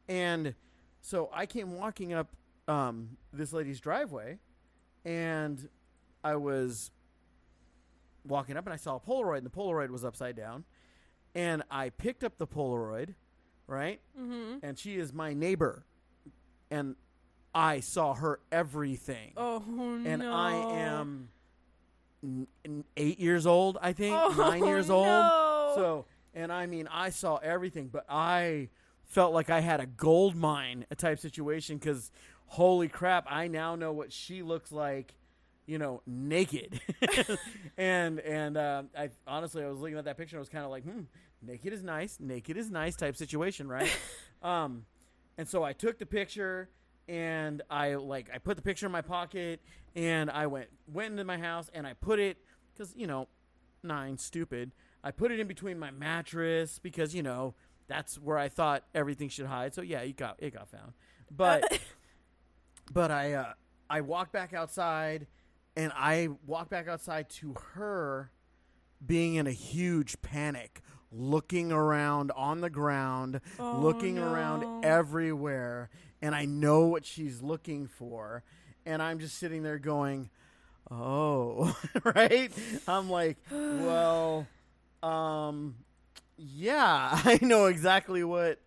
And 0.08 0.54
so 1.02 1.30
I 1.34 1.48
came 1.48 1.76
walking 1.78 2.14
up 2.14 2.36
um, 2.68 3.18
this 3.34 3.54
lady's 3.54 3.80
driveway, 3.80 4.38
and 5.04 5.68
I 6.24 6.36
was 6.36 6.92
walking 8.24 8.56
up, 8.56 8.66
and 8.66 8.74
I 8.74 8.78
saw 8.78 8.98
a 8.98 9.00
Polaroid, 9.00 9.38
and 9.38 9.46
the 9.46 9.52
Polaroid 9.52 9.90
was 9.90 10.06
upside 10.06 10.36
down, 10.36 10.64
and 11.36 11.64
I 11.70 11.90
picked 11.90 12.24
up 12.24 12.38
the 12.38 12.48
Polaroid, 12.48 13.14
right, 13.68 14.00
mm-hmm. 14.20 14.66
and 14.66 14.80
she 14.80 14.96
is 14.96 15.14
my 15.14 15.34
neighbor, 15.34 15.86
and 16.72 16.96
I 17.54 17.80
saw 17.80 18.14
her 18.16 18.40
everything 18.52 19.32
Oh 19.38 19.64
and 20.06 20.20
no. 20.20 20.34
I 20.34 20.52
am 20.74 21.30
n- 22.24 22.84
eight 22.98 23.20
years 23.20 23.46
old, 23.46 23.78
I 23.82 23.94
think, 23.94 24.16
oh, 24.18 24.34
nine 24.38 24.66
years 24.66 24.90
old. 24.90 25.06
So, 25.76 26.06
and 26.34 26.52
I 26.52 26.66
mean, 26.66 26.88
I 26.92 27.10
saw 27.10 27.38
everything, 27.38 27.88
but 27.88 28.06
I 28.10 28.70
felt 29.06 29.34
like 29.34 29.50
I 29.50 29.62
had 29.62 29.80
a 29.80 29.86
gold 29.86 30.36
mine 30.36 30.86
a 30.92 30.96
type 30.96 31.20
situation 31.20 31.78
because, 31.78 32.12
holy 32.48 32.88
crap, 32.88 33.26
I 33.30 33.48
now 33.48 33.76
know 33.76 33.94
what 33.94 34.12
she 34.12 34.42
looks 34.42 34.72
like, 34.72 35.16
you 35.66 35.78
know, 35.78 36.02
naked. 36.06 36.80
and 37.78 38.20
and 38.20 38.58
uh, 38.58 38.84
I 38.98 39.10
honestly, 39.28 39.64
I 39.64 39.68
was 39.68 39.80
looking 39.80 39.98
at 39.98 40.06
that 40.06 40.18
picture, 40.18 40.36
and 40.36 40.40
I 40.40 40.42
was 40.42 40.50
kind 40.50 40.66
of 40.66 40.72
like, 40.72 40.84
hmm, 40.84 41.02
naked 41.42 41.74
is 41.74 41.84
nice, 41.84 42.18
naked 42.20 42.58
is 42.58 42.70
nice 42.70 42.96
type 42.96 43.16
situation, 43.16 43.68
right? 43.68 43.90
um, 44.44 44.86
and 45.38 45.48
so 45.48 45.64
I 45.64 45.74
took 45.74 46.00
the 46.00 46.06
picture 46.06 46.70
and 47.08 47.62
I 47.70 47.96
like 47.96 48.30
I 48.34 48.38
put 48.38 48.56
the 48.56 48.64
picture 48.64 48.86
in 48.86 48.92
my 48.92 49.02
pocket 49.02 49.62
and 49.96 50.30
I 50.30 50.48
went 50.48 50.70
went 50.92 51.12
into 51.12 51.24
my 51.24 51.38
house 51.38 51.70
and 51.74 51.86
I 51.86 51.94
put 51.94 52.20
it 52.20 52.38
because 52.74 52.94
you 52.96 53.08
know 53.08 53.28
nine 53.84 54.18
stupid 54.18 54.72
I 55.04 55.12
put 55.12 55.32
it 55.32 55.40
in 55.40 55.48
between 55.48 55.78
my 55.78 55.92
mattress 55.92 56.80
because 56.80 57.14
you 57.14 57.22
know 57.22 57.54
that's 57.88 58.16
where 58.16 58.38
I 58.38 58.50
thought 58.50 58.84
everything 58.96 59.30
should 59.30 59.46
hide 59.46 59.76
so 59.76 59.82
yeah 59.82 60.00
it 60.00 60.18
got 60.18 60.38
it 60.40 60.54
got 60.54 60.70
found 60.70 60.94
but 61.30 61.80
but 62.92 63.12
I 63.12 63.34
uh, 63.34 63.54
I 63.90 64.02
walked 64.02 64.32
back 64.32 64.54
outside 64.54 65.28
and 65.76 65.92
I 65.96 66.30
walk 66.46 66.70
back 66.70 66.88
outside 66.88 67.30
to 67.42 67.54
her 67.74 68.32
being 69.06 69.36
in 69.36 69.46
a 69.48 69.52
huge 69.52 70.22
panic 70.22 70.82
looking 71.12 71.72
around 71.72 72.32
on 72.36 72.62
the 72.62 72.70
ground 72.70 73.40
Oh, 73.60 73.80
looking 73.82 74.16
no. 74.16 74.24
around 74.24 74.66
everywhere 74.84 75.90
and 76.22 76.34
I 76.36 76.46
know 76.46 76.88
what 76.88 77.06
she's 77.06 77.42
looking 77.42 77.88
for 77.88 78.44
and 78.86 79.02
I'm 79.02 79.20
just 79.20 79.38
sitting 79.38 79.64
there 79.64 79.80
going 79.80 80.30
oh 80.92 81.76
right 82.04 82.52
I'm 82.88 83.10
like 83.10 83.38
well 83.50 84.48
um 85.04 85.76
yeah 86.38 87.10
I 87.24 87.40
know 87.42 87.66
exactly 87.66 88.24
what 88.24 88.60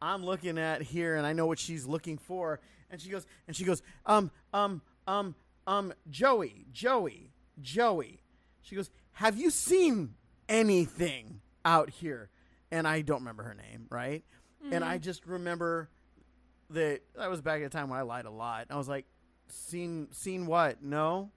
I'm 0.00 0.24
looking 0.24 0.58
at 0.58 0.82
here 0.82 1.16
and 1.16 1.26
I 1.26 1.32
know 1.32 1.46
what 1.46 1.58
she's 1.58 1.86
looking 1.86 2.18
for 2.18 2.60
and 2.90 3.00
she 3.00 3.08
goes 3.08 3.26
and 3.48 3.56
she 3.56 3.64
goes 3.64 3.82
um 4.04 4.30
um 4.52 4.82
um 5.08 5.34
um 5.66 5.92
Joey 6.10 6.66
Joey 6.72 7.30
Joey 7.60 8.20
she 8.62 8.76
goes 8.76 8.90
have 9.12 9.36
you 9.38 9.50
seen 9.50 10.14
anything 10.48 11.40
out 11.64 11.90
here 11.90 12.30
and 12.70 12.86
I 12.86 13.00
don't 13.02 13.20
remember 13.20 13.42
her 13.44 13.54
name 13.54 13.86
right 13.90 14.24
and 14.72 14.82
I 14.84 14.98
just 14.98 15.26
remember 15.26 15.88
that 16.70 17.00
that 17.16 17.30
was 17.30 17.40
back 17.40 17.60
at 17.60 17.66
a 17.66 17.70
time 17.70 17.88
when 17.90 17.98
I 17.98 18.02
lied 18.02 18.24
a 18.24 18.30
lot. 18.30 18.66
I 18.70 18.76
was 18.76 18.88
like, 18.88 19.06
"Seen, 19.46 20.08
seen 20.10 20.46
what? 20.46 20.82
No." 20.82 21.30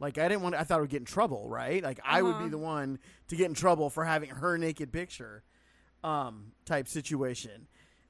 Like 0.00 0.16
I 0.16 0.26
didn't 0.28 0.40
want. 0.42 0.54
I 0.54 0.64
thought 0.64 0.78
I 0.78 0.80
would 0.80 0.88
get 0.88 1.00
in 1.00 1.04
trouble, 1.04 1.50
right? 1.50 1.82
Like 1.82 2.00
I 2.02 2.22
would 2.22 2.38
be 2.38 2.44
Uh-huh. 2.44 2.48
the 2.48 2.58
one 2.58 2.98
to 3.28 3.36
get 3.36 3.46
in 3.46 3.54
trouble 3.54 3.90
for 3.90 4.06
having 4.06 4.30
her 4.30 4.56
naked 4.56 4.90
picture, 4.90 5.42
um, 6.02 6.52
type 6.64 6.88
situation. 6.88 7.66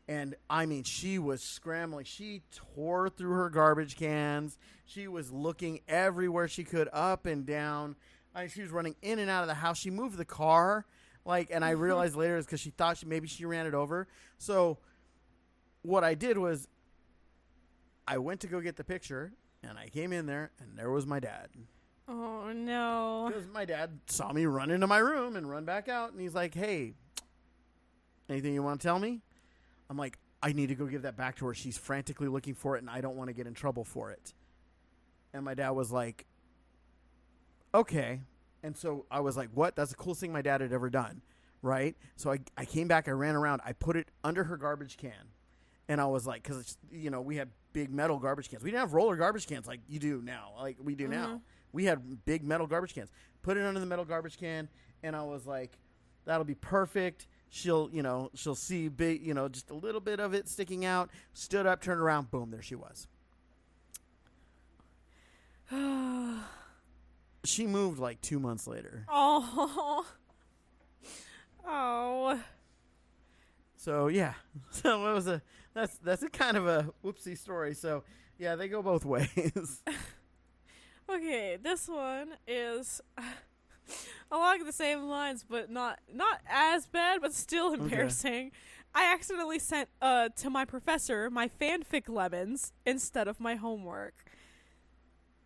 And 0.09 0.37
I 0.49 0.67
mean, 0.67 0.85
she 0.85 1.19
was 1.19 1.43
scrambling. 1.43 2.05
She 2.05 2.43
tore 2.53 3.09
through 3.09 3.33
her 3.33 3.51
garbage 3.51 3.97
cans. 3.97 4.57
She 4.85 5.09
was 5.09 5.33
looking 5.33 5.81
everywhere 5.89 6.47
she 6.47 6.63
could, 6.63 6.89
up 6.93 7.27
and 7.27 7.45
down. 7.45 7.97
I 8.35 8.43
mean, 8.43 8.51
she 8.51 8.63
was 8.63 8.71
running 8.71 8.95
in 9.03 9.19
and 9.19 9.29
out 9.29 9.43
of 9.43 9.49
the 9.49 9.55
house. 9.55 9.79
She 9.79 9.91
moved 9.91 10.17
the 10.17 10.25
car, 10.25 10.87
like, 11.25 11.51
and 11.51 11.65
I 11.65 11.71
realized 11.71 12.15
later 12.15 12.37
it's 12.37 12.47
because 12.47 12.61
she 12.61 12.71
thought 12.71 12.99
she 12.99 13.07
maybe 13.07 13.27
she 13.27 13.45
ran 13.45 13.67
it 13.67 13.75
over. 13.75 14.07
So, 14.39 14.79
what 15.83 16.05
I 16.05 16.15
did 16.15 16.39
was, 16.39 16.69
I 18.07 18.19
went 18.19 18.41
to 18.43 18.47
go 18.47 18.61
get 18.61 18.77
the 18.77 18.85
picture, 18.85 19.33
and 19.65 19.77
I 19.77 19.89
came 19.89 20.13
in 20.13 20.27
there, 20.27 20.53
and 20.61 20.79
there 20.79 20.91
was 20.91 21.07
my 21.07 21.19
dad. 21.19 21.49
Oh 22.09 22.53
no. 22.53 23.25
Because 23.29 23.49
my 23.49 23.65
dad 23.65 23.99
saw 24.07 24.33
me 24.33 24.47
run 24.47 24.71
into 24.71 24.87
my 24.87 24.99
room 24.99 25.35
and 25.35 25.51
run 25.51 25.65
back 25.65 25.89
out, 25.89 26.13
and 26.13 26.21
he's 26.21 26.35
like, 26.35 26.55
"Hey, 26.55 26.95
anything 28.29 28.55
you 28.55 28.63
want 28.63 28.81
to 28.81 28.87
tell 28.87 29.01
me?" 29.01 29.23
I'm 29.89 29.97
like, 29.97 30.19
"I 30.43 30.53
need 30.53 30.69
to 30.69 30.75
go 30.75 30.87
give 30.87 31.03
that 31.03 31.17
back 31.17 31.37
to 31.37 31.47
her. 31.47 31.55
She's 31.55 31.79
frantically 31.79 32.29
looking 32.29 32.55
for 32.55 32.77
it, 32.77 32.81
and 32.81 32.91
I 32.91 33.01
don't 33.01 33.17
want 33.17 33.29
to 33.29 33.35
get 33.35 33.47
in 33.47 33.55
trouble 33.55 33.85
for 33.85 34.11
it." 34.11 34.35
And 35.33 35.45
my 35.45 35.55
dad 35.55 35.71
was 35.71 35.93
like, 35.93 36.27
"Okay." 37.75 38.21
And 38.63 38.77
so 38.77 39.07
I 39.11 39.21
was 39.21 39.37
like, 39.37 39.51
"What? 39.53 39.77
That's 39.77 39.91
the 39.91 39.97
coolest 39.97 40.21
thing 40.21 40.33
my 40.33 40.43
dad 40.43 40.61
had 40.61 40.73
ever 40.73 40.91
done." 40.91 41.23
Right? 41.63 41.97
So 42.17 42.31
I, 42.31 42.39
I 42.57 42.65
came 42.65 42.87
back, 42.87 43.09
I 43.09 43.13
ran 43.13 43.35
around, 43.35 43.61
I 43.65 43.73
put 43.73 43.97
it 43.97 44.09
under 44.23 44.45
her 44.45 44.57
garbage 44.57 44.99
can. 44.99 45.33
And 45.89 46.01
I 46.01 46.07
was 46.07 46.27
like, 46.27 46.43
because, 46.43 46.77
you 46.93 47.11
know, 47.11 47.21
we 47.21 47.37
had 47.37 47.49
big 47.73 47.91
metal 47.93 48.19
garbage 48.19 48.51
cans. 48.51 48.63
We 48.63 48.71
didn't 48.71 48.81
have 48.81 48.93
roller 48.93 49.17
garbage 49.17 49.49
cans 49.49 49.67
like 49.67 49.81
you 49.89 49.99
do 49.99 50.21
now, 50.23 50.53
like 50.59 50.77
we 50.83 50.95
do 50.95 51.09
now. 51.09 51.27
Mhm. 51.37 51.41
We 51.73 51.85
had 51.85 52.25
big 52.25 52.45
metal 52.45 52.67
garbage 52.67 52.95
cans. 52.95 53.11
Put 53.43 53.57
it 53.57 53.65
under 53.65 53.81
the 53.81 53.87
metal 53.87 54.05
garbage 54.05 54.39
can, 54.39 54.69
and 55.03 55.17
I 55.17 55.23
was 55.23 55.47
like, 55.47 55.79
that'll 56.25 56.45
be 56.45 56.55
perfect. 56.55 57.27
She'll, 57.57 57.89
you 57.91 58.03
know, 58.03 58.31
she'll 58.35 58.55
see 58.55 58.89
big, 58.89 59.27
you 59.27 59.33
know, 59.33 59.49
just 59.49 59.71
a 59.71 59.75
little 59.75 60.03
bit 60.03 60.21
of 60.21 60.35
it 60.35 60.47
sticking 60.47 60.85
out. 60.85 61.09
Stood 61.33 61.65
up, 61.65 61.81
turned 61.81 62.03
around, 62.03 62.31
boom, 62.31 62.51
there 62.51 62.61
she 62.61 62.75
was. 62.75 63.09
She 67.45 67.65
moved 67.69 68.01
like 68.01 68.21
two 68.21 68.41
months 68.41 68.67
later. 68.67 69.05
oh. 69.09 70.05
Oh. 71.65 72.41
So 73.77 74.09
yeah, 74.09 74.35
so 74.71 75.09
it 75.09 75.15
was 75.15 75.29
a 75.29 75.41
that's 75.73 75.97
that's 75.99 76.25
a 76.25 76.29
kind 76.29 76.57
of 76.57 76.67
a 76.67 76.93
whoopsie 77.05 77.39
story. 77.39 77.73
So 77.75 78.03
yeah, 78.37 78.57
they 78.57 78.67
go 78.69 78.83
both 78.83 79.05
ways. 79.07 79.83
Okay, 81.09 81.57
this 81.63 81.87
one 81.87 82.31
is 82.49 83.01
along 84.31 84.65
the 84.65 84.73
same 84.73 85.05
lines, 85.05 85.45
but 85.49 85.71
not 85.71 86.01
not 86.13 86.41
as 86.49 86.87
bad, 86.87 87.21
but 87.21 87.33
still 87.33 87.73
embarrassing. 87.73 88.53
I 88.95 89.13
accidentally 89.13 89.59
sent 89.59 89.89
uh 90.01 90.31
to 90.37 90.51
my 90.51 90.65
professor 90.65 91.31
my 91.31 91.49
fanfic 91.61 92.09
lemons 92.09 92.73
instead 92.85 93.29
of 93.29 93.41
my 93.41 93.55
homework. 93.57 94.15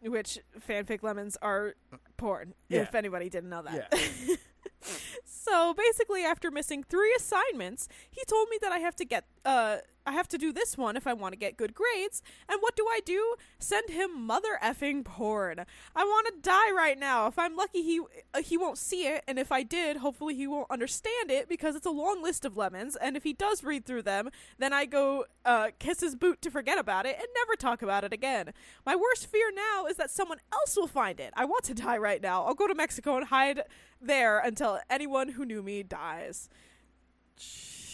Which 0.03 0.39
fanfic 0.67 1.03
lemons 1.03 1.37
are 1.43 1.75
porn, 2.17 2.55
Yeah. 2.69 2.81
if 2.83 2.95
anybody 2.95 3.29
didn't 3.29 3.51
know 3.51 3.63
that. 3.63 3.89
Yeah. 3.93 4.35
so 5.25 5.75
basically 5.75 6.23
after 6.25 6.51
missing 6.51 6.83
three 6.89 7.13
assignments, 7.19 7.87
he 8.11 8.23
told 8.27 8.49
me 8.49 8.59
that 8.63 8.73
I 8.73 8.79
have 8.79 8.97
to 8.97 9.05
get 9.05 9.25
uh 9.45 9.79
I 10.11 10.13
have 10.15 10.29
to 10.31 10.39
do 10.39 10.53
this 10.53 10.77
one 10.77 10.97
if 10.97 11.07
I 11.07 11.13
want 11.13 11.35
to 11.35 11.39
get 11.39 11.57
good 11.57 11.73
grades. 11.73 12.21
And 12.49 12.59
what 12.61 12.75
do 12.75 12.85
I 12.91 12.99
do? 13.05 13.37
Send 13.61 13.91
him 13.91 14.27
mother 14.27 14.59
effing 14.61 15.05
porn. 15.05 15.65
I 15.95 16.03
want 16.03 16.27
to 16.27 16.43
die 16.43 16.73
right 16.73 16.99
now. 16.99 17.29
If 17.29 17.39
I'm 17.39 17.55
lucky, 17.57 17.83
he 17.83 18.01
uh, 18.35 18.43
he 18.43 18.57
won't 18.57 18.77
see 18.77 19.07
it, 19.07 19.23
and 19.29 19.39
if 19.39 19.53
I 19.53 19.63
did, 19.63 19.99
hopefully 19.99 20.35
he 20.35 20.49
won't 20.49 20.69
understand 20.69 21.31
it 21.31 21.49
because 21.49 21.77
it's 21.77 21.87
a 21.87 21.93
long 21.93 22.25
list 22.25 22.45
of 22.45 22.57
lemons. 22.57 22.97
And 22.97 23.17
if 23.17 23.23
he 23.23 23.33
does 23.33 23.63
read 23.63 23.87
through 23.87 24.03
them, 24.03 24.31
then 24.59 24.73
I 24.73 24.85
go 24.85 25.27
uh, 25.45 25.69
kiss 25.79 26.01
his 26.01 26.17
boot 26.17 26.43
to 26.43 26.51
forget 26.51 26.77
about 26.77 27.07
it 27.07 27.15
and 27.17 27.29
never 27.37 27.55
talk 27.55 27.81
about 27.81 28.03
it 28.03 28.13
again. 28.13 28.53
My 28.85 28.97
worst 28.97 29.29
fear 29.29 29.53
now 29.55 29.87
is 29.87 29.97
that 29.97 30.11
someone 30.11 30.39
else 30.53 30.77
will 30.77 30.89
find 30.89 31.21
it. 31.21 31.33
I 31.37 31.45
want 31.45 31.63
to 31.67 31.75
die 31.75 31.99
right 31.99 32.21
now. 32.21 32.43
I'll 32.43 32.55
go 32.55 32.67
to 32.67 32.75
Mexico 32.75 33.17
and 33.17 33.27
hide 33.27 33.63
there 34.01 34.41
until 34.41 34.81
anyone 34.91 35.29
who 35.29 35.45
knew 35.45 35.63
me 35.63 35.85
dies. 35.85 36.49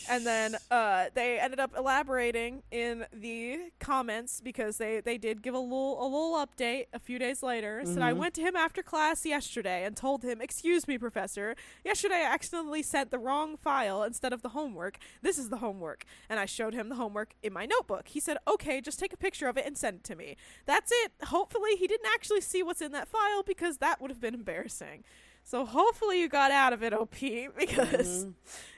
And 0.08 0.26
then 0.26 0.56
uh, 0.70 1.06
they 1.14 1.38
ended 1.38 1.58
up 1.60 1.72
elaborating 1.76 2.62
in 2.70 3.06
the 3.12 3.70
comments 3.80 4.40
because 4.40 4.78
they, 4.78 5.00
they 5.00 5.18
did 5.18 5.42
give 5.42 5.54
a 5.54 5.58
little 5.58 6.02
a 6.02 6.04
little 6.04 6.34
update 6.46 6.86
a 6.92 6.98
few 6.98 7.18
days 7.18 7.42
later. 7.42 7.82
So 7.84 8.00
I 8.02 8.12
went 8.12 8.34
to 8.34 8.40
him 8.42 8.56
after 8.56 8.82
class 8.82 9.24
yesterday 9.26 9.84
and 9.84 9.96
told 9.96 10.22
him, 10.22 10.40
"Excuse 10.40 10.86
me, 10.86 10.98
professor. 10.98 11.56
Yesterday 11.84 12.16
I 12.24 12.32
accidentally 12.32 12.82
sent 12.82 13.10
the 13.10 13.18
wrong 13.18 13.56
file 13.56 14.02
instead 14.02 14.32
of 14.32 14.42
the 14.42 14.50
homework. 14.50 14.98
This 15.22 15.38
is 15.38 15.48
the 15.48 15.58
homework." 15.58 16.04
And 16.28 16.38
I 16.38 16.46
showed 16.46 16.74
him 16.74 16.88
the 16.88 16.94
homework 16.96 17.34
in 17.42 17.52
my 17.52 17.66
notebook. 17.66 18.08
He 18.08 18.20
said, 18.20 18.36
"Okay, 18.46 18.80
just 18.80 18.98
take 18.98 19.12
a 19.12 19.16
picture 19.16 19.48
of 19.48 19.56
it 19.56 19.66
and 19.66 19.76
send 19.76 19.96
it 19.98 20.04
to 20.04 20.16
me." 20.16 20.36
That's 20.66 20.90
it. 20.92 21.12
Hopefully 21.24 21.76
he 21.76 21.86
didn't 21.86 22.10
actually 22.14 22.40
see 22.42 22.62
what's 22.62 22.80
in 22.80 22.92
that 22.92 23.08
file 23.08 23.42
because 23.42 23.78
that 23.78 24.00
would 24.00 24.10
have 24.10 24.20
been 24.20 24.34
embarrassing. 24.34 25.04
So 25.44 25.64
hopefully 25.64 26.20
you 26.20 26.28
got 26.28 26.50
out 26.50 26.72
of 26.72 26.82
it, 26.82 26.92
OP, 26.92 27.10
because 27.56 28.24
Mhm. 28.24 28.34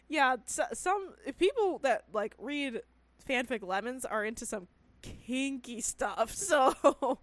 Yeah, 0.09 0.37
s 0.47 0.61
some 0.73 1.15
people 1.39 1.79
that 1.83 2.05
like 2.13 2.35
read 2.39 2.83
fanfic 3.29 3.63
lemons 3.63 4.05
are 4.05 4.25
into 4.25 4.47
some 4.47 4.69
kinky 5.03 5.81
stuff. 5.81 6.35
So 6.35 7.19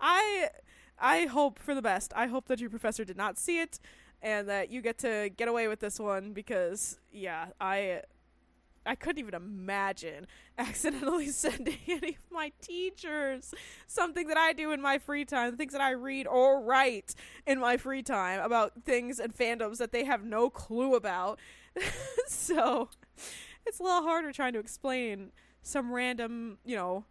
I 0.00 0.50
I 0.98 1.26
hope 1.26 1.58
for 1.58 1.74
the 1.74 1.82
best. 1.82 2.12
I 2.16 2.26
hope 2.26 2.46
that 2.48 2.60
your 2.60 2.70
professor 2.70 3.04
did 3.04 3.16
not 3.16 3.38
see 3.38 3.60
it 3.60 3.78
and 4.22 4.48
that 4.48 4.70
you 4.70 4.82
get 4.82 4.98
to 4.98 5.30
get 5.36 5.48
away 5.48 5.68
with 5.68 5.80
this 5.80 6.00
one 6.00 6.32
because 6.32 6.98
yeah, 7.12 7.48
I 7.60 8.02
I 8.86 8.94
couldn't 8.94 9.18
even 9.18 9.34
imagine 9.34 10.26
accidentally 10.58 11.26
sending 11.30 11.78
any 11.86 12.10
of 12.10 12.32
my 12.32 12.52
teachers 12.60 13.54
something 13.86 14.26
that 14.28 14.36
I 14.38 14.52
do 14.52 14.72
in 14.72 14.80
my 14.80 14.98
free 14.98 15.24
time, 15.24 15.56
things 15.56 15.72
that 15.72 15.82
I 15.82 15.90
read 15.90 16.26
or 16.26 16.62
write 16.62 17.14
in 17.46 17.60
my 17.60 17.76
free 17.76 18.02
time 18.02 18.40
about 18.40 18.84
things 18.84 19.20
and 19.20 19.34
fandoms 19.34 19.76
that 19.78 19.92
they 19.92 20.04
have 20.04 20.24
no 20.24 20.48
clue 20.50 20.94
about. 20.94 21.38
so 22.26 22.88
it's 23.66 23.78
a 23.80 23.82
little 23.82 24.02
harder 24.02 24.32
trying 24.32 24.52
to 24.54 24.58
explain 24.58 25.30
some 25.62 25.92
random, 25.92 26.58
you 26.64 26.76
know, 26.76 27.04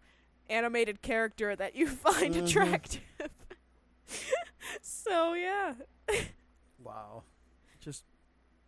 animated 0.49 1.01
character 1.01 1.55
that 1.55 1.75
you 1.75 1.87
find 2.05 2.35
Mhm. 2.35 2.45
attractive. 2.45 3.01
so 4.81 5.33
yeah. 5.33 5.73
Wow. 6.83 7.23
Just 7.79 8.03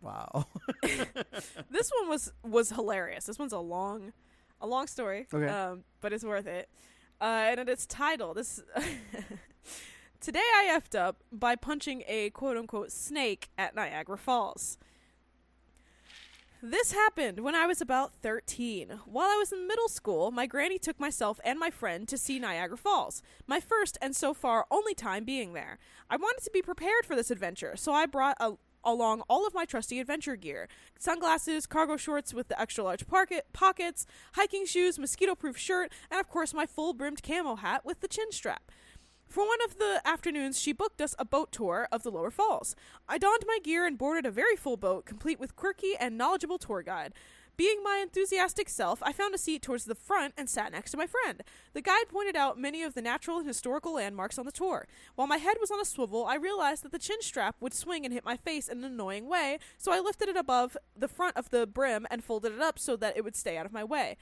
wow. 0.00 0.46
this 1.70 1.90
one 2.00 2.08
was 2.08 2.32
was 2.42 2.70
hilarious. 2.70 3.24
This 3.24 3.38
one's 3.38 3.52
a 3.52 3.58
long, 3.58 4.12
a 4.60 4.66
long 4.66 4.86
story. 4.86 5.26
Okay. 5.32 5.46
Um, 5.46 5.84
but 6.00 6.12
it's 6.12 6.24
worth 6.24 6.46
it. 6.46 6.68
Uh, 7.20 7.24
and 7.58 7.68
it's 7.68 7.86
titled 7.86 8.36
this. 8.36 8.62
Today 10.20 10.38
I 10.40 10.78
effed 10.78 10.98
up 10.98 11.22
by 11.32 11.56
punching 11.56 12.02
a 12.06 12.30
quote 12.30 12.56
unquote 12.58 12.92
snake 12.92 13.48
at 13.56 13.74
Niagara 13.74 14.18
Falls. 14.18 14.76
This 16.62 16.92
happened 16.92 17.40
when 17.40 17.54
I 17.54 17.66
was 17.66 17.80
about 17.80 18.12
13. 18.20 19.00
While 19.06 19.30
I 19.30 19.36
was 19.38 19.50
in 19.50 19.66
middle 19.66 19.88
school, 19.88 20.30
my 20.30 20.44
granny 20.44 20.78
took 20.78 21.00
myself 21.00 21.40
and 21.42 21.58
my 21.58 21.70
friend 21.70 22.06
to 22.06 22.18
see 22.18 22.38
Niagara 22.38 22.76
Falls, 22.76 23.22
my 23.46 23.60
first 23.60 23.96
and 24.02 24.14
so 24.14 24.34
far 24.34 24.66
only 24.70 24.92
time 24.92 25.24
being 25.24 25.54
there. 25.54 25.78
I 26.10 26.16
wanted 26.16 26.44
to 26.44 26.50
be 26.50 26.60
prepared 26.60 27.06
for 27.06 27.16
this 27.16 27.30
adventure, 27.30 27.76
so 27.76 27.94
I 27.94 28.04
brought 28.04 28.36
a, 28.40 28.58
along 28.84 29.22
all 29.22 29.46
of 29.46 29.54
my 29.54 29.64
trusty 29.64 30.00
adventure 30.00 30.36
gear 30.36 30.68
sunglasses, 30.98 31.66
cargo 31.66 31.96
shorts 31.96 32.34
with 32.34 32.48
the 32.48 32.60
extra 32.60 32.84
large 32.84 33.06
pocket, 33.06 33.46
pockets, 33.54 34.04
hiking 34.34 34.66
shoes, 34.66 34.98
mosquito 34.98 35.34
proof 35.34 35.56
shirt, 35.56 35.90
and 36.10 36.20
of 36.20 36.28
course 36.28 36.52
my 36.52 36.66
full 36.66 36.92
brimmed 36.92 37.22
camo 37.22 37.56
hat 37.56 37.86
with 37.86 38.00
the 38.00 38.08
chin 38.08 38.30
strap. 38.32 38.70
For 39.30 39.46
one 39.46 39.62
of 39.64 39.78
the 39.78 40.02
afternoons, 40.04 40.60
she 40.60 40.72
booked 40.72 41.00
us 41.00 41.14
a 41.16 41.24
boat 41.24 41.52
tour 41.52 41.86
of 41.92 42.02
the 42.02 42.10
lower 42.10 42.32
falls. 42.32 42.74
I 43.08 43.16
donned 43.16 43.44
my 43.46 43.60
gear 43.62 43.86
and 43.86 43.96
boarded 43.96 44.26
a 44.26 44.30
very 44.32 44.56
full 44.56 44.76
boat, 44.76 45.06
complete 45.06 45.38
with 45.38 45.54
quirky 45.54 45.94
and 46.00 46.18
knowledgeable 46.18 46.58
tour 46.58 46.82
guide. 46.82 47.14
Being 47.56 47.80
my 47.84 48.00
enthusiastic 48.02 48.68
self, 48.68 49.00
I 49.04 49.12
found 49.12 49.34
a 49.34 49.38
seat 49.38 49.62
towards 49.62 49.84
the 49.84 49.94
front 49.94 50.34
and 50.36 50.48
sat 50.48 50.72
next 50.72 50.90
to 50.92 50.96
my 50.96 51.06
friend. 51.06 51.44
The 51.74 51.82
guide 51.82 52.08
pointed 52.08 52.34
out 52.34 52.58
many 52.58 52.82
of 52.82 52.94
the 52.94 53.02
natural 53.02 53.38
and 53.38 53.46
historical 53.46 53.94
landmarks 53.94 54.36
on 54.38 54.46
the 54.46 54.50
tour. 54.50 54.88
While 55.14 55.28
my 55.28 55.36
head 55.36 55.58
was 55.60 55.70
on 55.70 55.78
a 55.78 55.84
swivel, 55.84 56.24
I 56.24 56.34
realized 56.34 56.82
that 56.82 56.90
the 56.90 56.98
chin 56.98 57.20
strap 57.20 57.54
would 57.60 57.74
swing 57.74 58.04
and 58.04 58.12
hit 58.12 58.24
my 58.24 58.36
face 58.36 58.66
in 58.66 58.78
an 58.78 58.84
annoying 58.84 59.28
way, 59.28 59.58
so 59.78 59.92
I 59.92 60.00
lifted 60.00 60.28
it 60.28 60.36
above 60.36 60.76
the 60.96 61.06
front 61.06 61.36
of 61.36 61.50
the 61.50 61.68
brim 61.68 62.04
and 62.10 62.24
folded 62.24 62.52
it 62.52 62.60
up 62.60 62.80
so 62.80 62.96
that 62.96 63.16
it 63.16 63.22
would 63.22 63.36
stay 63.36 63.58
out 63.58 63.66
of 63.66 63.72
my 63.72 63.84
way. 63.84 64.16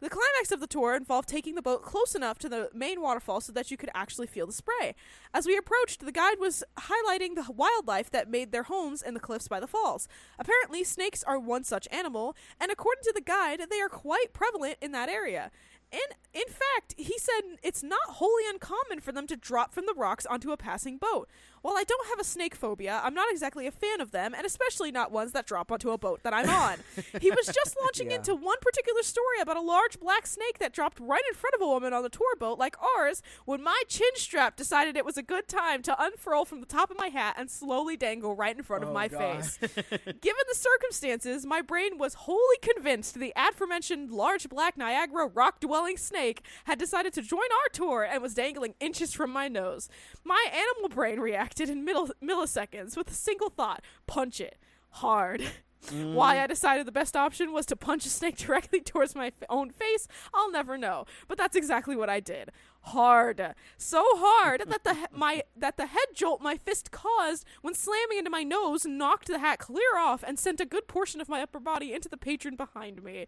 The 0.00 0.08
climax 0.08 0.50
of 0.50 0.60
the 0.60 0.66
tour 0.66 0.96
involved 0.96 1.28
taking 1.28 1.56
the 1.56 1.62
boat 1.62 1.82
close 1.82 2.14
enough 2.14 2.38
to 2.38 2.48
the 2.48 2.70
main 2.72 3.02
waterfall 3.02 3.42
so 3.42 3.52
that 3.52 3.70
you 3.70 3.76
could 3.76 3.90
actually 3.94 4.26
feel 4.26 4.46
the 4.46 4.52
spray. 4.52 4.94
As 5.34 5.46
we 5.46 5.58
approached, 5.58 6.04
the 6.04 6.12
guide 6.12 6.38
was 6.40 6.64
highlighting 6.78 7.34
the 7.34 7.52
wildlife 7.52 8.10
that 8.10 8.30
made 8.30 8.50
their 8.50 8.62
homes 8.62 9.02
in 9.02 9.12
the 9.12 9.20
cliffs 9.20 9.46
by 9.46 9.60
the 9.60 9.66
falls. 9.66 10.08
Apparently, 10.38 10.84
snakes 10.84 11.22
are 11.24 11.38
one 11.38 11.64
such 11.64 11.86
animal, 11.92 12.34
and 12.58 12.72
according 12.72 13.02
to 13.04 13.12
the 13.14 13.20
guide, 13.20 13.60
they 13.70 13.80
are 13.80 13.90
quite 13.90 14.32
prevalent 14.32 14.76
in 14.80 14.92
that 14.92 15.10
area. 15.10 15.50
In 15.92 15.98
in 16.32 16.46
fact, 16.46 16.94
he 16.96 17.18
said 17.18 17.58
it's 17.62 17.82
not 17.82 17.98
wholly 18.08 18.44
uncommon 18.48 19.00
for 19.00 19.10
them 19.10 19.26
to 19.26 19.36
drop 19.36 19.74
from 19.74 19.86
the 19.86 19.94
rocks 19.94 20.24
onto 20.24 20.52
a 20.52 20.56
passing 20.56 20.96
boat. 20.96 21.28
While 21.62 21.76
I 21.76 21.84
don't 21.84 22.06
have 22.08 22.18
a 22.18 22.24
snake 22.24 22.54
phobia, 22.54 23.00
I'm 23.04 23.12
not 23.14 23.30
exactly 23.30 23.66
a 23.66 23.70
fan 23.70 24.00
of 24.00 24.12
them, 24.12 24.34
and 24.34 24.46
especially 24.46 24.90
not 24.90 25.12
ones 25.12 25.32
that 25.32 25.46
drop 25.46 25.70
onto 25.70 25.90
a 25.90 25.98
boat 25.98 26.20
that 26.22 26.32
I'm 26.32 26.48
on. 26.48 26.78
he 27.20 27.30
was 27.30 27.46
just 27.54 27.76
launching 27.80 28.10
Yeah. 28.10 28.16
into 28.16 28.34
one 28.34 28.56
particular 28.62 29.02
story 29.02 29.40
about 29.42 29.56
a 29.56 29.60
large 29.60 30.00
black 30.00 30.26
snake 30.26 30.58
that 30.58 30.72
dropped 30.72 30.98
right 31.00 31.22
in 31.28 31.34
front 31.34 31.54
of 31.54 31.60
a 31.60 31.66
woman 31.66 31.92
on 31.92 32.02
the 32.02 32.08
tour 32.08 32.34
boat 32.38 32.58
like 32.58 32.76
ours 32.96 33.22
when 33.44 33.62
my 33.62 33.82
chin 33.88 34.08
strap 34.14 34.56
decided 34.56 34.96
it 34.96 35.04
was 35.04 35.16
a 35.18 35.22
good 35.22 35.48
time 35.48 35.82
to 35.82 36.02
unfurl 36.02 36.44
from 36.44 36.60
the 36.60 36.66
top 36.66 36.90
of 36.90 36.96
my 36.96 37.08
hat 37.08 37.34
and 37.38 37.50
slowly 37.50 37.96
dangle 37.96 38.34
right 38.34 38.56
in 38.56 38.62
front 38.62 38.82
of 38.82 38.90
Oh, 38.90 38.92
my 38.94 39.08
God. 39.08 39.44
face. 39.44 39.58
Given 39.80 40.42
the 40.48 40.54
circumstances, 40.54 41.44
my 41.46 41.60
brain 41.62 41.98
was 41.98 42.14
wholly 42.14 42.56
convinced 42.62 43.18
the 43.18 43.32
aforementioned 43.36 44.10
large 44.10 44.48
black 44.48 44.76
Niagara 44.76 45.26
rock 45.26 45.60
dwelling 45.60 45.96
snake 45.96 46.42
had 46.64 46.78
decided 46.78 47.12
to 47.14 47.22
join 47.22 47.40
our 47.40 47.68
tour 47.72 48.02
and 48.02 48.22
was 48.22 48.34
dangling 48.34 48.74
inches 48.80 49.12
from 49.12 49.30
my 49.30 49.46
nose. 49.48 49.88
My 50.24 50.46
animal 50.52 50.88
brain 50.94 51.20
reacted 51.50 51.70
in 51.70 51.84
middle- 51.84 52.10
milliseconds 52.22 52.96
with 52.96 53.10
a 53.10 53.14
single 53.14 53.50
thought 53.50 53.82
punch 54.06 54.40
it 54.40 54.56
hard. 54.90 55.42
Why 55.90 56.36
mm. 56.36 56.42
I 56.42 56.46
decided 56.46 56.86
the 56.86 56.92
best 56.92 57.16
option 57.16 57.54
was 57.54 57.64
to 57.66 57.76
punch 57.76 58.04
a 58.04 58.10
snake 58.10 58.36
directly 58.46 58.80
towards 58.80 59.14
my 59.14 59.28
f- 59.28 59.42
own 59.48 59.70
face, 59.70 60.06
I'll 60.34 60.50
never 60.50 60.76
know. 60.76 61.06
But 61.26 61.38
that's 61.38 61.56
exactly 61.56 61.96
what 61.96 62.10
I 62.10 62.20
did. 62.20 62.50
Hard, 62.82 63.54
so 63.78 64.04
hard 64.04 64.64
that 64.66 64.84
the 64.84 64.94
he- 64.94 65.06
my 65.12 65.42
that 65.56 65.78
the 65.78 65.86
head 65.86 66.08
jolt 66.14 66.42
my 66.42 66.58
fist 66.58 66.90
caused 66.90 67.46
when 67.62 67.74
slamming 67.74 68.18
into 68.18 68.30
my 68.30 68.42
nose 68.42 68.84
knocked 68.84 69.28
the 69.28 69.38
hat 69.38 69.58
clear 69.58 69.96
off 69.98 70.22
and 70.22 70.38
sent 70.38 70.60
a 70.60 70.66
good 70.66 70.86
portion 70.86 71.18
of 71.20 71.30
my 71.30 71.40
upper 71.40 71.60
body 71.60 71.94
into 71.94 72.10
the 72.10 72.18
patron 72.18 72.56
behind 72.56 73.02
me. 73.02 73.26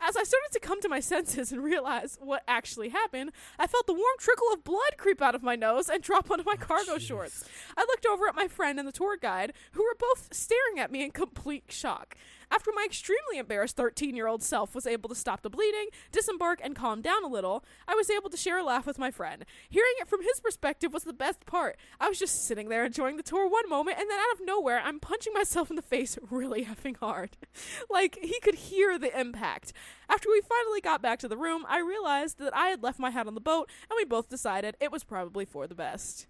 As 0.00 0.16
I 0.16 0.24
started 0.24 0.50
to 0.52 0.60
come 0.60 0.80
to 0.82 0.88
my 0.88 1.00
senses 1.12 1.52
and 1.52 1.62
realize 1.62 2.18
what 2.20 2.42
actually 2.46 2.90
happened, 2.90 3.32
I 3.58 3.66
felt 3.66 3.86
the 3.86 3.92
warm 3.94 4.16
trickle 4.18 4.48
of 4.52 4.64
blood 4.64 4.96
creep 4.96 5.22
out 5.22 5.34
of 5.34 5.42
my 5.42 5.56
nose 5.56 5.88
and 5.88 6.02
drop 6.02 6.30
onto 6.30 6.44
my 6.44 6.54
oh, 6.54 6.64
cargo 6.64 6.98
shorts. 6.98 7.44
I 7.76 7.82
looked 7.82 8.06
over 8.06 8.28
at 8.28 8.36
my 8.36 8.48
friend 8.48 8.78
and 8.78 8.86
the 8.86 8.92
tour 8.92 9.16
guide, 9.16 9.52
who 9.72 9.82
were 9.82 9.96
both 9.98 10.28
staring 10.32 10.78
at 10.78 10.90
me 10.92 11.02
in 11.02 11.10
complete 11.10 11.64
shock. 11.68 12.16
After 12.50 12.70
my 12.74 12.84
extremely 12.86 13.38
embarrassed 13.38 13.76
13 13.76 14.14
year 14.14 14.28
old 14.28 14.42
self 14.42 14.74
was 14.74 14.86
able 14.86 15.08
to 15.08 15.14
stop 15.14 15.42
the 15.42 15.50
bleeding, 15.50 15.88
disembark, 16.12 16.60
and 16.62 16.76
calm 16.76 17.02
down 17.02 17.24
a 17.24 17.28
little, 17.28 17.64
I 17.88 17.94
was 17.94 18.08
able 18.08 18.30
to 18.30 18.36
share 18.36 18.58
a 18.58 18.64
laugh 18.64 18.86
with 18.86 18.98
my 18.98 19.10
friend. 19.10 19.44
Hearing 19.68 19.92
it 20.00 20.08
from 20.08 20.22
his 20.22 20.40
perspective 20.40 20.92
was 20.92 21.04
the 21.04 21.12
best 21.12 21.44
part. 21.46 21.76
I 22.00 22.08
was 22.08 22.18
just 22.18 22.46
sitting 22.46 22.68
there 22.68 22.84
enjoying 22.84 23.16
the 23.16 23.22
tour 23.22 23.48
one 23.48 23.68
moment, 23.68 23.98
and 23.98 24.08
then 24.08 24.18
out 24.18 24.34
of 24.34 24.46
nowhere, 24.46 24.80
I'm 24.82 25.00
punching 25.00 25.32
myself 25.32 25.70
in 25.70 25.76
the 25.76 25.82
face 25.82 26.18
really 26.30 26.64
effing 26.64 26.96
hard. 26.96 27.36
like, 27.90 28.18
he 28.22 28.38
could 28.40 28.54
hear 28.54 28.98
the 28.98 29.18
impact. 29.18 29.72
After 30.08 30.28
we 30.30 30.40
finally 30.40 30.80
got 30.80 31.02
back 31.02 31.18
to 31.20 31.28
the 31.28 31.36
room, 31.36 31.64
I 31.68 31.80
realized 31.80 32.38
that 32.38 32.56
I 32.56 32.68
had 32.68 32.82
left 32.82 32.98
my 32.98 33.10
hat 33.10 33.26
on 33.26 33.34
the 33.34 33.40
boat, 33.40 33.68
and 33.90 33.96
we 33.96 34.04
both 34.04 34.28
decided 34.28 34.76
it 34.80 34.92
was 34.92 35.04
probably 35.04 35.44
for 35.44 35.66
the 35.66 35.74
best. 35.74 36.26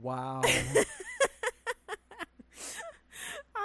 Wow. 0.00 0.42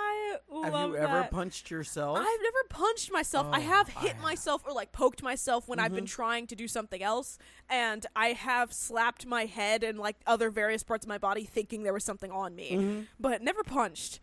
I 0.10 0.70
love 0.70 0.74
Have 0.74 0.90
you 0.90 0.96
ever 0.98 1.28
punched 1.32 1.70
yourself? 1.72 2.18
I've 2.20 2.42
never 2.42 2.58
punched 2.70 3.12
myself. 3.12 3.48
I 3.52 3.60
Oh, 3.60 3.62
have 3.62 3.90
I 3.96 4.00
hit 4.02 4.14
have. 4.14 4.22
myself 4.22 4.64
or 4.66 4.74
like 4.74 4.92
poked 4.92 5.22
myself 5.24 5.68
when 5.68 5.80
I've 5.80 5.94
been 5.94 6.06
Mhm. 6.06 6.10
trying 6.10 6.48
to 6.48 6.56
do 6.56 6.68
something 6.68 7.02
else, 7.04 7.38
and 7.70 8.06
I 8.16 8.30
have 8.34 8.74
slapped 8.74 9.26
my 9.26 9.46
head 9.46 9.84
and 9.84 9.98
like 10.00 10.16
other 10.26 10.50
various 10.50 10.84
parts 10.84 11.06
of 11.06 11.10
my 11.10 11.18
body 11.18 11.44
thinking 11.46 11.84
there 11.84 11.94
was 11.94 12.04
something 12.04 12.32
on 12.32 12.56
me, 12.56 12.72
Mhm. 12.72 13.08
but 13.20 13.42
never 13.42 13.64
punched. 13.64 14.20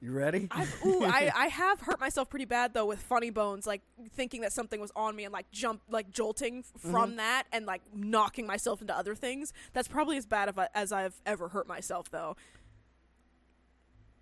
You 0.00 0.12
ready? 0.12 0.48
I've, 0.50 0.84
ooh, 0.84 1.02
I, 1.02 1.32
I 1.34 1.46
have 1.46 1.80
hurt 1.80 1.98
myself 1.98 2.28
pretty 2.28 2.44
bad 2.44 2.74
though 2.74 2.84
with 2.86 3.00
funny 3.00 3.30
bones, 3.30 3.66
like 3.66 3.80
thinking 4.12 4.42
that 4.42 4.52
something 4.52 4.78
was 4.80 4.92
on 4.94 5.16
me 5.16 5.24
and 5.24 5.32
like 5.32 5.50
jump, 5.50 5.80
like 5.88 6.10
jolting 6.10 6.58
f- 6.58 6.80
from 6.90 7.12
Mhm. 7.12 7.16
that 7.16 7.44
and 7.52 7.64
like 7.64 7.80
knocking 7.94 8.46
myself 8.46 8.82
into 8.82 8.94
other 8.94 9.14
things. 9.14 9.52
That's 9.72 9.88
probably 9.88 10.18
as 10.18 10.26
bad 10.26 10.48
of 10.50 10.58
a, 10.58 10.68
as 10.76 10.92
I've 10.92 11.20
ever 11.24 11.48
hurt 11.48 11.66
myself 11.66 12.10
though. 12.10 12.36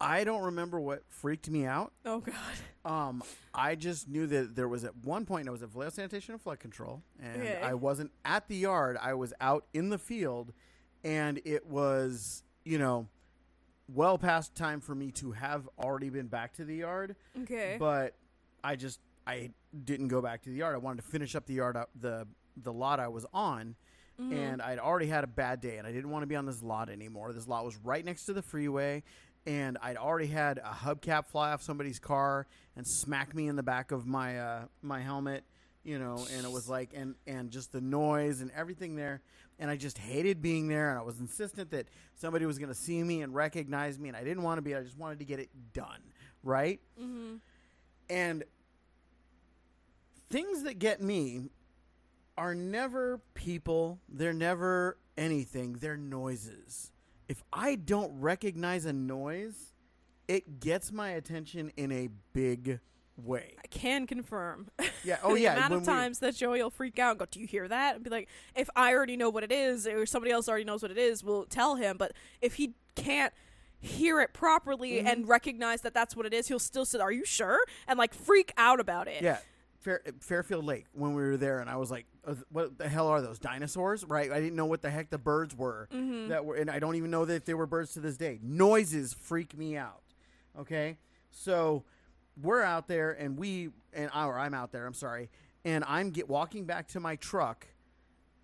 I 0.02 0.24
don't 0.24 0.42
remember 0.42 0.80
what 0.80 1.04
freaked 1.08 1.48
me 1.48 1.64
out. 1.64 1.92
Oh 2.04 2.20
god. 2.20 2.34
Um, 2.84 3.22
I 3.54 3.74
just 3.76 4.08
knew 4.08 4.26
that 4.26 4.56
there 4.56 4.68
was 4.68 4.82
at 4.84 4.96
one 5.04 5.24
point 5.24 5.46
I 5.48 5.52
was 5.52 5.62
at 5.62 5.68
Vallejo 5.68 5.90
Sanitation 5.90 6.32
and 6.34 6.42
Flood 6.42 6.58
Control, 6.58 7.02
and 7.22 7.40
Okay. 7.42 7.60
I 7.62 7.74
wasn't 7.74 8.10
at 8.24 8.48
the 8.48 8.56
yard. 8.56 8.96
I 9.00 9.14
was 9.14 9.32
out 9.40 9.66
in 9.72 9.90
the 9.90 9.98
field, 9.98 10.52
and 11.04 11.40
it 11.44 11.66
was 11.66 12.42
you 12.64 12.78
know 12.78 13.06
well 13.88 14.18
past 14.18 14.54
time 14.54 14.80
for 14.80 14.94
me 14.94 15.10
to 15.12 15.32
have 15.32 15.68
already 15.78 16.08
been 16.10 16.26
back 16.26 16.52
to 16.54 16.64
the 16.64 16.76
yard. 16.76 17.14
Okay. 17.42 17.76
But 17.78 18.14
I 18.64 18.74
just 18.76 19.00
I 19.26 19.50
didn't 19.84 20.08
go 20.08 20.20
back 20.20 20.42
to 20.42 20.50
the 20.50 20.56
yard. 20.56 20.74
I 20.74 20.78
wanted 20.78 21.02
to 21.02 21.08
finish 21.08 21.36
up 21.36 21.46
the 21.46 21.54
yard 21.54 21.76
up 21.76 21.90
the 22.00 22.26
the 22.56 22.72
lot 22.72 22.98
I 22.98 23.08
was 23.08 23.24
on. 23.32 23.76
Mhm. 24.20 24.32
And 24.32 24.62
I'd 24.62 24.78
already 24.78 25.06
had 25.06 25.24
a 25.24 25.28
bad 25.28 25.60
day, 25.62 25.78
and 25.78 25.86
I 25.86 25.92
didn't 25.92 26.10
want 26.10 26.22
to 26.22 26.26
be 26.26 26.36
on 26.36 26.44
this 26.44 26.62
lot 26.62 26.90
anymore. 26.90 27.32
This 27.32 27.48
lot 27.48 27.64
was 27.64 27.76
right 27.78 28.04
next 28.04 28.26
to 28.26 28.34
the 28.34 28.42
freeway, 28.42 29.02
and 29.46 29.76
I'd 29.82 29.96
already 29.96 30.28
had 30.28 30.58
a 30.58 30.70
hubcap 30.70 31.26
fly 31.26 31.52
off 31.52 31.62
somebody's 31.62 31.98
car 31.98 32.46
and 32.76 32.86
smack 32.86 33.34
me 33.34 33.48
in 33.48 33.56
the 33.56 33.62
back 33.62 33.90
of 33.92 34.06
my 34.06 34.38
uh, 34.38 34.64
my 34.82 35.00
helmet, 35.00 35.44
you 35.84 35.98
know. 35.98 36.24
And 36.36 36.44
it 36.46 36.50
was 36.52 36.68
like, 36.68 36.90
and 36.94 37.14
and 37.26 37.50
just 37.50 37.72
the 37.72 37.80
noise 37.80 38.40
and 38.40 38.50
everything 38.52 38.94
there, 38.94 39.20
and 39.58 39.70
I 39.70 39.76
just 39.76 39.98
hated 39.98 40.40
being 40.42 40.68
there. 40.68 40.90
And 40.90 40.98
I 40.98 41.02
was 41.02 41.18
insistent 41.20 41.70
that 41.72 41.86
somebody 42.14 42.46
was 42.46 42.58
going 42.58 42.68
to 42.68 42.74
see 42.74 43.02
me 43.02 43.22
and 43.22 43.34
recognize 43.34 43.98
me, 43.98 44.08
and 44.08 44.16
I 44.16 44.22
didn't 44.24 44.42
want 44.44 44.58
to 44.58 44.62
be. 44.62 44.74
I 44.76 44.82
just 44.82 44.98
wanted 44.98 45.18
to 45.18 45.24
get 45.24 45.40
it 45.40 45.50
done, 45.72 46.00
right? 46.44 46.80
Mhm. 47.00 47.40
And 48.08 48.44
things 50.30 50.62
that 50.62 50.78
get 50.78 51.02
me 51.02 51.50
are 52.38 52.54
never 52.54 53.20
people, 53.34 53.98
they're 54.08 54.32
never 54.32 54.96
anything, 55.18 55.74
they're 55.74 55.96
noises. 55.96 56.91
If 57.32 57.42
I 57.50 57.76
don't 57.76 58.20
recognize 58.20 58.84
a 58.84 58.92
noise, 58.92 59.72
it 60.28 60.60
gets 60.60 60.92
my 60.92 61.08
attention 61.12 61.72
in 61.78 61.90
a 61.90 62.10
big 62.34 62.78
way. 63.16 63.54
I 63.64 63.66
can 63.68 64.06
confirm. 64.06 64.68
Yeah, 65.02 65.16
oh 65.22 65.32
the 65.32 65.40
yeah, 65.40 65.56
amount 65.56 65.72
of 65.72 65.80
we- 65.80 65.86
times 65.86 66.18
that 66.18 66.34
Joey 66.36 66.62
will 66.62 66.68
freak 66.68 66.98
out 66.98 67.12
and 67.12 67.20
go, 67.20 67.24
"Do 67.30 67.40
you 67.40 67.46
hear 67.46 67.66
that?" 67.68 67.94
and 67.94 68.04
be 68.04 68.10
like, 68.10 68.28
"If 68.54 68.68
I 68.76 68.92
already 68.92 69.16
know 69.16 69.30
what 69.30 69.44
it 69.44 69.50
is, 69.50 69.86
or 69.86 70.04
somebody 70.04 70.30
else 70.30 70.46
already 70.46 70.64
knows 70.64 70.82
what 70.82 70.90
it 70.90 70.98
is, 70.98 71.24
we'll 71.24 71.46
tell 71.46 71.76
him." 71.76 71.96
But 71.96 72.12
if 72.42 72.56
he 72.56 72.74
can't 72.96 73.32
hear 73.80 74.20
it 74.20 74.34
properly 74.34 74.92
Mm-hmm. 74.98 75.06
and 75.06 75.26
recognize 75.26 75.80
that 75.80 75.94
that's 75.94 76.14
what 76.14 76.26
it 76.26 76.34
is, 76.34 76.48
he'll 76.48 76.58
still 76.58 76.84
say, 76.84 76.98
"Are 76.98 77.10
you 77.12 77.24
sure?" 77.24 77.60
and 77.88 77.98
like 77.98 78.12
freak 78.12 78.52
out 78.58 78.78
about 78.78 79.08
it. 79.08 79.22
Yeah. 79.22 79.38
Fair, 79.80 80.02
Fairfield 80.20 80.66
Lake 80.66 80.84
when 80.92 81.14
we 81.14 81.22
were 81.22 81.38
there, 81.38 81.60
and 81.60 81.70
I 81.70 81.76
was 81.76 81.90
like, 81.90 82.04
"What 82.50 82.78
the 82.78 82.88
hell 82.88 83.08
are 83.08 83.20
those 83.20 83.38
dinosaurs?" 83.38 84.04
Right? 84.04 84.30
I 84.30 84.40
didn't 84.40 84.56
know 84.56 84.66
what 84.66 84.82
the 84.82 84.90
heck 84.90 85.10
the 85.10 85.18
birds 85.18 85.56
were 85.56 85.88
Mm-hmm. 85.92 86.28
that 86.28 86.44
were, 86.44 86.54
and 86.56 86.70
I 86.70 86.78
don't 86.78 86.94
even 86.96 87.10
know 87.10 87.24
that 87.24 87.46
they 87.46 87.54
were 87.54 87.66
birds 87.66 87.92
to 87.94 88.00
this 88.00 88.16
day. 88.16 88.38
Noises 88.42 89.12
freak 89.12 89.56
me 89.56 89.76
out. 89.76 90.02
Okay, 90.58 90.98
so 91.30 91.84
we're 92.40 92.62
out 92.62 92.86
there, 92.88 93.12
and 93.12 93.36
we 93.38 93.70
and 93.92 94.10
or 94.14 94.38
I'm 94.38 94.54
out 94.54 94.72
there. 94.72 94.86
I'm 94.86 94.94
sorry, 94.94 95.30
and 95.64 95.82
I'm 95.86 96.10
get 96.10 96.28
walking 96.28 96.64
back 96.64 96.88
to 96.88 97.00
my 97.00 97.16
truck, 97.16 97.66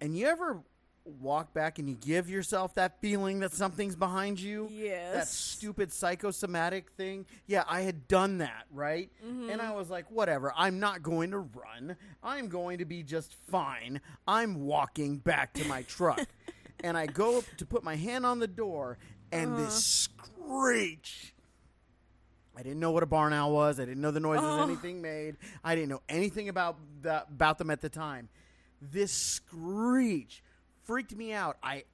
and 0.01 0.17
you 0.17 0.27
ever 0.27 0.63
walk 1.09 1.53
back 1.55 1.79
and 1.79 1.89
you 1.89 1.95
give 1.95 2.29
yourself 2.29 2.75
that 2.75 3.01
feeling 3.01 3.41
that 3.41 3.53
something's 3.53 3.97
behind 3.97 4.41
you? 4.41 4.69
Yes. 4.71 5.15
that 5.15 5.29
stupid 5.29 5.93
psychosomatic 5.93 6.91
thing. 6.93 7.27
Yeah, 7.47 7.65
I 7.69 7.83
had 7.83 8.09
done 8.09 8.39
that, 8.39 8.67
right? 8.73 9.11
Mm-hmm. 9.25 9.51
And 9.51 9.63
I 9.63 9.73
was 9.73 9.91
like, 9.91 10.11
whatever, 10.11 10.53
I'm 10.57 10.79
not 10.79 11.03
going 11.03 11.31
to 11.33 11.39
run. 11.39 11.97
I'm 12.23 12.49
going 12.49 12.79
to 12.79 12.85
be 12.85 13.03
just 13.03 13.35
fine. 13.51 14.01
I'm 14.27 14.65
walking 14.67 15.19
back 15.19 15.55
to 15.55 15.65
my 15.67 15.83
truck. 15.83 16.21
and 16.85 16.97
I 16.97 17.07
go 17.07 17.43
to 17.57 17.67
put 17.67 17.83
my 17.83 17.97
hand 17.97 18.25
on 18.25 18.39
the 18.39 18.47
door, 18.47 18.99
and 19.33 19.57
this 19.57 20.09
uh-huh. 20.19 20.27
screech. 20.47 21.35
I 22.57 22.63
didn't 22.63 22.81
know 22.81 22.91
what 22.91 23.05
a 23.05 23.07
barn 23.07 23.33
owl 23.33 23.53
was. 23.53 23.79
I 23.79 23.85
didn't 23.85 24.01
know 24.01 24.11
the 24.11 24.21
noises 24.21 24.45
Oh. 24.45 24.63
anything 24.63 25.01
made. 25.01 25.37
I 25.63 25.77
didn't 25.77 25.91
know 25.91 26.03
anything 26.09 26.49
about 26.49 26.77
the, 27.03 27.23
about 27.29 27.59
them 27.59 27.71
at 27.71 27.81
the 27.81 27.89
time. 27.89 28.29
This 28.83 29.13
screech 29.13 30.43
freaked 30.89 31.15
me 31.15 31.33
out. 31.35 31.59
I 31.63 31.85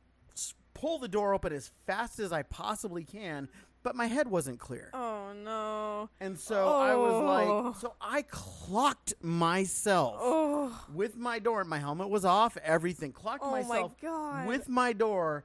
pull 0.72 0.98
the 0.98 1.08
door 1.08 1.34
open 1.34 1.52
as 1.52 1.70
fast 1.86 2.18
as 2.20 2.32
I 2.32 2.42
possibly 2.42 3.02
can, 3.04 3.48
but 3.82 3.94
my 3.96 4.06
head 4.06 4.28
wasn't 4.28 4.58
clear. 4.60 4.88
Oh 4.94 5.32
no. 5.34 6.08
And 6.20 6.38
so 6.38 6.68
I 6.68 6.94
was 6.94 7.12
Oh. 7.12 7.24
like, 7.72 7.76
so 7.80 7.94
I 8.00 8.22
clocked 8.22 9.14
myself 9.20 10.16
Oh. 10.20 10.84
with 10.94 11.16
my 11.16 11.38
door. 11.40 11.64
My 11.64 11.78
helmet 11.80 12.08
was 12.08 12.24
off, 12.24 12.56
everything. 12.62 13.12
Clocked 13.12 13.42
Oh 13.44 13.50
my 13.50 13.62
myself 13.62 13.92
God. 14.00 14.46
with 14.46 14.68
my 14.68 14.92
door 14.92 15.44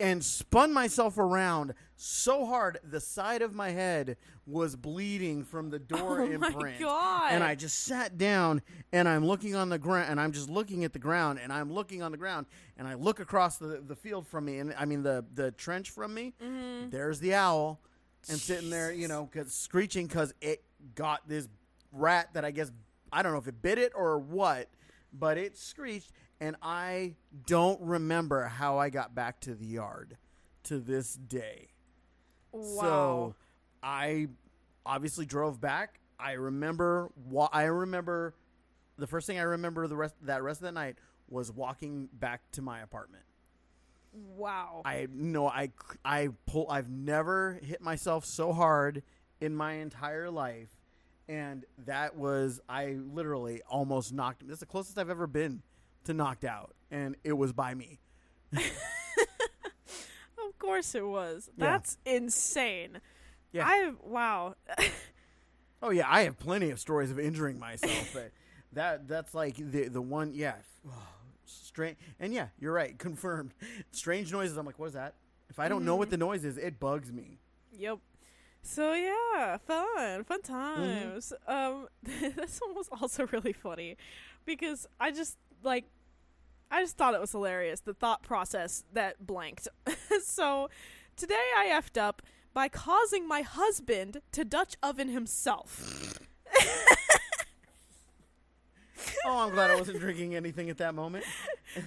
and 0.00 0.24
spun 0.24 0.72
myself 0.72 1.18
around 1.18 1.72
so 1.96 2.44
hard 2.44 2.78
the 2.84 3.00
side 3.00 3.40
of 3.42 3.54
my 3.54 3.70
head 3.70 4.16
was 4.46 4.76
bleeding 4.76 5.42
from 5.44 5.70
the 5.70 5.78
door 5.78 6.20
Oh 6.20 6.38
my 6.38 6.48
imprint. 6.48 6.78
God. 6.80 7.32
And 7.32 7.42
I 7.42 7.54
just 7.54 7.80
sat 7.84 8.18
down 8.18 8.62
and 8.92 9.08
I'm 9.08 9.26
looking 9.26 9.54
on 9.54 9.70
the 9.70 9.78
ground 9.78 10.10
and 10.10 10.20
I'm 10.20 10.32
just 10.32 10.50
looking 10.50 10.84
at 10.84 10.92
the 10.92 10.98
ground 10.98 11.40
and 11.42 11.52
I'm 11.52 11.72
looking 11.72 12.02
on 12.02 12.12
the 12.12 12.18
ground 12.18 12.46
and 12.76 12.86
I 12.86 12.94
look 12.94 13.18
across 13.18 13.56
the, 13.56 13.82
the 13.84 13.96
field 13.96 14.26
from 14.26 14.44
me 14.44 14.58
and 14.58 14.74
I 14.78 14.84
mean 14.84 15.02
the 15.02 15.24
the 15.34 15.50
trench 15.52 15.90
from 15.90 16.12
me. 16.14 16.34
Mm-hmm. 16.42 16.90
There's 16.90 17.18
the 17.18 17.34
owl 17.34 17.80
and 18.28 18.38
sitting 18.38 18.70
there, 18.70 18.92
you 18.92 19.08
know, 19.08 19.28
cause 19.32 19.52
screeching 19.52 20.06
because 20.06 20.34
it 20.40 20.62
got 20.94 21.26
this 21.28 21.48
rat 21.92 22.28
that 22.34 22.44
I 22.44 22.50
guess 22.50 22.70
I 23.10 23.22
don't 23.22 23.32
know 23.32 23.38
if 23.38 23.48
it 23.48 23.62
bit 23.62 23.78
it 23.78 23.92
or 23.94 24.18
what, 24.18 24.68
but 25.12 25.38
it 25.38 25.56
screeched 25.56 26.12
and 26.40 26.56
I 26.60 27.14
don't 27.46 27.80
remember 27.80 28.44
how 28.44 28.78
I 28.78 28.90
got 28.90 29.14
back 29.14 29.40
to 29.40 29.54
the 29.54 29.66
yard 29.66 30.18
to 30.64 30.78
this 30.78 31.14
day. 31.14 31.68
Wow. 32.56 32.80
So 32.82 33.34
I 33.82 34.28
obviously 34.84 35.26
drove 35.26 35.60
back. 35.60 36.00
I 36.18 36.32
remember 36.32 37.10
wa- 37.28 37.48
I 37.52 37.64
remember 37.64 38.34
the 38.98 39.06
first 39.06 39.26
thing 39.26 39.38
I 39.38 39.42
remember 39.42 39.86
the 39.86 39.96
rest 39.96 40.14
that 40.22 40.42
rest 40.42 40.60
of 40.60 40.64
that 40.64 40.72
night 40.74 40.96
was 41.28 41.52
walking 41.52 42.08
back 42.12 42.40
to 42.52 42.62
my 42.62 42.80
apartment. 42.80 43.24
wow. 44.36 44.80
I 44.84 45.08
no 45.12 45.46
I 45.48 45.70
I 46.04 46.28
pull 46.46 46.66
I've 46.70 46.88
never 46.88 47.58
hit 47.62 47.80
myself 47.82 48.24
so 48.24 48.52
hard 48.52 49.02
in 49.40 49.54
my 49.54 49.74
entire 49.74 50.30
life 50.30 50.68
and 51.28 51.64
that 51.84 52.16
was 52.16 52.60
I 52.68 52.96
literally 53.12 53.60
almost 53.68 54.14
knocked 54.14 54.46
that's 54.48 54.60
the 54.60 54.66
closest 54.66 54.96
I've 54.98 55.10
ever 55.10 55.26
been 55.26 55.62
to 56.04 56.14
knocked 56.14 56.44
out 56.44 56.74
and 56.90 57.16
it 57.24 57.32
was 57.34 57.52
by 57.52 57.74
me. 57.74 57.98
Course 60.66 60.94
it 60.94 61.06
was. 61.06 61.48
Yeah. 61.56 61.64
That's 61.66 61.98
insane. 62.04 63.00
Yeah. 63.52 63.64
I 63.66 63.92
wow. 64.02 64.54
Oh 65.82 65.90
yeah, 65.90 66.06
I 66.08 66.22
have 66.22 66.38
plenty 66.38 66.70
of 66.70 66.80
stories 66.80 67.10
of 67.10 67.18
injuring 67.18 67.58
myself, 67.58 68.10
but 68.14 68.32
that 68.72 69.06
that's 69.06 69.34
like 69.34 69.56
the 69.56 69.88
the 69.88 70.00
one 70.00 70.32
yeah, 70.34 70.54
strange 71.44 71.96
and 72.18 72.32
yeah, 72.32 72.48
you're 72.58 72.72
right, 72.72 72.98
confirmed. 72.98 73.52
Strange 73.92 74.32
noises. 74.32 74.56
I'm 74.56 74.64
like, 74.66 74.78
what 74.78 74.86
is 74.86 74.94
that? 74.94 75.14
If 75.50 75.58
I 75.58 75.68
don't 75.68 75.84
know 75.84 75.94
what 75.96 76.10
the 76.10 76.16
noise 76.16 76.44
is, 76.44 76.56
it 76.56 76.80
bugs 76.80 77.12
me. 77.12 77.38
Yep. 77.76 77.98
So 78.62 78.94
yeah, 78.94 79.58
fun, 79.58 80.24
fun 80.24 80.40
Mm-hmm. 80.40 80.52
times. 80.52 81.32
Um, 81.46 81.88
this 82.02 82.58
one 82.58 82.74
was 82.74 82.88
also 83.00 83.26
really 83.30 83.52
funny 83.52 83.96
because 84.44 84.86
I 84.98 85.10
just 85.12 85.36
like, 85.62 85.84
I 86.70 86.82
just 86.82 86.96
thought 86.96 87.14
it 87.14 87.20
was 87.20 87.32
hilarious 87.32 87.80
the 87.80 87.94
thought 87.94 88.22
process 88.22 88.84
that 88.92 89.26
blanked. 89.26 89.68
so 90.22 90.68
today 91.16 91.34
I 91.56 91.66
effed 91.66 92.00
up 92.00 92.22
by 92.52 92.68
causing 92.68 93.28
my 93.28 93.42
husband 93.42 94.22
to 94.32 94.44
Dutch 94.44 94.76
oven 94.82 95.08
himself. 95.08 96.18
Oh, 99.28 99.40
I'm 99.40 99.50
glad 99.50 99.72
I 99.72 99.76
wasn't 99.76 99.98
drinking 99.98 100.36
anything 100.36 100.70
at 100.70 100.78
that 100.78 100.94
moment. 100.94 101.24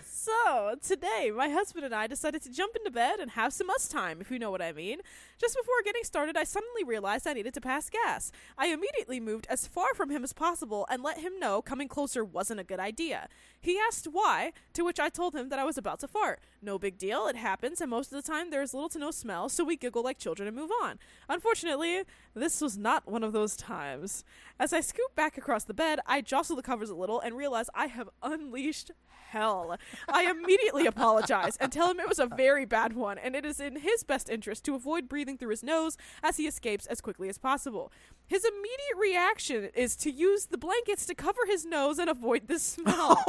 So, 0.06 0.76
today, 0.86 1.32
my 1.36 1.50
husband 1.50 1.86
and 1.86 1.96
I 1.96 2.06
decided 2.06 2.44
to 2.44 2.52
jump 2.52 2.76
into 2.76 2.92
bed 2.92 3.20
and 3.20 3.32
have 3.32 3.54
some 3.54 3.70
us 3.70 3.88
time, 3.88 4.22
if 4.22 4.30
you 4.30 4.38
know 4.38 4.52
what 4.52 4.62
I 4.62 4.72
mean. 4.74 5.00
Just 5.40 5.56
before 5.56 5.82
getting 5.84 6.04
started, 6.04 6.38
I 6.38 6.44
suddenly 6.44 6.84
realized 6.84 7.26
I 7.26 7.34
needed 7.34 7.54
to 7.56 7.62
pass 7.62 7.90
gas. 7.90 8.32
I 8.58 8.68
immediately 8.68 9.20
moved 9.20 9.48
as 9.50 9.66
far 9.66 9.96
from 9.96 10.10
him 10.10 10.24
as 10.24 10.34
possible 10.34 10.86
and 10.92 11.02
let 11.02 11.20
him 11.20 11.40
know 11.40 11.62
coming 11.62 11.88
closer 11.88 12.24
wasn't 12.24 12.60
a 12.60 12.66
good 12.66 12.80
idea. 12.80 13.30
He 13.60 13.80
asked 13.80 14.08
why, 14.12 14.52
to 14.74 14.84
which 14.84 15.00
I 15.00 15.10
told 15.10 15.34
him 15.34 15.50
that 15.50 15.60
I 15.60 15.64
was 15.64 15.78
about 15.78 16.00
to 16.02 16.08
fart. 16.08 16.42
No 16.62 16.78
big 16.78 16.98
deal, 16.98 17.26
it 17.28 17.38
happens, 17.38 17.82
and 17.82 17.90
most 17.90 18.12
of 18.12 18.22
the 18.22 18.30
time 18.30 18.52
there 18.52 18.62
is 18.62 18.74
little 18.74 18.90
to 18.90 19.00
no 19.00 19.12
smell, 19.12 19.50
so 19.50 19.64
we 19.64 19.78
giggle 19.78 20.04
like 20.04 20.20
children 20.20 20.48
and 20.48 20.56
move 20.56 20.72
on. 20.84 21.00
Unfortunately, 21.30 22.04
this 22.36 22.62
was 22.62 22.78
not 22.78 23.08
one 23.10 23.24
of 23.24 23.34
those 23.34 23.56
times. 23.56 24.24
As 24.60 24.74
I 24.74 24.82
scooped 24.82 25.16
back 25.16 25.38
across 25.38 25.64
the 25.64 25.74
bed, 25.74 26.00
I 26.06 26.22
jostled 26.22 26.60
the 26.60 26.64
covers 26.64 26.90
a 26.90 26.96
little 26.96 27.22
and 27.22 27.29
realize 27.36 27.70
I 27.74 27.88
have 27.88 28.10
unleashed 28.22 28.92
hell. 29.30 29.78
I 30.08 30.30
immediately 30.30 30.88
apologize 30.88 31.56
and 31.58 31.72
tell 31.72 31.92
him 31.92 32.00
it 32.00 32.10
was 32.10 32.20
a 32.20 32.26
very 32.26 32.66
bad 32.66 32.94
one 32.94 33.18
and 33.18 33.36
it 33.36 33.46
is 33.46 33.60
in 33.60 33.78
his 33.78 34.04
best 34.04 34.30
interest 34.30 34.66
to 34.66 34.76
avoid 34.76 35.08
breathing 35.08 35.38
through 35.38 35.52
his 35.52 35.64
nose 35.64 35.98
as 36.24 36.38
he 36.38 36.48
escapes 36.48 36.88
as 36.88 37.00
quickly 37.00 37.30
as 37.30 37.38
possible. 37.38 37.92
His 38.26 38.44
immediate 38.44 38.98
reaction 38.98 39.70
is 39.76 39.96
to 39.98 40.12
use 40.12 40.48
the 40.48 40.58
blankets 40.58 41.06
to 41.08 41.16
cover 41.16 41.42
his 41.48 41.66
nose 41.66 42.00
and 42.00 42.10
avoid 42.10 42.48
the 42.48 42.60
smell. 42.60 43.24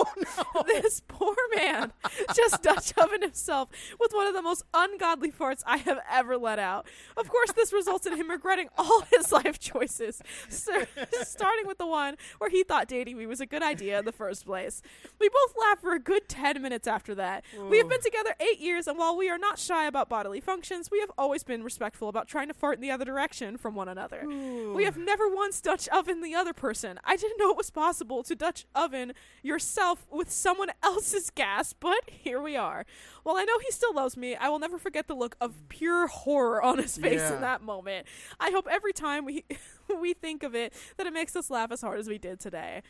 Oh, 0.55 0.63
this 0.67 1.03
poor 1.07 1.35
man 1.55 1.93
just 2.35 2.63
Dutch 2.63 2.93
oven 2.97 3.23
himself 3.23 3.69
with 3.99 4.13
one 4.13 4.27
of 4.27 4.35
the 4.35 4.43
most 4.43 4.63
ungodly 4.73 5.31
farts 5.31 5.63
I 5.67 5.79
have 5.79 5.99
ever 6.11 6.37
let 6.37 6.59
out. 6.59 6.87
Of 7.17 7.29
course, 7.29 7.53
this 7.53 7.73
results 7.73 8.07
in 8.07 8.17
him 8.17 8.31
regretting 8.31 8.69
all 8.79 9.03
his 9.11 9.33
life 9.33 9.59
choices, 9.59 10.23
so, 10.49 10.85
starting 11.23 11.67
with 11.67 11.79
the 11.79 11.87
one 11.87 12.17
where 12.39 12.51
he 12.51 12.63
thought 12.63 12.89
dating 12.89 13.19
me 13.19 13.27
was 13.27 13.41
a 13.41 13.47
good 13.47 13.63
idea 13.63 13.90
in 13.99 14.05
the 14.05 14.13
first 14.13 14.47
place. 14.47 14.81
We 15.19 15.29
both 15.29 15.55
laughed 15.61 15.83
for 15.83 15.93
a 15.93 15.99
good 15.99 16.29
10 16.29 16.63
minutes 16.63 16.87
after 16.87 17.15
that. 17.17 17.45
We 17.69 17.79
have 17.79 17.89
been 17.89 18.01
together 18.01 18.35
eight 18.41 18.61
years, 18.61 18.87
and 18.87 18.99
while 18.99 19.17
we 19.17 19.29
are 19.29 19.39
not 19.39 19.59
shy 19.59 19.87
about 19.87 20.09
bodily 20.09 20.41
functions, 20.41 20.91
we 20.91 21.01
have 21.01 21.11
always 21.19 21.43
been 21.43 21.63
respectful 21.63 22.09
about 22.09 22.29
trying 22.29 22.49
to 22.49 22.55
fart 22.55 22.77
in 22.77 22.81
the 22.83 22.91
other 22.91 23.05
direction 23.05 23.57
from 23.57 23.75
one 23.75 23.89
another. 23.89 24.27
We 24.75 24.85
have 24.85 24.97
never 24.97 25.29
once 25.29 25.61
Dutch 25.61 25.89
oven 25.89 26.21
the 26.23 26.35
other 26.35 26.53
person. 26.53 26.99
I 27.05 27.17
didn't 27.17 27.39
know 27.39 27.51
it 27.51 27.57
was 27.57 27.71
possible 27.71 28.23
to 28.23 28.35
Dutch 28.35 28.67
oven 28.75 29.13
yourself 29.43 30.07
with 30.11 30.31
someone 30.31 30.71
else's 30.83 31.31
gas, 31.31 31.73
but 31.73 32.01
here 32.09 32.41
we 32.41 32.57
are. 32.57 32.85
While 33.23 33.37
I 33.37 33.45
know 33.45 33.59
he 33.59 33.71
still 33.71 33.95
loves 33.95 34.17
me, 34.17 34.35
I 34.37 34.49
will 34.49 34.59
never 34.59 34.79
forget 34.79 35.09
the 35.09 35.15
look 35.15 35.37
of 35.41 35.69
pure 35.69 36.07
horror 36.07 36.63
on 36.63 36.79
his 36.79 36.97
face 36.97 37.21
Yeah. 37.21 37.35
in 37.35 37.41
that 37.43 37.63
moment. 37.63 38.07
I 38.39 38.51
hope 38.51 38.67
every 38.71 38.93
time 38.93 39.25
we 39.25 39.45
we 40.01 40.15
think 40.15 40.43
of 40.43 40.55
it 40.55 40.73
that 40.97 41.07
it 41.07 41.13
makes 41.13 41.35
us 41.37 41.51
laugh 41.51 41.73
as 41.73 41.81
hard 41.81 41.99
as 41.99 42.09
we 42.09 42.19
did 42.19 42.41
today. 42.41 42.83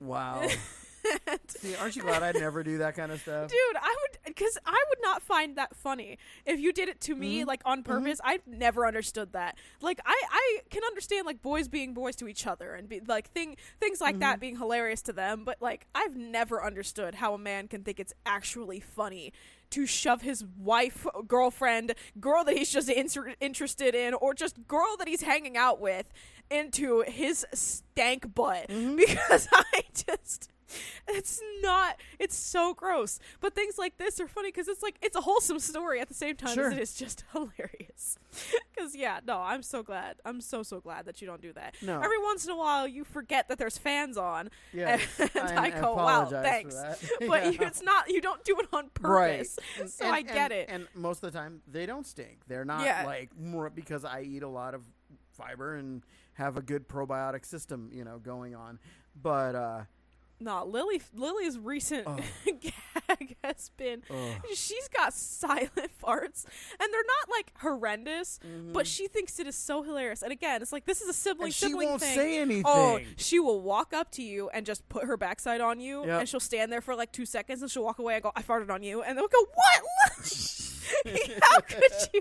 Wow. 0.00 0.46
See, 1.48 1.76
aren't 1.76 1.94
you 1.94 2.02
glad 2.02 2.24
I 2.24 2.32
never 2.32 2.64
do 2.64 2.78
that 2.78 2.96
kind 2.96 3.12
of 3.12 3.20
stuff? 3.20 3.48
Dude, 3.48 3.58
I 3.80 3.94
would 4.02 4.18
because 4.34 4.58
I 4.66 4.84
would 4.88 4.98
not 5.02 5.22
find 5.22 5.54
that 5.56 5.76
funny 5.76 6.18
if 6.44 6.58
you 6.58 6.72
did 6.72 6.88
it 6.88 7.00
to 7.02 7.14
me 7.14 7.42
Mhm. 7.42 7.46
like 7.46 7.62
on 7.64 7.84
purpose. 7.84 8.20
I've 8.24 8.44
never 8.44 8.84
understood 8.84 9.32
that. 9.32 9.56
Like 9.80 10.00
I 10.04 10.20
I 10.30 10.58
can 10.68 10.82
understand 10.82 11.24
like 11.24 11.42
boys 11.42 11.68
being 11.68 11.94
boys 11.94 12.16
to 12.16 12.26
each 12.26 12.44
other 12.44 12.74
and 12.74 12.88
be 12.88 13.00
like 13.06 13.30
thing 13.30 13.56
things 13.78 14.00
like 14.00 14.18
that 14.18 14.40
being 14.40 14.56
hilarious 14.56 15.00
to 15.02 15.12
them, 15.12 15.44
but 15.44 15.62
like 15.62 15.86
I've 15.94 16.16
never 16.16 16.64
understood 16.64 17.14
how 17.16 17.34
a 17.34 17.38
man 17.38 17.68
can 17.68 17.84
think 17.84 18.00
it's 18.00 18.12
actually 18.26 18.80
funny 18.80 19.32
to 19.70 19.84
shove 19.84 20.22
his 20.22 20.44
wife, 20.56 21.06
girlfriend, 21.26 21.94
girl 22.20 22.44
that 22.44 22.56
he's 22.56 22.70
just 22.70 22.88
inter- 22.88 23.34
interested 23.40 23.96
in, 23.96 24.14
or 24.14 24.32
just 24.32 24.66
girl 24.68 24.96
that 24.98 25.08
he's 25.08 25.22
hanging 25.22 25.56
out 25.56 25.80
with 25.80 26.06
into 26.50 27.02
his 27.06 27.44
stank 27.52 28.34
butt 28.34 28.68
mm-hmm. 28.68 28.96
because 29.06 29.48
I 29.52 29.82
just 29.94 30.50
it's 31.06 31.40
not 31.62 31.96
it's 32.18 32.36
so 32.36 32.74
gross 32.74 33.20
but 33.40 33.54
things 33.54 33.78
like 33.78 33.98
this 33.98 34.18
are 34.20 34.26
funny 34.26 34.48
because 34.48 34.66
it's 34.66 34.82
like 34.82 34.96
it's 35.00 35.14
a 35.14 35.20
wholesome 35.20 35.60
story 35.60 36.00
at 36.00 36.08
the 36.08 36.12
same 36.14 36.34
time 36.34 36.54
Sure. 36.54 36.66
as 36.66 36.72
it 36.72 36.80
is 36.80 36.94
just 36.96 37.22
hilarious 37.32 38.18
because 38.74 38.96
yeah 38.96 39.20
no 39.24 39.38
i'm 39.38 39.62
so 39.62 39.84
glad 39.84 40.16
i'm 40.24 40.40
so 40.40 40.64
so 40.64 40.80
glad 40.80 41.06
that 41.06 41.20
you 41.22 41.26
don't 41.28 41.40
do 41.40 41.52
that 41.52 41.76
No. 41.82 42.00
every 42.00 42.20
once 42.20 42.44
in 42.46 42.50
a 42.50 42.56
while 42.56 42.86
you 42.88 43.04
forget 43.04 43.48
that 43.48 43.58
there's 43.58 43.78
fans 43.78 44.16
on 44.18 44.50
Yeah. 44.72 44.98
and 45.36 45.56
i, 45.56 45.70
go 45.70 45.94
wow 45.94 46.24
thanks 46.24 46.74
but 47.20 47.44
Yeah. 47.44 47.50
you, 47.50 47.58
it's 47.60 47.82
not 47.82 48.10
you 48.10 48.20
don't 48.20 48.42
do 48.42 48.58
it 48.58 48.66
on 48.72 48.90
Right. 49.00 49.38
purpose 49.38 49.58
And- 49.78 49.88
so 49.88 50.04
and- 50.06 50.14
i 50.16 50.22
get 50.22 50.50
and- 50.50 50.52
it 50.52 50.68
And 50.68 50.88
most 50.96 51.22
of 51.22 51.32
the 51.32 51.38
time, 51.38 51.62
they 51.68 51.86
don't 51.86 52.04
stink. 52.06 52.40
They're 52.48 52.64
not 52.64 52.84
Yeah. 52.84 53.04
like 53.06 53.30
more 53.38 53.70
because 53.70 54.04
I 54.04 54.22
eat 54.22 54.42
a 54.42 54.48
lot 54.48 54.74
of 54.74 54.82
fiber 55.30 55.76
and 55.76 56.02
have 56.36 56.56
a 56.56 56.62
good 56.62 56.88
probiotic 56.88 57.44
system, 57.44 57.90
you 57.92 58.04
know, 58.04 58.18
going 58.18 58.54
on. 58.54 58.78
But 59.20 59.54
uh, 59.54 59.80
no 60.38 60.64
lily 60.66 61.00
lily's 61.14 61.58
recent 61.58 62.04
Oh. 62.06 62.18
gag 62.44 63.36
has 63.42 63.70
been 63.78 64.02
ugh. 64.10 64.34
she's 64.54 64.86
got 64.88 65.14
silent 65.14 65.72
farts 66.04 66.44
and 66.78 66.92
they're 66.92 67.00
not 67.06 67.30
like 67.30 67.50
horrendous 67.60 68.38
but 68.70 68.84
Mhm. 68.84 68.86
she 68.86 69.08
thinks 69.08 69.40
it 69.40 69.46
is 69.46 69.56
so 69.56 69.82
hilarious 69.82 70.20
and 70.20 70.30
again 70.32 70.60
it's 70.60 70.72
like 70.72 70.84
this 70.84 71.00
is 71.00 71.08
a 71.08 71.14
sibling 71.14 71.46
and 71.46 71.54
she 71.54 71.68
sibling 71.68 71.88
won't 71.88 72.02
thing 72.02 72.14
say 72.14 72.38
anything. 72.38 72.64
Oh, 72.66 72.98
she 73.16 73.40
will 73.40 73.62
walk 73.62 73.94
up 73.94 74.10
to 74.12 74.22
you 74.22 74.50
and 74.50 74.66
just 74.66 74.86
put 74.90 75.04
her 75.04 75.16
backside 75.16 75.62
on 75.62 75.80
you, 75.80 76.04
Yep. 76.04 76.20
and 76.20 76.28
she'll 76.28 76.38
stand 76.38 76.70
there 76.70 76.82
for 76.82 76.94
like 76.94 77.12
two 77.12 77.24
seconds, 77.24 77.62
and 77.62 77.70
she'll 77.70 77.84
walk 77.84 77.98
away 77.98 78.14
and 78.16 78.22
go, 78.22 78.32
"I 78.36 78.42
farted 78.42 78.68
on 78.70 78.82
you," 78.82 79.02
and 79.02 79.16
they'll 79.16 79.28
go, 79.28 79.42
"What? 79.42 80.22
How 81.42 81.60
could 81.60 81.82
you?" 82.12 82.20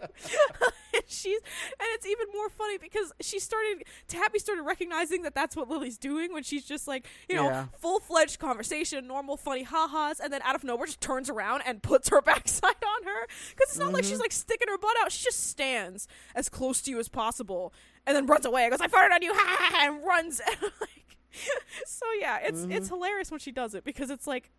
and 0.93 1.03
she's 1.07 1.39
and 1.39 1.87
it's 1.93 2.05
even 2.05 2.27
more 2.33 2.49
funny 2.49 2.77
because 2.77 3.11
she 3.21 3.39
started 3.39 3.83
Tabby 4.07 4.39
started 4.39 4.63
recognizing 4.63 5.23
that 5.23 5.35
that's 5.35 5.55
what 5.55 5.69
Lily's 5.69 5.97
doing 5.97 6.33
when 6.33 6.43
she's 6.43 6.65
just 6.65 6.87
like 6.87 7.05
you 7.29 7.35
know 7.35 7.49
Yeah. 7.49 7.65
full 7.79 7.99
fledged 7.99 8.39
conversation, 8.39 9.07
normal 9.07 9.37
funny 9.37 9.63
ha-has, 9.63 10.19
and 10.19 10.31
then 10.31 10.41
out 10.43 10.55
of 10.55 10.63
nowhere 10.63 10.85
just 10.85 11.01
turns 11.01 11.29
around 11.29 11.63
and 11.65 11.81
puts 11.83 12.09
her 12.09 12.21
backside 12.25 12.71
on 12.83 13.03
her 13.03 13.27
because 13.49 13.69
it's 13.69 13.77
not 13.79 13.93
like 13.93 14.03
Mm-hmm. 14.03 14.11
she's 14.11 14.19
like 14.19 14.31
sticking 14.31 14.67
her 14.69 14.77
butt 14.77 14.95
out; 15.01 15.11
she 15.11 15.23
just 15.23 15.47
stands 15.47 16.07
as 16.35 16.49
close 16.49 16.81
to 16.83 16.91
you 16.91 16.99
as 16.99 17.09
possible 17.09 17.73
and 18.07 18.15
then 18.15 18.25
runs 18.25 18.45
away 18.45 18.63
and 18.63 18.71
goes, 18.71 18.81
"I 18.81 18.87
farted 18.87 19.13
on 19.13 19.21
you," 19.21 19.33
ha, 19.33 19.43
ha, 19.59 19.69
ha, 19.71 19.87
and 19.87 20.05
runs. 20.05 20.41
like, 20.61 21.17
so 21.85 22.05
yeah, 22.19 22.39
it's 22.43 22.61
Mm-hmm. 22.61 22.71
it's 22.71 22.87
hilarious 22.89 23.29
when 23.31 23.39
she 23.39 23.51
does 23.51 23.75
it 23.75 23.83
because 23.83 24.09
it's 24.09 24.25
like 24.27 24.51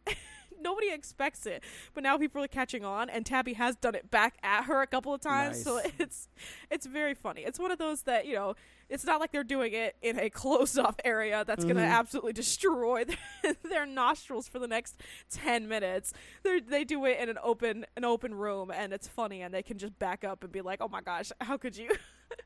nobody 0.60 0.90
expects 0.90 1.46
it, 1.46 1.62
but 1.94 2.02
now 2.02 2.18
people 2.18 2.42
are 2.42 2.48
catching 2.48 2.84
on, 2.84 3.10
and 3.10 3.24
Tabby 3.24 3.54
has 3.54 3.76
done 3.76 3.94
it 3.94 4.10
back 4.10 4.36
at 4.42 4.64
her 4.64 4.82
a 4.82 4.86
couple 4.86 5.14
of 5.14 5.20
times, 5.20 5.62
so 5.62 5.80
it's 5.98 6.28
it's 6.70 6.86
very 6.86 7.14
funny. 7.14 7.42
It's 7.42 7.58
one 7.58 7.70
of 7.70 7.78
those 7.78 8.02
that 8.02 8.26
you 8.26 8.34
know. 8.34 8.54
It's 8.88 9.04
not 9.04 9.18
like 9.18 9.32
they're 9.32 9.42
doing 9.42 9.72
it 9.72 9.96
in 10.00 10.16
a 10.16 10.30
closed 10.42 10.78
off 10.78 10.94
area 11.04 11.42
that's 11.44 11.64
going 11.64 11.74
to 11.74 11.82
mm-hmm. 11.82 11.90
absolutely 11.90 12.32
destroy 12.32 13.04
their, 13.42 13.56
their 13.68 13.84
nostrils 13.84 14.46
for 14.46 14.60
the 14.60 14.68
next 14.68 15.02
10 15.32 15.66
minutes. 15.66 16.12
They 16.44 16.60
they 16.60 16.84
do 16.84 17.04
it 17.04 17.18
in 17.18 17.28
an 17.28 17.36
open 17.42 17.84
an 17.96 18.04
open 18.04 18.32
room 18.32 18.70
and 18.70 18.92
it's 18.92 19.08
funny 19.08 19.42
and 19.42 19.52
they 19.52 19.64
can 19.64 19.76
just 19.76 19.98
back 19.98 20.22
up 20.22 20.44
and 20.44 20.52
be 20.52 20.60
like, 20.60 20.80
"Oh 20.80 20.86
my 20.86 21.00
gosh, 21.00 21.32
how 21.40 21.56
could 21.56 21.76
you?" 21.76 21.90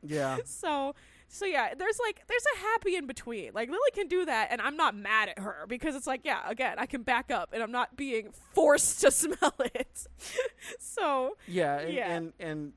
yeah. 0.02 0.38
so 0.46 0.94
so 1.33 1.47
yeah 1.47 1.72
there's 1.78 1.99
like 2.05 2.22
there's 2.28 2.45
a 2.57 2.59
happy 2.59 2.97
in 2.97 3.07
between 3.07 3.53
like 3.55 3.68
lily 3.68 3.81
can 3.95 4.09
do 4.09 4.24
that 4.26 4.49
and 4.51 4.61
i'm 4.61 4.76
not 4.76 4.97
mad 4.97 5.28
at 5.28 5.39
her 5.39 5.64
because 5.68 5.95
it's 5.95 6.07
like 6.07 6.20
yeah 6.24 6.41
again 6.49 6.74
i 6.78 6.87
can 6.87 7.03
back 7.03 7.31
up 7.31 7.51
and 7.53 7.62
i'm 7.62 7.70
not 7.72 7.97
being 7.97 8.31
forced 8.53 9.01
to 9.01 9.11
smell 9.12 9.55
it 9.74 10.07
so 10.81 11.37
Yeah, 11.47 11.78
and, 11.78 11.93
Yeah. 11.95 12.11
and 12.12 12.33
and 12.41 12.72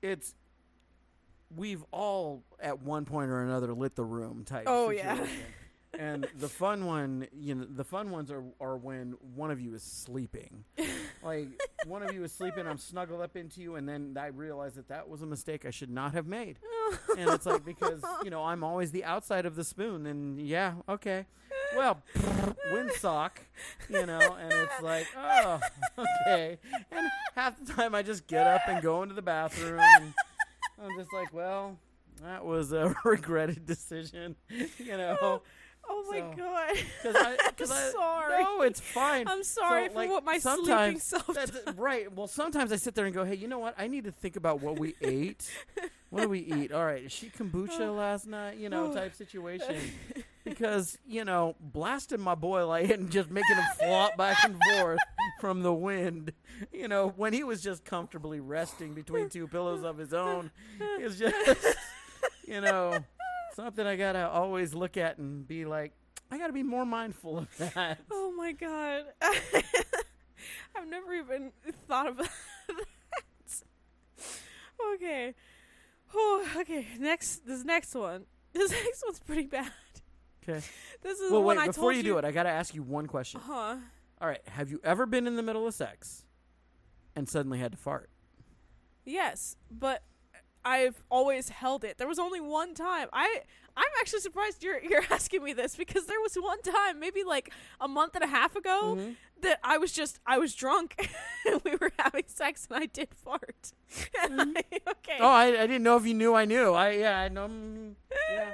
it's 0.00 0.34
we've 1.54 1.84
all 1.92 2.42
at 2.58 2.80
one 2.82 3.04
point 3.04 3.30
or 3.30 3.42
another 3.42 3.74
lit 3.74 3.94
the 3.94 4.04
room 4.04 4.42
type. 4.44 4.64
Oh, 4.66 4.88
yeah. 4.90 5.22
and 5.98 6.26
the 6.38 6.48
fun 6.48 6.86
one, 6.86 7.26
you 7.32 7.54
know, 7.54 7.66
the 7.68 7.84
fun 7.84 8.10
ones 8.10 8.30
are 8.30 8.42
are 8.58 8.76
when 8.78 9.14
one 9.34 9.50
of 9.50 9.60
you 9.60 9.74
is 9.74 9.82
sleeping. 9.82 10.64
Like 11.22 11.48
one 11.86 12.02
of 12.02 12.12
you 12.14 12.24
is 12.24 12.32
sleeping, 12.32 12.66
I'm 12.66 12.78
snuggled 12.78 13.20
up 13.20 13.36
into 13.36 13.60
you, 13.60 13.76
and 13.76 13.88
then 13.88 14.16
I 14.18 14.26
realize 14.26 14.74
that 14.74 14.88
that 14.88 15.08
was 15.08 15.22
a 15.22 15.26
mistake 15.26 15.64
I 15.64 15.70
should 15.70 15.90
not 15.90 16.14
have 16.14 16.26
made. 16.26 16.58
and 17.16 17.30
it's 17.30 17.46
like 17.46 17.64
because 17.64 18.02
you 18.24 18.30
know 18.30 18.44
I'm 18.44 18.64
always 18.64 18.90
the 18.90 19.04
outside 19.04 19.46
of 19.46 19.54
the 19.54 19.64
spoon, 19.64 20.06
and 20.06 20.40
yeah, 20.40 20.74
okay, 20.88 21.26
well, 21.76 22.02
windsock, 22.72 23.30
you 23.88 24.06
know, 24.06 24.36
and 24.40 24.52
it's 24.52 24.82
like, 24.82 25.06
oh, 25.16 25.60
okay. 25.98 26.58
And 26.90 27.06
half 27.34 27.58
the 27.64 27.72
time 27.72 27.94
I 27.94 28.02
just 28.02 28.26
get 28.26 28.46
up 28.46 28.62
and 28.68 28.82
go 28.82 29.02
into 29.02 29.14
the 29.14 29.22
bathroom, 29.22 29.80
and 29.80 30.14
I'm 30.82 30.98
just 30.98 31.12
like, 31.12 31.32
well, 31.32 31.78
that 32.22 32.44
was 32.44 32.72
a 32.72 32.94
regretted 33.04 33.66
decision, 33.66 34.36
you 34.78 34.96
know. 34.96 35.42
Oh 35.88 36.04
my 36.10 36.18
So, 36.18 36.32
god 36.36 36.70
Because 37.02 37.16
I, 37.16 37.36
cause 37.58 37.70
I'm 37.70 37.76
I, 37.76 37.90
sorry. 37.90 38.42
no, 38.42 38.62
it's 38.62 38.80
fine. 38.80 39.26
i'm 39.28 39.42
sorry 39.42 39.86
So, 39.86 39.92
for 39.92 39.98
like, 39.98 40.10
what 40.10 40.24
my 40.24 40.38
sleeping 40.38 40.98
self 40.98 41.26
That's 41.34 41.52
right. 41.76 42.12
Well, 42.14 42.26
sometimes 42.28 42.72
I 42.72 42.76
sit 42.76 42.94
there 42.94 43.06
and 43.06 43.14
go, 43.14 43.24
"Hey, 43.24 43.36
you 43.36 43.48
know 43.48 43.58
what? 43.58 43.74
I 43.78 43.86
need 43.88 44.04
to 44.04 44.12
think 44.12 44.36
about 44.36 44.60
what 44.60 44.78
we 44.78 44.94
ate. 45.02 45.50
What 46.10 46.20
did 46.20 46.30
we 46.30 46.40
eat? 46.40 46.72
All 46.72 46.84
right, 46.84 47.04
is 47.04 47.12
she 47.12 47.30
kombucha 47.30 47.80
oh. 47.80 47.92
last 47.94 48.26
night? 48.26 48.58
You 48.58 48.68
know, 48.68 48.92
type 48.92 49.14
situation. 49.14 49.76
Because 50.44 50.98
you 51.06 51.24
know, 51.24 51.54
blasting 51.60 52.20
my 52.20 52.34
boy 52.34 52.66
like 52.66 52.90
and 52.90 53.08
just 53.10 53.30
making 53.30 53.54
him 53.56 53.64
flop 53.78 54.16
back 54.16 54.38
and 54.44 54.56
forth 54.72 54.98
from 55.40 55.62
the 55.62 55.72
wind. 55.72 56.32
You 56.72 56.88
know, 56.88 57.14
when 57.16 57.32
he 57.32 57.44
was 57.44 57.62
just 57.62 57.84
comfortably 57.84 58.40
resting 58.40 58.92
between 58.92 59.28
two 59.28 59.46
pillows 59.46 59.84
of 59.84 59.98
his 59.98 60.12
own, 60.12 60.50
is 60.98 61.16
just 61.16 61.36
you 62.44 62.60
know 62.60 62.98
something 63.54 63.86
I 63.86 63.96
gotta 63.96 64.28
always 64.28 64.74
look 64.74 64.96
at 64.96 65.18
and 65.18 65.46
be 65.46 65.64
like, 65.64 65.92
I 66.30 66.38
gotta 66.38 66.52
be 66.52 66.62
more 66.62 66.84
mindful 66.86 67.38
of 67.38 67.56
that. 67.74 67.98
oh 68.10 68.32
my 68.36 68.52
god 68.52 69.04
i've 70.74 70.88
never 70.88 71.14
even 71.14 71.52
thought 71.86 72.08
about 72.08 72.28
that 72.68 72.86
okay 74.94 75.34
oh, 76.14 76.48
okay 76.58 76.86
next 76.98 77.46
this 77.46 77.64
next 77.64 77.94
one 77.94 78.24
this 78.52 78.70
next 78.70 79.02
one's 79.04 79.20
pretty 79.20 79.44
bad 79.46 79.70
Okay. 80.48 80.60
this 81.02 81.20
is 81.20 81.30
Well, 81.30 81.40
the 81.40 81.46
wait. 81.46 81.56
one 81.56 81.58
I 81.58 81.66
Before 81.68 81.92
told 81.92 81.96
you 81.96 82.02
do 82.02 82.18
it, 82.18 82.24
I 82.24 82.32
gotta 82.32 82.48
ask 82.48 82.74
you 82.74 82.82
one 82.82 83.06
question. 83.06 83.40
huh 83.44 83.76
All 84.20 84.26
right. 84.28 84.40
Have 84.48 84.72
you 84.72 84.80
ever 84.82 85.06
been 85.06 85.28
in 85.28 85.36
the 85.36 85.42
middle 85.42 85.68
of 85.68 85.72
sex 85.74 86.24
and 87.14 87.28
suddenly 87.28 87.60
had 87.60 87.70
to 87.70 87.78
fart? 87.78 88.10
Yes, 89.04 89.56
but 89.70 90.02
I've 90.64 91.02
always 91.10 91.48
held 91.48 91.84
it. 91.84 91.98
There 91.98 92.08
was 92.08 92.18
only 92.18 92.40
one 92.40 92.74
time. 92.74 93.08
I 93.12 93.40
I'm 93.76 93.84
actually 94.00 94.20
surprised 94.20 94.62
you're 94.62 94.80
you're 94.82 95.04
asking 95.10 95.42
me 95.42 95.52
this 95.52 95.76
because 95.76 96.06
there 96.06 96.20
was 96.20 96.34
one 96.36 96.60
time, 96.62 97.00
maybe 97.00 97.24
like 97.24 97.52
a 97.80 97.88
month 97.88 98.14
and 98.14 98.22
a 98.24 98.26
half 98.28 98.54
ago, 98.56 98.96
Mhm. 98.98 99.16
that 99.42 99.58
I 99.64 99.78
was 99.78 99.92
just 99.92 100.18
I 100.26 100.38
was 100.38 100.54
drunk 100.54 101.08
and 101.46 101.60
we 101.64 101.76
were 101.76 101.90
having 101.98 102.24
sex 102.26 102.66
and 102.70 102.82
I 102.82 102.86
did 102.86 103.08
fart. 103.14 103.72
And 104.22 104.56
I, 104.58 104.80
okay. 104.88 105.18
Oh, 105.20 105.28
I, 105.28 105.46
I 105.48 105.66
didn't 105.66 105.82
know 105.82 105.96
if 105.96 106.06
you 106.06 106.14
knew 106.14 106.34
I 106.34 106.44
knew. 106.44 106.72
I 106.72 106.90
yeah, 106.92 107.18
I 107.18 107.28
know. 107.28 107.48
Yeah. 108.30 108.50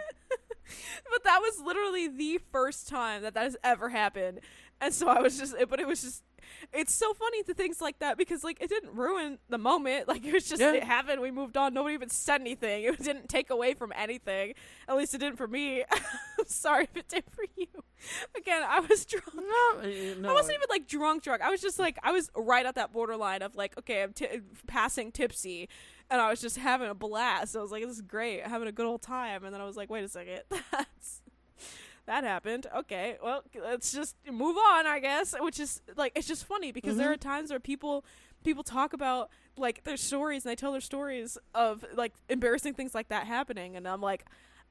but 1.11 1.25
that 1.25 1.41
was 1.41 1.61
literally 1.65 2.09
the 2.09 2.39
first 2.53 2.89
time 2.89 3.23
that 3.23 3.35
that 3.35 3.45
has 3.45 3.57
ever 3.65 3.89
happened. 3.91 4.41
And 4.81 4.95
so 4.95 5.09
I 5.09 5.21
was 5.21 5.39
just 5.39 5.55
but 5.69 5.81
it 5.81 5.87
was 5.87 6.03
just 6.03 6.23
it's 6.73 6.95
so 6.95 7.13
funny 7.15 7.43
to 7.45 7.53
things 7.55 7.81
like 7.81 7.99
that 7.99 8.17
because 8.17 8.43
like 8.45 8.59
it 8.61 8.69
didn't 8.69 8.95
ruin 8.95 9.39
the 9.49 9.59
moment. 9.59 10.07
Like 10.09 10.25
it 10.25 10.33
was 10.33 10.49
just 10.49 10.61
Yeah. 10.63 10.73
it 10.73 10.85
happened. 10.85 11.21
We 11.21 11.31
moved 11.31 11.57
on. 11.57 11.75
Nobody 11.75 11.95
even 11.95 12.09
said 12.09 12.41
anything. 12.41 12.85
It 12.85 12.99
didn't 13.03 13.29
take 13.29 13.51
away 13.51 13.75
from 13.75 13.93
anything. 13.97 14.55
At 14.89 14.97
least 14.97 15.15
it 15.15 15.19
didn't 15.19 15.37
for 15.37 15.47
me. 15.49 15.85
I'm 15.93 16.47
sorry 16.47 16.85
if 16.85 16.97
it 16.97 17.09
did 17.09 17.25
for 17.31 17.45
you. 17.57 17.67
Again, 18.37 18.63
I 18.67 18.81
was 18.81 19.05
drunk. 19.13 19.35
No, 19.35 19.43
uh, 19.81 20.15
no. 20.21 20.31
I 20.31 20.33
wasn't 20.33 20.55
even 20.55 20.67
like 20.71 20.87
drunk, 20.87 21.23
drunk. 21.25 21.43
I 21.43 21.51
was 21.51 21.61
just 21.61 21.79
like 21.79 21.99
I 22.03 22.13
was 22.13 22.31
right 22.37 22.65
at 22.65 22.77
that 22.77 22.93
borderline 22.93 23.43
of 23.43 23.55
like 23.57 23.77
okay, 23.79 24.03
I'm 24.03 24.13
t- 24.13 24.41
passing 24.67 25.11
tipsy, 25.13 25.69
and 26.11 26.21
I 26.21 26.31
was 26.31 26.41
just 26.41 26.57
having 26.57 26.89
a 26.89 26.95
blast. 26.95 27.57
I 27.57 27.61
was 27.61 27.73
like, 27.73 27.83
this 27.85 27.97
is 27.97 28.03
great, 28.03 28.47
having 28.47 28.69
a 28.69 28.73
good 28.73 28.87
old 28.87 29.03
time. 29.03 29.45
And 29.45 29.53
then 29.53 29.61
I 29.61 29.65
was 29.65 29.77
like, 29.77 29.91
wait 29.91 30.05
a 30.05 30.09
second, 30.09 30.43
that's 30.71 31.23
that 32.09 32.25
happened. 32.25 32.67
Okay, 32.77 33.17
well, 33.23 33.43
let's 33.63 33.93
just 33.93 34.17
move 34.31 34.57
on, 34.57 34.87
I 34.87 34.99
guess. 34.99 35.35
Which 35.39 35.61
is 35.61 35.81
like 35.97 36.13
it's 36.17 36.27
just 36.27 36.45
funny 36.45 36.73
because 36.73 36.97
there 36.97 37.09
Mhm. 37.11 37.15
are 37.15 37.17
times 37.17 37.51
where 37.51 37.61
people 37.61 38.05
people 38.45 38.63
talk 38.65 38.93
about 38.93 39.31
like 39.57 39.85
their 39.85 39.97
stories 39.97 40.45
and 40.45 40.51
they 40.51 40.57
tell 40.57 40.73
their 40.73 40.81
stories 40.81 41.39
of 41.55 41.85
like 41.95 42.13
embarrassing 42.29 42.75
things 42.75 42.95
like 42.95 43.09
that 43.09 43.27
happening, 43.27 43.77
and 43.77 43.87
I'm 43.87 44.01
like. 44.03 44.25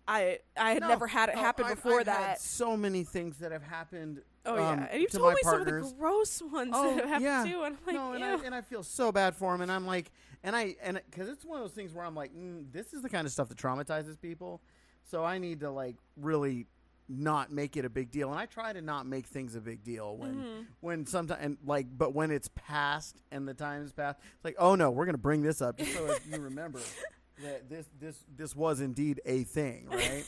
I 0.10 0.40
I 0.56 0.72
had 0.72 0.80
No, 0.84 0.88
never 0.88 1.06
had 1.06 1.28
it 1.28 1.36
no, 1.36 1.42
happen 1.42 1.66
I've- 1.66 1.76
before 1.76 2.00
I've 2.00 2.06
that. 2.06 2.40
So 2.40 2.78
many 2.78 3.04
things 3.04 3.40
that 3.40 3.52
have 3.52 3.62
happened. 3.64 4.22
oh 4.46 4.54
um, 4.54 4.80
yeah, 4.80 4.88
and 4.90 5.02
you've 5.02 5.12
to 5.12 5.18
told 5.18 5.34
me 5.34 5.42
partners. 5.44 5.68
some 5.68 5.84
of 5.84 5.90
the 5.90 5.96
gross 6.00 6.42
ones 6.54 6.72
Oh, 6.74 6.96
that 6.96 7.00
have 7.10 7.22
happened 7.22 7.24
yeah. 7.26 7.44
too, 7.52 7.64
and 7.64 7.76
I'm 7.76 7.86
like, 7.86 7.94
no, 7.96 8.14
and. 8.14 8.24
I, 8.24 8.46
and 8.46 8.56
I 8.56 8.62
feel 8.62 8.84
so 8.84 9.12
bad 9.12 9.36
for 9.36 9.54
him, 9.54 9.60
and 9.60 9.70
I'm 9.70 9.86
like, 9.86 10.10
and 10.46 10.56
I 10.56 10.78
and 10.82 11.02
because 11.12 11.28
it's 11.28 11.44
one 11.44 11.60
of 11.60 11.66
those 11.66 11.74
things 11.74 11.94
where 11.94 12.06
I'm 12.06 12.16
like, 12.16 12.34
mm, 12.34 12.72
this 12.72 12.94
is 12.94 13.02
the 13.02 13.10
kind 13.10 13.28
of 13.28 13.34
stuff 13.34 13.50
that 13.50 13.58
traumatizes 13.58 14.18
people, 14.18 14.62
so 15.04 15.26
I 15.26 15.40
need 15.40 15.60
to 15.60 15.72
like 15.72 15.98
really 16.16 16.68
not 17.10 17.52
make 17.52 17.78
it 17.78 17.86
a 17.86 17.90
big 17.90 18.12
deal, 18.12 18.30
and 18.32 18.40
I 18.40 18.46
try 18.46 18.74
to 18.74 18.82
not 18.82 19.06
make 19.06 19.26
things 19.28 19.56
a 19.56 19.62
big 19.62 19.84
deal 19.84 20.18
when 20.18 20.36
Mhm. 20.36 20.66
when 20.82 21.06
sometimes 21.06 21.40
and 21.42 21.58
like, 21.66 21.88
but 21.98 22.14
when 22.14 22.32
it's 22.32 22.50
past 22.56 23.22
and 23.32 23.48
the 23.48 23.54
time 23.54 23.84
is 23.84 23.94
past, 23.94 24.20
it's 24.36 24.44
like, 24.46 24.56
oh 24.60 24.76
no, 24.76 24.92
we're 24.92 25.06
gonna 25.06 25.18
bring 25.18 25.42
this 25.42 25.62
up 25.62 25.78
just 25.78 25.94
so 25.94 26.14
you 26.30 26.40
remember 26.42 26.80
that 27.44 27.70
this 27.70 27.86
this 28.00 28.20
this 28.36 28.56
was 28.56 28.82
indeed 28.82 29.22
a 29.26 29.44
thing, 29.44 29.88
right? 29.92 30.26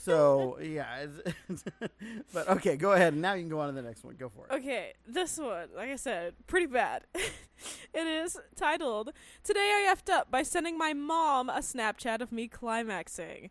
so 0.00 0.58
yeah, 0.60 1.06
but 2.32 2.48
okay, 2.48 2.76
go 2.76 2.92
ahead, 2.92 3.12
and 3.12 3.22
now 3.22 3.34
you 3.34 3.42
can 3.42 3.50
go 3.50 3.60
on 3.60 3.68
to 3.68 3.74
the 3.74 3.82
next 3.86 4.04
one. 4.04 4.14
Go 4.16 4.28
for 4.28 4.46
it. 4.46 4.52
Okay, 4.54 4.94
this 5.06 5.38
one, 5.38 5.68
like 5.76 5.90
I 5.90 5.96
said, 5.96 6.34
pretty 6.46 6.66
bad. 6.66 7.04
it 7.14 8.06
is 8.06 8.36
titled 8.56 9.10
Today 9.42 9.60
I 9.88 9.94
effed 9.94 10.12
up 10.12 10.30
by 10.30 10.42
sending 10.42 10.76
my 10.76 10.92
mom 10.92 11.48
a 11.48 11.58
Snapchat 11.60 12.20
of 12.20 12.32
me 12.32 12.48
climaxing. 12.48 13.50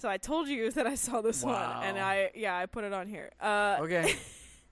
So 0.00 0.08
I 0.08 0.16
told 0.16 0.48
you 0.48 0.70
that 0.70 0.86
I 0.86 0.94
saw 0.94 1.20
this 1.20 1.44
one 1.44 1.54
and 1.84 1.98
I 1.98 2.30
yeah, 2.34 2.56
I 2.56 2.64
put 2.66 2.84
it 2.84 2.92
on 2.92 3.06
here. 3.06 3.30
Uh 3.40 3.76
Okay, 3.80 4.14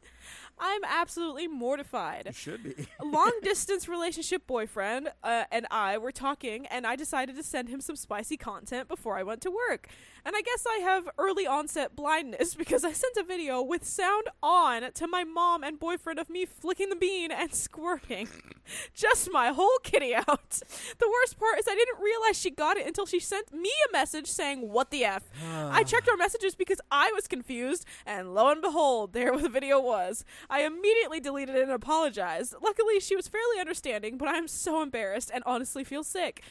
I'm 0.58 0.82
absolutely 0.84 1.46
mortified. 1.46 2.24
you 2.26 2.32
should 2.32 2.62
be. 2.64 2.74
Long 3.04 3.32
distance 3.42 3.88
relationship 3.96 4.46
boyfriend 4.46 5.10
uh, 5.22 5.44
and 5.52 5.66
I 5.70 5.98
were 5.98 6.12
talking, 6.12 6.66
and 6.66 6.86
I 6.86 6.96
decided 6.96 7.36
to 7.36 7.42
send 7.42 7.68
him 7.68 7.80
some 7.80 7.94
spicy 7.96 8.36
content 8.36 8.88
before 8.88 9.16
I 9.18 9.22
went 9.22 9.40
to 9.42 9.50
work. 9.50 9.88
And 10.28 10.36
I 10.36 10.42
guess 10.42 10.66
I 10.68 10.80
have 10.80 11.08
early 11.16 11.46
onset 11.46 11.96
blindness 11.96 12.54
because 12.58 12.84
I 12.84 12.92
sent 12.92 13.16
a 13.16 13.22
video 13.22 13.62
with 13.62 13.86
sound 13.86 14.24
on 14.42 14.92
to 14.92 15.06
my 15.06 15.24
mom 15.24 15.64
and 15.64 15.80
boyfriend 15.80 16.18
of 16.18 16.28
me 16.28 16.44
flicking 16.44 16.90
the 16.90 16.96
bean 16.96 17.32
and 17.32 17.54
squirting. 17.54 18.28
Just 18.94 19.32
my 19.32 19.48
whole 19.48 19.78
kitty 19.82 20.14
out. 20.14 20.60
The 20.98 21.08
worst 21.08 21.38
part 21.38 21.58
is 21.58 21.66
I 21.66 21.74
didn't 21.74 22.04
realize 22.04 22.38
she 22.38 22.50
got 22.50 22.76
it 22.76 22.86
until 22.86 23.06
she 23.06 23.20
sent 23.20 23.54
me 23.54 23.70
a 23.88 23.92
message 23.92 24.26
saying, 24.26 24.70
What 24.70 24.90
the 24.90 25.06
F? 25.06 25.22
I 25.42 25.82
checked 25.86 26.10
our 26.10 26.16
messages 26.18 26.54
because 26.54 26.82
I 26.90 27.10
was 27.14 27.26
confused, 27.26 27.86
and 28.04 28.34
lo 28.34 28.50
and 28.50 28.60
behold, 28.60 29.14
there 29.14 29.34
the 29.38 29.48
video 29.48 29.80
was. 29.80 30.26
I 30.50 30.64
immediately 30.64 31.20
deleted 31.20 31.56
it 31.56 31.62
and 31.62 31.72
apologized. 31.72 32.54
Luckily, 32.62 33.00
she 33.00 33.16
was 33.16 33.28
fairly 33.28 33.58
understanding, 33.58 34.18
but 34.18 34.28
I 34.28 34.36
am 34.36 34.46
so 34.46 34.82
embarrassed 34.82 35.30
and 35.32 35.42
honestly 35.46 35.84
feel 35.84 36.04
sick. 36.04 36.42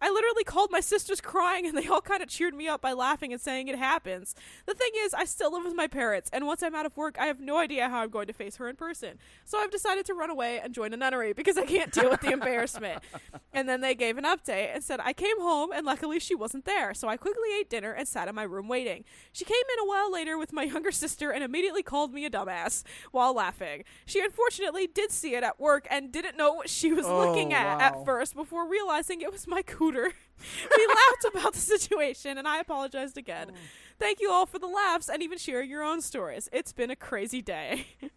I 0.00 0.10
literally 0.10 0.44
called 0.44 0.70
my 0.70 0.80
sisters 0.80 1.20
crying, 1.20 1.66
and 1.66 1.76
they 1.76 1.86
all 1.88 2.00
kind 2.00 2.22
of 2.22 2.28
cheered 2.28 2.54
me 2.54 2.68
up 2.68 2.80
by 2.80 2.92
laughing 2.92 3.32
and 3.32 3.40
saying 3.40 3.68
it 3.68 3.78
happens. 3.78 4.34
The 4.66 4.74
thing 4.74 4.90
is, 4.98 5.14
I 5.14 5.24
still 5.24 5.52
live 5.52 5.64
with 5.64 5.74
my 5.74 5.86
parents, 5.86 6.30
and 6.32 6.46
once 6.46 6.62
I'm 6.62 6.74
out 6.74 6.86
of 6.86 6.96
work, 6.96 7.16
I 7.18 7.26
have 7.26 7.40
no 7.40 7.58
idea 7.58 7.88
how 7.88 8.00
I'm 8.00 8.10
going 8.10 8.26
to 8.26 8.32
face 8.32 8.56
her 8.56 8.68
in 8.68 8.76
person. 8.76 9.18
So 9.44 9.58
I've 9.58 9.70
decided 9.70 10.04
to 10.06 10.14
run 10.14 10.30
away 10.30 10.60
and 10.60 10.74
join 10.74 10.92
a 10.92 10.96
nunnery 10.96 11.32
because 11.32 11.56
I 11.56 11.64
can't 11.64 11.92
deal 11.92 12.10
with 12.10 12.20
the 12.20 12.30
embarrassment. 12.32 13.02
And 13.52 13.66
then 13.66 13.80
they 13.80 13.94
gave 13.94 14.18
an 14.18 14.24
update 14.24 14.74
and 14.74 14.84
said 14.84 15.00
I 15.02 15.14
came 15.14 15.40
home, 15.40 15.72
and 15.72 15.86
luckily 15.86 16.20
she 16.20 16.34
wasn't 16.34 16.66
there. 16.66 16.92
So 16.92 17.08
I 17.08 17.16
quickly 17.16 17.48
ate 17.58 17.70
dinner 17.70 17.92
and 17.92 18.06
sat 18.06 18.28
in 18.28 18.34
my 18.34 18.42
room 18.42 18.68
waiting. 18.68 19.04
She 19.32 19.46
came 19.46 19.56
in 19.72 19.82
a 19.82 19.88
while 19.88 20.12
later 20.12 20.36
with 20.36 20.52
my 20.52 20.62
younger 20.74 20.92
sister 20.92 21.30
and 21.30 21.42
immediately 21.42 21.82
called 21.82 22.12
me 22.12 22.26
a 22.26 22.30
dumbass 22.30 22.82
while 23.12 23.34
laughing. 23.34 23.84
She 24.04 24.20
unfortunately 24.22 24.86
did 24.86 25.10
see 25.10 25.34
it 25.36 25.42
at 25.42 25.58
work 25.58 25.86
and 25.90 26.12
didn't 26.12 26.36
know 26.36 26.52
what 26.52 26.68
she 26.68 26.92
was 26.92 27.06
Oh, 27.06 27.18
looking 27.18 27.54
at 27.54 27.78
wow. 27.78 27.80
at 27.80 28.04
first 28.04 28.34
before 28.34 28.68
realizing 28.68 29.22
it 29.22 29.32
was 29.32 29.46
my 29.46 29.62
we 30.76 30.86
laughed 30.86 31.24
about 31.34 31.52
the 31.54 31.60
situation 31.60 32.38
and 32.38 32.46
I 32.46 32.58
apologized 32.60 33.16
again. 33.18 33.52
Thank 33.98 34.20
you 34.20 34.30
all 34.30 34.46
for 34.46 34.58
the 34.58 34.66
laughs 34.66 35.08
and 35.08 35.22
even 35.22 35.38
sharing 35.38 35.70
your 35.70 35.82
own 35.82 36.00
stories. 36.00 36.48
It's 36.52 36.72
been 36.72 36.90
a 36.90 36.96
crazy 36.96 37.42
day. 37.42 37.86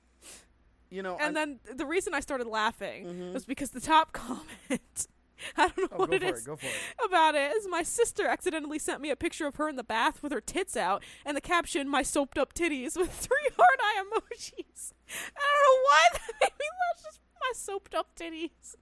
You 0.92 1.04
know, 1.04 1.18
and 1.20 1.38
I'm- 1.38 1.60
then 1.68 1.78
the 1.78 1.86
reason 1.86 2.16
I 2.16 2.20
started 2.20 2.48
laughing 2.48 3.06
Mhm. 3.06 3.34
was 3.34 3.46
because 3.46 3.70
the 3.70 3.80
top 3.80 4.12
comment. 4.14 5.08
I 5.56 5.68
don't 5.68 5.78
know 5.92 5.98
oh, 5.98 5.98
what 6.00 6.14
it 6.16 6.24
is 6.24 6.42
it. 6.42 6.46
Go 6.48 6.56
for 6.56 6.66
it. 6.66 7.06
about 7.06 7.36
it 7.36 7.52
is 7.56 7.68
my 7.70 7.84
sister 7.84 8.26
accidentally 8.26 8.80
sent 8.80 9.00
me 9.00 9.12
a 9.12 9.16
picture 9.16 9.46
of 9.46 9.58
her 9.58 9.70
in 9.70 9.76
the 9.76 9.84
bath 9.84 10.24
with 10.24 10.32
her 10.32 10.42
tits 10.42 10.76
out 10.76 11.04
and 11.24 11.38
the 11.38 11.42
caption 11.42 11.88
my 11.88 12.02
soaped 12.02 12.40
up 12.40 12.54
titties 12.56 12.98
with 12.98 13.12
three 13.14 13.50
heart 13.56 13.80
eye 13.80 14.04
emojis. 14.04 14.94
I 15.38 15.46
don't 15.46 15.64
know 15.64 15.84
why 15.84 16.08
that 16.14 16.34
made 16.42 16.54
me 16.60 16.66
laugh 16.66 17.04
just 17.04 17.20
my 17.40 17.52
soaped 17.54 17.94
up 17.94 18.16
titties. 18.16 18.76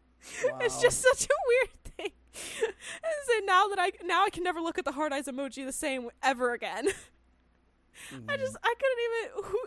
It's 0.61 0.81
just 0.81 1.01
such 1.01 1.25
a 1.25 1.33
weird 1.47 1.83
thing. 1.97 2.11
and 2.63 3.13
so 3.25 3.33
now 3.45 3.67
that 3.69 3.79
I 3.79 3.91
now 4.05 4.23
I 4.25 4.29
can 4.29 4.43
never 4.43 4.59
look 4.61 4.77
at 4.77 4.85
the 4.85 4.91
hard 4.91 5.11
eyes 5.13 5.25
emoji 5.25 5.65
the 5.65 5.71
same 5.71 6.09
ever 6.21 6.53
again. 6.53 6.87
I 8.11 8.13
Mhm. 8.15 8.39
just 8.39 8.55
I 8.63 8.73
couldn't 8.79 8.99
even 9.05 9.43
who 9.43 9.59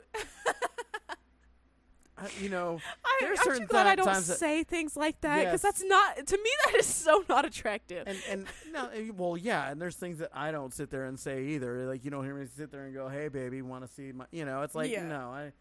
you 2.38 2.50
know, 2.50 2.78
I, 3.04 3.16
There 3.20 3.28
are 3.28 3.30
aren't 3.30 3.38
you 3.46 3.52
certain 3.52 3.66
glad 3.66 3.84
ti- 3.84 3.88
I 3.90 3.94
don't 3.96 4.14
say 4.22 4.62
things 4.62 4.94
like 4.94 5.20
that 5.22 5.38
because 5.38 5.52
Yes. 5.52 5.62
that's 5.62 5.82
not 5.82 6.26
to 6.26 6.36
me 6.36 6.50
that 6.66 6.74
is 6.76 6.86
so 6.86 7.24
not 7.30 7.46
attractive. 7.46 8.06
and 8.06 8.18
and 8.28 8.46
no, 8.70 8.88
eh, 8.88 9.10
well, 9.16 9.36
yeah, 9.38 9.70
and 9.70 9.80
there's 9.80 9.96
things 9.96 10.18
that 10.18 10.28
I 10.34 10.50
don't 10.52 10.72
sit 10.74 10.90
there 10.90 11.06
and 11.06 11.18
say 11.18 11.44
either. 11.46 11.86
Like 11.86 12.04
you 12.04 12.10
don't 12.10 12.24
hear 12.24 12.34
me 12.34 12.46
sit 12.46 12.70
there 12.70 12.84
and 12.84 12.94
go, 12.94 13.08
"Hey, 13.08 13.28
baby, 13.28 13.62
want 13.62 13.86
to 13.86 13.92
see 13.92 14.12
my?" 14.12 14.26
You 14.32 14.44
know, 14.44 14.60
it's 14.62 14.74
like 14.74 14.90
Yeah. 14.90 15.04
no, 15.06 15.30
I 15.30 15.52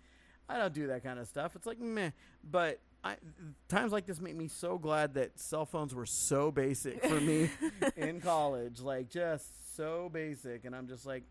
I 0.50 0.58
don't 0.58 0.74
do 0.74 0.88
that 0.88 1.02
kind 1.02 1.18
of 1.18 1.28
stuff. 1.30 1.56
It's 1.56 1.66
like 1.66 1.80
meh. 1.80 2.12
But 2.43 2.80
I 3.04 3.16
times 3.68 3.91
like 3.91 4.06
this 4.06 4.20
make 4.20 4.36
me 4.36 4.47
so 4.47 4.78
glad 4.78 5.14
that 5.14 5.39
cell 5.39 5.66
phones 5.66 5.95
were 5.95 6.06
so 6.06 6.52
basic 6.52 7.06
for 7.06 7.20
me 7.22 7.50
in 7.95 8.20
college, 8.22 8.82
like 8.82 9.10
just 9.10 9.76
so 9.76 10.10
basic, 10.12 10.66
and 10.66 10.76
I'm 10.76 10.88
just 10.88 11.06
like. 11.06 11.24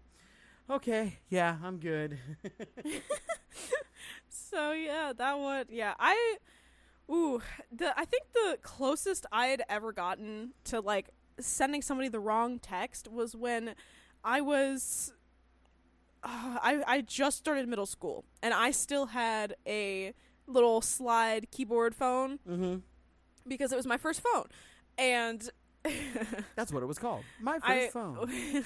Okay, 0.71 1.17
yeah, 1.31 1.57
I'm 1.65 1.79
good. 1.79 2.19
So 4.51 4.73
yeah, 4.73 5.13
that 5.17 5.39
one. 5.39 5.67
Yeah, 5.71 5.95
I. 5.99 6.37
Ooh, 7.11 7.41
the 7.75 7.99
I 7.99 8.05
think 8.05 8.25
the 8.33 8.59
closest 8.63 9.27
I 9.33 9.47
had 9.47 9.63
ever 9.69 9.93
gotten 9.93 10.53
to 10.65 10.81
like 10.81 11.09
sending 11.39 11.83
somebody 11.83 12.09
the 12.09 12.21
wrong 12.21 12.59
text 12.59 13.09
was 13.09 13.35
when 13.37 13.75
I 14.25 14.41
was. 14.41 15.13
Uh, 16.23 16.59
I 16.63 16.83
I 16.87 17.01
just 17.03 17.39
started 17.39 17.69
middle 17.69 17.87
school 17.87 18.25
and 18.43 18.53
I 18.53 18.73
still 18.73 19.07
had 19.07 19.55
a 19.67 20.13
little 20.49 20.81
slide 20.81 21.51
keyboard 21.51 21.95
phone 21.95 22.39
mm-hmm. 22.49 22.77
because 23.47 23.73
it 23.73 23.77
was 23.77 23.87
my 23.87 23.97
first 23.97 24.21
phone, 24.21 24.47
and 24.97 25.49
That's 26.57 26.73
what 26.73 26.83
it 26.83 26.87
was 26.87 26.99
called. 26.99 27.25
My 27.41 27.59
first 27.61 27.65
I 27.67 27.89
phone. 27.89 28.31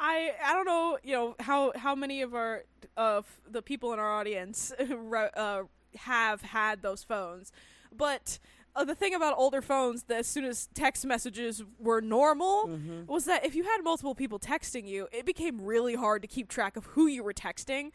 I 0.00 0.32
I 0.44 0.52
don't 0.52 0.64
know 0.66 0.98
you 1.02 1.14
know 1.14 1.36
how 1.40 1.72
how 1.76 1.94
many 1.94 2.22
of 2.22 2.34
our 2.34 2.64
of 2.96 3.26
the 3.48 3.62
people 3.62 3.92
in 3.92 3.98
our 3.98 4.10
audience 4.10 4.72
uh, 5.36 5.62
have 5.96 6.42
had 6.42 6.82
those 6.82 7.02
phones, 7.02 7.52
but 7.96 8.38
uh, 8.76 8.84
the 8.84 8.94
thing 8.94 9.14
about 9.14 9.34
older 9.36 9.60
phones 9.60 10.04
that 10.04 10.18
as 10.18 10.26
soon 10.26 10.44
as 10.44 10.68
text 10.74 11.04
messages 11.04 11.62
were 11.78 12.00
normal 12.00 12.68
Mm-hmm. 12.68 13.06
was 13.06 13.24
that 13.24 13.44
if 13.44 13.54
you 13.54 13.64
had 13.64 13.82
multiple 13.82 14.14
people 14.14 14.38
texting 14.38 14.86
you, 14.86 15.08
it 15.12 15.26
became 15.26 15.60
really 15.60 15.94
hard 15.94 16.22
to 16.22 16.28
keep 16.28 16.48
track 16.48 16.76
of 16.76 16.86
who 16.86 17.06
you 17.06 17.22
were 17.24 17.34
texting, 17.34 17.90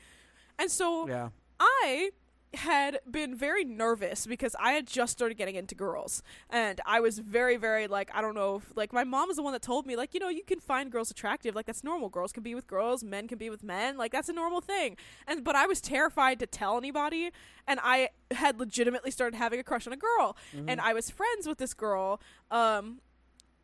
and 0.59 0.69
so 0.69 1.07
Yeah. 1.07 1.29
I 1.59 2.11
had 2.53 2.99
been 3.09 3.35
very 3.35 3.65
nervous 3.65 4.25
because 4.25 4.55
I 4.59 4.71
had 4.71 4.87
just 4.87 5.11
started 5.11 5.35
getting 5.35 5.55
into 5.55 5.75
girls. 5.75 6.23
And 6.49 6.79
I 6.85 6.99
was 6.99 7.19
very, 7.19 7.57
very, 7.57 7.87
like, 7.87 8.09
I 8.13 8.21
don't 8.21 8.35
know, 8.35 8.57
if, 8.57 8.77
like, 8.77 8.93
my 8.93 9.03
mom 9.03 9.27
was 9.27 9.37
the 9.37 9.43
one 9.43 9.53
that 9.53 9.61
told 9.61 9.85
me, 9.85 9.95
like, 9.95 10.13
you 10.13 10.19
know, 10.19 10.29
you 10.29 10.43
can 10.43 10.59
find 10.59 10.91
girls 10.91 11.11
attractive. 11.11 11.53
Like, 11.53 11.65
that's 11.65 11.83
normal. 11.83 12.09
Girls 12.09 12.31
can 12.31 12.43
be 12.43 12.55
with 12.55 12.67
girls, 12.67 13.03
men 13.03 13.27
can 13.27 13.37
be 13.37 13.49
with 13.49 13.63
men. 13.63 13.97
Like, 13.97 14.11
that's 14.11 14.29
a 14.29 14.33
normal 14.33 14.61
thing. 14.61 14.95
And, 15.27 15.43
but 15.43 15.55
I 15.55 15.67
was 15.67 15.81
terrified 15.81 16.39
to 16.39 16.47
tell 16.47 16.77
anybody. 16.77 17.31
And 17.67 17.79
I 17.83 18.09
had 18.31 18.59
legitimately 18.59 19.11
started 19.11 19.35
having 19.35 19.59
a 19.59 19.63
crush 19.63 19.85
on 19.85 19.93
a 19.93 19.97
girl. 19.97 20.37
And 20.67 20.79
I 20.79 20.93
was 20.93 21.09
friends 21.09 21.47
with 21.47 21.57
this 21.57 21.73
girl. 21.73 22.21
Um, 22.51 23.01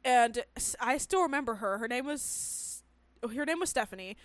and 0.04 0.44
I 0.80 0.98
still 0.98 1.22
remember 1.22 1.56
her. 1.56 1.78
Her 1.78 1.88
name 1.88 2.06
was, 2.06 2.84
her 3.24 3.46
name 3.46 3.60
was 3.60 3.70
Stephanie. 3.70 4.18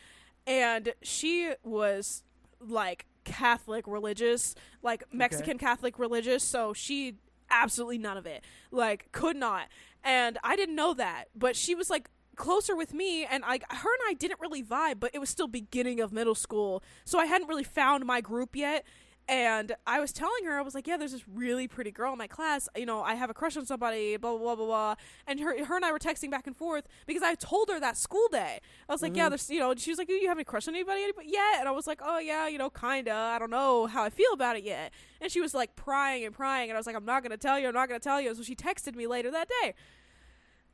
And 0.47 0.95
she 1.03 1.53
was 1.63 2.25
like 2.59 3.07
Catholic 3.27 3.87
religious, 3.87 4.55
like 4.83 5.05
Mexican 5.13 5.59
Catholic 5.59 5.99
religious, 5.99 6.43
so 6.43 6.73
she 6.73 7.17
absolutely 7.51 7.99
none 7.99 8.17
of 8.17 8.25
it. 8.25 8.43
Like 8.71 9.13
could 9.13 9.37
not. 9.37 9.69
And 10.03 10.39
I 10.43 10.57
didn't 10.57 10.77
know 10.77 10.95
that, 10.95 11.27
but 11.35 11.57
she 11.57 11.75
was 11.75 11.91
like 11.91 12.09
closer 12.37 12.77
with 12.77 12.95
me 12.95 13.25
and 13.25 13.43
like 13.43 13.65
her 13.71 13.89
and 13.93 14.03
I 14.09 14.15
didn't 14.15 14.41
really 14.41 14.63
vibe, 14.63 15.01
but 15.01 15.11
it 15.13 15.19
was 15.19 15.29
still 15.29 15.49
beginning 15.49 16.01
of 16.01 16.13
middle 16.13 16.35
school. 16.35 16.83
So 17.05 17.19
I 17.19 17.27
hadn't 17.27 17.49
really 17.49 17.65
found 17.65 18.07
my 18.07 18.21
group 18.21 18.55
yet. 18.55 18.85
And 19.29 19.75
I 19.89 19.99
was 19.99 20.13
telling 20.13 20.45
her, 20.45 20.57
I 20.57 20.63
was 20.63 20.75
like, 20.75 20.87
yeah, 20.87 20.97
there's 20.97 21.11
this 21.11 21.27
really 21.27 21.67
pretty 21.67 21.91
girl 21.91 22.13
in 22.13 22.19
my 22.19 22.29
class. 22.29 22.69
You 22.77 22.87
know, 22.87 23.03
I 23.03 23.17
have 23.17 23.29
a 23.29 23.35
crush 23.35 23.57
on 23.57 23.67
somebody, 23.67 24.17
blah, 24.17 24.31
blah, 24.31 24.39
blah, 24.39 24.55
blah, 24.55 24.67
blah. 24.67 24.95
And 25.27 25.41
her, 25.41 25.65
her 25.65 25.75
and 25.75 25.85
I 25.85 25.91
were 25.91 25.99
texting 25.99 26.31
back 26.31 26.47
and 26.47 26.57
forth 26.57 26.87
because 27.07 27.25
I 27.25 27.35
told 27.35 27.69
her 27.71 27.81
that 27.81 27.97
school 27.97 28.29
day. 28.31 28.61
I 28.89 28.93
was 28.93 29.03
like, 29.03 29.17
yeah, 29.17 29.29
there's, 29.29 29.51
you 29.51 29.59
know, 29.59 29.73
and 29.73 29.81
she 29.81 29.91
was 29.91 29.99
like, 29.99 30.07
do 30.07 30.15
you 30.15 30.29
have 30.29 30.37
any 30.37 30.45
crush 30.45 30.69
on 30.69 30.75
anybody 30.75 31.03
yet? 31.25 31.57
And 31.59 31.69
I 31.69 31.73
was 31.73 31.89
like, 31.89 32.01
oh, 32.05 32.21
yeah, 32.21 32.47
you 32.47 32.57
know, 32.57 32.71
kinda. 32.71 33.13
I 33.13 33.41
don't 33.41 33.51
know 33.51 33.87
how 33.87 34.05
I 34.05 34.11
feel 34.11 34.33
about 34.33 34.57
it 34.57 34.63
yet. 34.63 34.93
And 35.21 35.33
she 35.33 35.41
was 35.41 35.55
like 35.55 35.75
prying 35.75 36.25
and 36.25 36.33
prying. 36.33 36.71
And 36.71 36.77
I 36.77 36.79
was 36.79 36.87
like, 36.87 36.95
I'm 36.95 37.05
not 37.05 37.25
going 37.25 37.33
to 37.33 37.37
tell 37.37 37.59
you. 37.59 37.67
I'm 37.67 37.75
not 37.75 37.89
going 37.89 37.99
to 37.99 38.05
tell 38.05 38.21
you. 38.21 38.33
So 38.33 38.43
she 38.43 38.55
texted 38.55 38.95
me 38.95 39.09
later 39.09 39.33
that 39.33 39.49
day. 39.61 39.75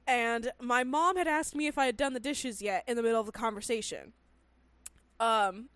And 0.06 0.50
my 0.60 0.84
mom 0.84 1.16
had 1.16 1.26
asked 1.26 1.54
me 1.54 1.68
if 1.68 1.78
I 1.78 1.86
had 1.86 1.96
done 1.96 2.12
the 2.12 2.20
dishes 2.20 2.60
yet 2.60 2.84
in 2.86 2.96
the 2.96 3.02
middle 3.02 3.20
of 3.20 3.26
the 3.26 3.32
conversation. 3.32 4.12
Um, 5.20 5.70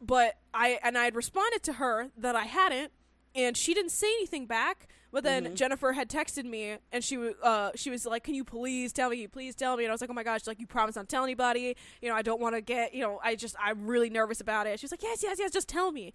but 0.00 0.36
I 0.52 0.78
and 0.82 0.96
I 0.98 1.04
had 1.04 1.14
responded 1.14 1.62
to 1.64 1.74
her 1.74 2.10
that 2.16 2.36
I 2.36 2.44
hadn't, 2.44 2.92
and 3.34 3.56
she 3.56 3.74
didn't 3.74 3.92
say 3.92 4.06
anything 4.06 4.46
back. 4.46 4.88
But 5.12 5.22
then 5.22 5.54
Jennifer 5.54 5.92
had 5.92 6.08
texted 6.10 6.44
me, 6.44 6.76
and 6.90 7.04
she 7.04 7.16
wa- 7.16 7.32
uh 7.42 7.70
she 7.76 7.88
was 7.88 8.04
like, 8.04 8.24
"Can 8.24 8.34
you 8.34 8.42
please 8.42 8.92
tell 8.92 9.10
me? 9.10 9.28
Please 9.28 9.54
tell 9.54 9.76
me." 9.76 9.84
And 9.84 9.92
I 9.92 9.94
was 9.94 10.00
like, 10.00 10.10
"Oh 10.10 10.14
my 10.14 10.24
gosh!" 10.24 10.40
She's 10.40 10.48
like, 10.48 10.58
"You 10.58 10.66
promise 10.66 10.96
not 10.96 11.02
to 11.02 11.06
tell 11.06 11.22
anybody? 11.22 11.76
You 12.02 12.08
know, 12.08 12.16
I 12.16 12.22
don't 12.22 12.40
want 12.40 12.56
to 12.56 12.60
get. 12.60 12.94
You 12.94 13.02
know, 13.02 13.20
I 13.22 13.36
just 13.36 13.54
I'm 13.62 13.86
really 13.86 14.10
nervous 14.10 14.40
about 14.40 14.66
it." 14.66 14.80
She 14.80 14.84
was 14.84 14.90
like, 14.90 15.04
"Yes, 15.04 15.22
yes, 15.22 15.36
yes, 15.38 15.52
just 15.52 15.68
tell 15.68 15.92
me." 15.92 16.12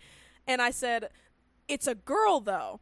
And 0.48 0.62
I 0.62 0.72
said, 0.72 1.10
"It's 1.70 1.88
a 1.88 1.96
girl, 1.96 2.42
though." 2.42 2.82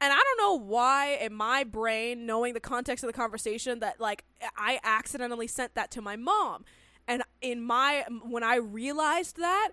And 0.00 0.10
I 0.10 0.16
don't 0.16 0.38
know 0.38 0.64
why 0.64 1.18
in 1.20 1.34
my 1.34 1.62
brain, 1.62 2.24
knowing 2.24 2.54
the 2.54 2.60
context 2.60 3.04
of 3.04 3.08
the 3.08 3.12
conversation, 3.12 3.80
that 3.80 4.00
like 4.00 4.24
I 4.56 4.80
accidentally 4.82 5.46
sent 5.46 5.74
that 5.74 5.90
to 5.90 6.00
my 6.00 6.16
mom. 6.16 6.64
And 7.06 7.22
in 7.42 7.60
my 7.60 8.06
when 8.24 8.42
I 8.42 8.56
realized 8.56 9.36
that, 9.36 9.72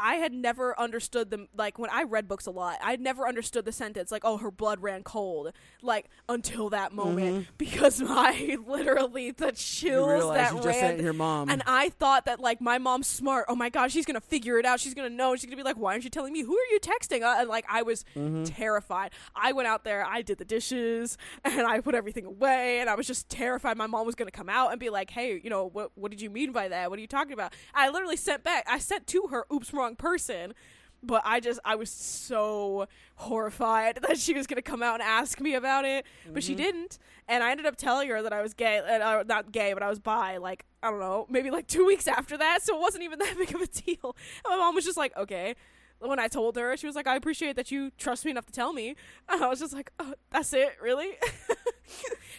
I 0.00 0.14
had 0.16 0.32
never 0.32 0.78
understood 0.78 1.30
them 1.30 1.48
like 1.56 1.78
when 1.78 1.90
I 1.90 2.02
read 2.04 2.28
books 2.28 2.46
a 2.46 2.50
lot. 2.50 2.78
I 2.82 2.96
never 2.96 3.26
understood 3.28 3.64
the 3.64 3.72
sentence 3.72 4.10
like, 4.10 4.22
"Oh, 4.24 4.36
her 4.38 4.50
blood 4.50 4.80
ran 4.80 5.02
cold," 5.02 5.52
like 5.82 6.06
until 6.28 6.70
that 6.70 6.92
moment 6.92 7.46
because 7.58 8.00
my 8.00 8.56
literally 8.66 9.30
the 9.30 9.46
You 9.46 9.52
chills 9.52 10.08
realize 10.10 10.52
that 10.52 10.62
you 10.64 10.68
ran 10.70 11.00
your 11.02 11.12
mom. 11.12 11.48
and 11.50 11.62
I 11.66 11.88
thought 11.90 12.24
that 12.26 12.40
like 12.40 12.60
my 12.60 12.78
mom's 12.78 13.06
smart. 13.06 13.46
Oh 13.48 13.54
my 13.56 13.68
god, 13.68 13.90
she's 13.92 14.04
gonna 14.06 14.20
figure 14.20 14.58
it 14.58 14.64
out. 14.64 14.80
She's 14.80 14.94
gonna 14.94 15.08
know. 15.10 15.34
She's 15.36 15.46
gonna 15.46 15.56
be 15.56 15.62
like, 15.62 15.76
"Why 15.76 15.92
aren't 15.92 16.04
you 16.04 16.10
telling 16.10 16.32
me? 16.32 16.42
Who 16.42 16.56
are 16.56 16.66
you 16.72 16.78
texting?" 16.80 17.22
Uh, 17.22 17.36
and 17.40 17.48
like 17.48 17.64
I 17.68 17.82
was 17.82 18.04
terrified. 18.44 19.10
I 19.34 19.52
went 19.52 19.68
out 19.68 19.84
there. 19.84 20.04
I 20.04 20.22
did 20.22 20.38
the 20.38 20.44
dishes 20.44 21.16
and 21.44 21.60
I 21.66 21.80
put 21.80 21.94
everything 21.94 22.24
away. 22.24 22.80
And 22.80 22.88
I 22.90 22.94
was 22.94 23.06
just 23.06 23.28
terrified. 23.28 23.76
My 23.76 23.86
mom 23.86 24.06
was 24.06 24.14
gonna 24.14 24.30
come 24.30 24.48
out 24.48 24.70
and 24.70 24.80
be 24.80 24.90
like, 24.90 25.10
"Hey, 25.10 25.40
you 25.42 25.50
know 25.50 25.66
what? 25.68 25.92
What 25.94 26.10
did 26.10 26.20
you 26.20 26.30
mean 26.30 26.52
by 26.52 26.68
that? 26.68 26.90
What 26.90 26.98
are 26.98 27.02
you 27.02 27.08
talking 27.08 27.32
about?" 27.32 27.52
I 27.74 27.88
literally 27.90 28.16
sent 28.16 28.42
back. 28.44 28.64
I 28.68 28.78
sent 28.78 29.06
to 29.08 29.28
her, 29.30 29.44
"Oops, 29.52 29.72
wrong 29.72 29.87
person." 29.96 30.54
But 31.00 31.22
I 31.24 31.38
just 31.38 31.60
I 31.64 31.76
was 31.76 31.90
so 31.90 32.88
horrified 33.14 34.00
that 34.08 34.18
she 34.18 34.34
was 34.34 34.46
gonna 34.48 34.62
come 34.62 34.82
out 34.82 34.94
and 34.94 35.02
ask 35.02 35.40
me 35.40 35.54
about 35.54 35.84
it, 35.84 36.04
but 36.32 36.42
she 36.42 36.54
didn't. 36.56 36.98
And 37.28 37.44
I 37.44 37.50
ended 37.52 37.66
up 37.66 37.76
telling 37.76 38.08
her 38.08 38.20
that 38.22 38.32
I 38.32 38.42
was 38.42 38.52
gay, 38.54 38.80
and 38.84 39.02
uh, 39.02 39.22
not 39.22 39.52
gay, 39.52 39.72
but 39.74 39.82
I 39.82 39.88
was 39.88 40.00
bi. 40.00 40.38
Like 40.38 40.64
I 40.82 40.90
don't 40.90 40.98
know, 40.98 41.26
maybe 41.30 41.50
like 41.50 41.68
two 41.68 41.86
weeks 41.92 42.08
after 42.08 42.36
that, 42.38 42.62
so 42.62 42.76
it 42.76 42.80
wasn't 42.80 43.04
even 43.04 43.18
that 43.20 43.36
big 43.38 43.54
of 43.54 43.60
a 43.60 43.66
deal. 43.68 44.16
And 44.44 44.50
my 44.50 44.56
mom 44.56 44.74
was 44.74 44.84
just 44.84 44.96
like, 44.98 45.16
okay. 45.16 45.54
When 46.00 46.20
I 46.20 46.28
told 46.28 46.54
her, 46.54 46.76
she 46.76 46.86
was 46.86 46.94
like, 46.94 47.08
I 47.08 47.16
appreciate 47.16 47.56
that 47.56 47.72
you 47.72 47.90
trust 47.98 48.24
me 48.24 48.30
enough 48.30 48.46
to 48.46 48.52
tell 48.52 48.72
me. 48.72 48.94
And 49.28 49.42
I 49.42 49.48
was 49.48 49.58
just 49.58 49.72
like, 49.74 49.90
oh, 49.98 50.14
that's 50.30 50.52
it, 50.52 50.76
really? 50.80 51.08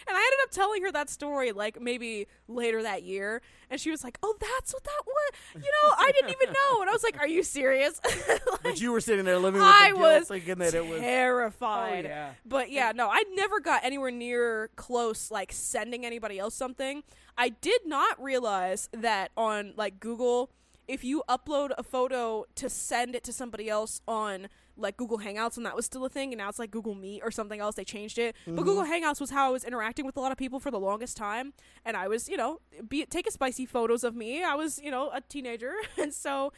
and 0.08 0.16
I 0.16 0.18
ended 0.18 0.38
up 0.44 0.50
telling 0.50 0.82
her 0.82 0.92
that 0.92 1.10
story 1.10 1.52
like 1.52 1.80
maybe 1.80 2.26
later 2.48 2.82
that 2.82 3.02
year, 3.02 3.42
and 3.68 3.80
she 3.80 3.90
was 3.90 4.02
like, 4.02 4.18
"Oh, 4.22 4.34
that's 4.40 4.72
what 4.72 4.84
that 4.84 5.02
was." 5.06 5.32
You 5.54 5.70
know, 5.70 5.94
I 5.98 6.10
didn't 6.12 6.30
even 6.30 6.48
know, 6.48 6.59
I 6.90 6.92
was 6.92 7.02
like, 7.04 7.18
"Are 7.20 7.28
you 7.28 7.42
serious?" 7.42 8.00
Like, 8.50 8.74
but 8.74 8.80
you 8.80 8.92
were 8.92 9.00
sitting 9.00 9.24
there 9.24 9.38
living 9.38 9.60
with 9.60 9.70
I 9.70 9.90
the 9.90 9.96
guilt, 9.96 10.20
was 10.20 10.28
thinking 10.28 10.58
that 10.58 10.74
it 10.74 10.86
was. 10.86 11.00
terrified. 11.00 12.04
Oh, 12.04 12.08
yeah. 12.08 12.30
But 12.44 12.70
yeah, 12.70 12.92
no, 12.94 13.08
I 13.08 13.24
never 13.34 13.58
got 13.60 13.84
anywhere 13.84 14.10
near 14.10 14.68
close 14.76 15.30
like 15.30 15.50
sending 15.52 16.04
anybody 16.04 16.38
else 16.38 16.54
something. 16.54 17.02
I 17.38 17.50
did 17.50 17.82
not 17.86 18.22
realize 18.22 18.88
that 18.92 19.30
on 19.36 19.72
like 19.76 19.98
Google, 19.98 20.50
if 20.88 21.04
you 21.04 21.22
upload 21.28 21.70
a 21.78 21.82
photo 21.82 22.44
to 22.56 22.68
send 22.68 23.14
it 23.14 23.24
to 23.24 23.32
somebody 23.32 23.70
else 23.70 24.02
on 24.06 24.48
like 24.76 24.96
Google 24.96 25.18
Hangouts 25.18 25.56
and 25.56 25.66
that 25.66 25.76
was 25.76 25.86
still 25.86 26.04
a 26.04 26.08
thing 26.08 26.32
and 26.32 26.38
now 26.38 26.48
it's 26.48 26.58
like 26.58 26.70
Google 26.70 26.94
Meet 26.94 27.22
or 27.22 27.30
something 27.30 27.60
else 27.60 27.76
they 27.76 27.84
changed 27.84 28.18
it. 28.18 28.34
But 28.44 28.52
mm-hmm. 28.52 28.64
Google 28.64 28.84
Hangouts 28.84 29.20
was 29.20 29.30
how 29.30 29.46
I 29.46 29.50
was 29.50 29.64
interacting 29.64 30.06
with 30.06 30.16
a 30.16 30.20
lot 30.20 30.32
of 30.32 30.38
people 30.38 30.58
for 30.58 30.70
the 30.70 30.80
longest 30.80 31.16
time 31.16 31.52
and 31.84 31.96
I 31.96 32.08
was, 32.08 32.28
you 32.28 32.36
know, 32.36 32.60
be 32.88 33.04
take 33.06 33.26
a 33.26 33.30
spicy 33.30 33.66
photos 33.66 34.04
of 34.04 34.14
me. 34.16 34.42
I 34.42 34.54
was, 34.54 34.80
you 34.82 34.90
know, 34.90 35.10
a 35.12 35.20
teenager 35.20 35.72
and 35.98 36.12
so 36.12 36.52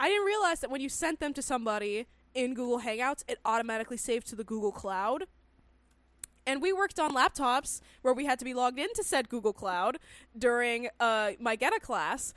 I 0.00 0.08
didn't 0.08 0.24
realize 0.24 0.60
that 0.60 0.70
when 0.70 0.80
you 0.80 0.88
sent 0.88 1.20
them 1.20 1.34
to 1.34 1.42
somebody 1.42 2.06
in 2.34 2.54
Google 2.54 2.80
Hangouts, 2.80 3.22
it 3.28 3.38
automatically 3.44 3.98
saved 3.98 4.26
to 4.28 4.36
the 4.36 4.44
Google 4.44 4.72
Cloud. 4.72 5.26
And 6.46 6.62
we 6.62 6.72
worked 6.72 6.98
on 6.98 7.12
laptops 7.12 7.82
where 8.00 8.14
we 8.14 8.24
had 8.24 8.38
to 8.38 8.46
be 8.46 8.54
logged 8.54 8.78
into 8.78 9.04
said 9.04 9.28
Google 9.28 9.52
Cloud 9.52 9.98
during 10.36 10.88
uh, 10.98 11.32
my 11.38 11.54
Geta 11.54 11.78
class. 11.78 12.32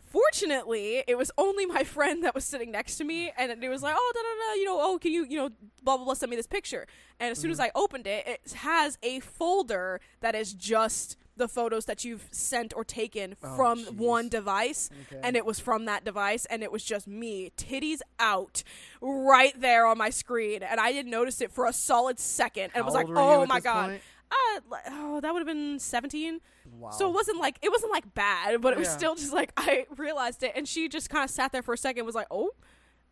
Fortunately, 0.00 1.02
it 1.08 1.18
was 1.18 1.32
only 1.36 1.66
my 1.66 1.82
friend 1.96 2.22
that 2.22 2.36
was 2.36 2.44
sitting 2.44 2.70
next 2.70 2.98
to 2.98 3.04
me, 3.04 3.32
and 3.36 3.50
it 3.50 3.68
was 3.68 3.82
like, 3.82 3.96
oh, 3.98 4.12
da 4.14 4.20
da 4.20 4.52
da, 4.52 4.60
you 4.60 4.64
know, 4.64 4.78
oh, 4.80 4.98
can 4.98 5.10
you, 5.10 5.26
you 5.28 5.38
know, 5.38 5.48
blah 5.82 5.96
blah 5.96 6.04
blah, 6.04 6.14
send 6.14 6.30
me 6.30 6.36
this 6.36 6.46
picture. 6.46 6.86
And 7.18 7.32
as 7.32 7.38
soon 7.38 7.50
as 7.50 7.58
Mm-hmm. 7.58 7.76
I 7.76 7.80
opened 7.80 8.06
it, 8.06 8.26
it 8.28 8.52
has 8.52 8.96
a 9.02 9.18
folder 9.18 10.00
that 10.20 10.36
is 10.36 10.54
just 10.54 11.16
the 11.36 11.48
photos 11.48 11.86
that 11.86 12.04
you've 12.04 12.28
sent 12.30 12.74
or 12.76 12.84
taken 12.84 13.36
Oh, 13.42 13.56
from 13.56 13.84
jeez. 13.84 13.90
one 13.96 14.28
device, 14.28 14.90
Okay. 15.10 15.20
and 15.24 15.36
it 15.36 15.46
was 15.46 15.58
from 15.60 15.86
that 15.86 16.04
device, 16.04 16.44
and 16.46 16.62
it 16.62 16.70
was 16.70 16.84
just 16.84 17.06
me, 17.08 17.50
titties 17.56 18.00
out, 18.18 18.62
right 19.00 19.58
there 19.60 19.86
on 19.86 19.96
my 19.98 20.10
screen, 20.10 20.62
and 20.62 20.78
I 20.78 20.92
didn't 20.92 21.10
notice 21.10 21.40
it 21.40 21.50
for 21.50 21.66
a 21.66 21.72
solid 21.72 22.18
second, 22.18 22.70
and 22.74 22.82
it 22.82 22.84
was 22.84 22.94
like, 22.94 23.06
old 23.06 23.16
were 23.16 23.22
you 23.22 23.28
oh 23.28 23.46
my 23.46 23.60
god. 23.60 23.88
point? 23.90 24.02
Uh, 24.30 24.60
oh, 24.88 25.20
that 25.20 25.32
would 25.34 25.40
have 25.40 25.46
been 25.46 25.78
17. 25.78 26.40
Wow. 26.78 26.90
So 26.90 27.08
it 27.08 27.12
wasn't 27.14 27.38
like 27.38 27.58
it 27.60 27.70
wasn't 27.70 27.92
like 27.92 28.14
bad, 28.14 28.60
but 28.62 28.72
it 28.72 28.78
was 28.78 28.88
Yeah. 28.88 28.96
still 28.96 29.14
just 29.14 29.32
like 29.32 29.52
I 29.58 29.86
realized 29.96 30.42
it, 30.42 30.52
and 30.54 30.66
she 30.66 30.88
just 30.88 31.10
kind 31.10 31.22
of 31.24 31.30
sat 31.30 31.52
there 31.52 31.62
for 31.62 31.74
a 31.74 31.78
second, 31.78 32.00
and 32.00 32.06
was 32.06 32.14
like, 32.14 32.28
"Oh," 32.30 32.50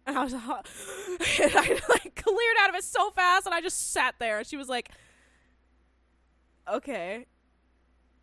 and 0.07 0.17
I 0.17 0.25
was 0.25 0.33
like, 0.33 0.43
and 1.41 1.53
I 1.57 1.79
like 1.91 2.15
cleared 2.17 2.57
out 2.63 2.71
of 2.71 2.75
it 2.75 2.85
so 2.85 3.11
fast, 3.11 3.45
and 3.45 3.55
I 3.55 3.61
just 3.61 3.93
sat 3.93 4.15
there, 4.19 4.39
and 4.39 4.47
she 4.47 4.57
was 4.57 4.69
like, 4.71 4.89
"Okay." 6.69 7.27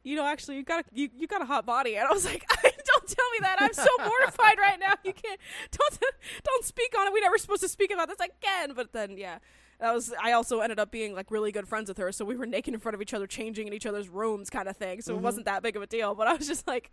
You 0.08 0.16
know, 0.16 0.26
actually, 0.26 0.56
you 0.56 0.64
got 0.64 0.80
a 0.80 0.84
you, 0.94 1.10
you 1.18 1.28
got 1.28 1.42
a 1.42 1.46
hot 1.46 1.66
body, 1.66 1.98
and 1.98 2.08
I 2.08 2.14
was 2.14 2.24
like, 2.24 2.48
"Don't 2.64 3.08
tell 3.08 3.30
me 3.32 3.40
that! 3.42 3.58
I'm 3.60 3.74
so 3.74 3.90
mortified 4.06 4.58
right 4.58 4.80
now. 4.80 4.94
You 5.04 5.12
can't 5.12 5.38
don't 5.70 6.00
don't 6.46 6.64
speak 6.64 6.96
on 6.98 7.08
it. 7.08 7.14
We 7.14 7.20
never 7.20 7.38
supposed 7.38 7.62
to 7.64 7.68
speak 7.68 7.92
about 7.92 8.08
this 8.08 8.20
again." 8.20 8.72
But 8.74 8.94
then, 8.94 9.18
yeah, 9.18 9.40
that 9.82 9.94
was. 9.94 10.14
I 10.24 10.32
also 10.32 10.62
ended 10.62 10.80
up 10.80 10.92
being 10.92 11.14
like 11.14 11.30
really 11.30 11.52
good 11.52 11.68
friends 11.68 11.90
with 11.90 11.98
her, 11.98 12.14
so 12.14 12.24
we 12.24 12.38
were 12.38 12.46
naked 12.46 12.74
in 12.74 12.80
front 12.80 12.96
of 12.96 13.02
each 13.02 13.14
other, 13.14 13.28
changing 13.28 13.68
in 13.68 13.74
each 13.74 13.86
other's 13.86 14.08
rooms, 14.08 14.50
kind 14.50 14.70
of 14.70 14.78
thing. 14.78 15.02
So 15.02 15.12
it 15.12 15.16
mm-hmm. 15.16 15.26
wasn't 15.26 15.46
that 15.46 15.62
big 15.62 15.76
of 15.76 15.82
a 15.82 15.88
deal. 15.88 16.16
But 16.16 16.28
I 16.30 16.36
was 16.36 16.48
just 16.48 16.66
like, 16.68 16.90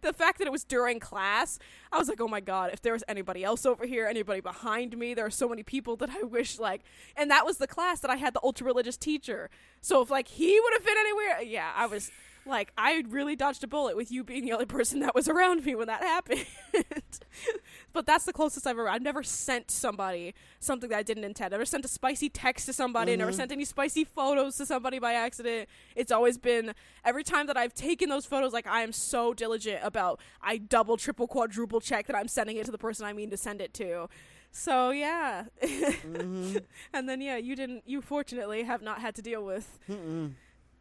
the 0.00 0.12
fact 0.12 0.38
that 0.38 0.48
it 0.48 0.52
was 0.52 0.64
during 0.64 0.98
class, 0.98 1.60
I 1.92 1.98
was 1.98 2.08
like, 2.08 2.20
oh 2.20 2.26
my 2.26 2.40
god, 2.40 2.70
if 2.72 2.82
there 2.82 2.94
was 2.94 3.04
anybody 3.06 3.44
else 3.44 3.64
over 3.64 3.86
here, 3.86 4.08
anybody 4.08 4.40
behind 4.40 4.98
me, 4.98 5.14
there 5.14 5.24
are 5.24 5.30
so 5.30 5.48
many 5.48 5.62
people 5.62 5.94
that 5.98 6.10
I 6.10 6.24
wish 6.24 6.58
like, 6.58 6.82
and 7.16 7.30
that 7.30 7.46
was 7.46 7.58
the 7.58 7.68
class 7.68 8.00
that 8.00 8.10
I 8.10 8.16
had 8.16 8.34
the 8.34 8.40
ultra 8.42 8.66
religious 8.66 8.96
teacher. 8.96 9.50
So 9.80 10.02
if 10.02 10.10
like 10.10 10.26
he 10.26 10.58
would 10.58 10.72
have 10.72 10.84
been 10.84 10.98
anywhere, 10.98 11.42
yeah, 11.42 11.70
I 11.76 11.86
was. 11.86 12.10
Like 12.46 12.72
I 12.78 13.02
really 13.08 13.34
dodged 13.34 13.64
a 13.64 13.66
bullet 13.66 13.96
with 13.96 14.10
you 14.10 14.22
being 14.22 14.44
the 14.44 14.52
only 14.52 14.66
person 14.66 15.00
that 15.00 15.14
was 15.14 15.28
around 15.28 15.64
me 15.64 15.74
when 15.74 15.88
that 15.88 16.02
happened. 16.02 16.46
but 17.92 18.06
that's 18.06 18.24
the 18.24 18.32
closest 18.32 18.66
I've 18.66 18.78
ever. 18.78 18.88
I've 18.88 19.02
never 19.02 19.22
sent 19.22 19.70
somebody 19.70 20.34
something 20.60 20.90
that 20.90 20.98
I 20.98 21.02
didn't 21.02 21.24
intend. 21.24 21.52
I 21.52 21.56
never 21.56 21.64
sent 21.64 21.84
a 21.84 21.88
spicy 21.88 22.28
text 22.28 22.66
to 22.66 22.72
somebody. 22.72 23.12
I 23.12 23.16
never 23.16 23.32
sent 23.32 23.50
any 23.52 23.64
spicy 23.64 24.04
photos 24.04 24.56
to 24.58 24.66
somebody 24.66 24.98
by 24.98 25.14
accident. 25.14 25.68
It's 25.94 26.12
always 26.12 26.38
been 26.38 26.74
every 27.04 27.24
time 27.24 27.46
that 27.48 27.56
I've 27.56 27.74
taken 27.74 28.08
those 28.08 28.26
photos. 28.26 28.52
Like 28.52 28.66
I 28.66 28.82
am 28.82 28.92
so 28.92 29.34
diligent 29.34 29.80
about. 29.82 30.20
I 30.40 30.58
double, 30.58 30.96
triple, 30.96 31.26
quadruple 31.26 31.80
check 31.80 32.06
that 32.06 32.16
I'm 32.16 32.28
sending 32.28 32.56
it 32.56 32.66
to 32.66 32.72
the 32.72 32.78
person 32.78 33.06
I 33.06 33.12
mean 33.12 33.30
to 33.30 33.36
send 33.36 33.60
it 33.60 33.74
to. 33.74 34.08
So 34.52 34.90
yeah, 34.90 35.44
mm-hmm. 35.62 36.56
and 36.94 37.08
then 37.08 37.20
yeah, 37.20 37.36
you 37.36 37.54
didn't. 37.56 37.82
You 37.84 38.00
fortunately 38.00 38.62
have 38.62 38.80
not 38.80 39.00
had 39.00 39.14
to 39.16 39.22
deal 39.22 39.44
with 39.44 39.78
Mm-mm. 39.88 40.32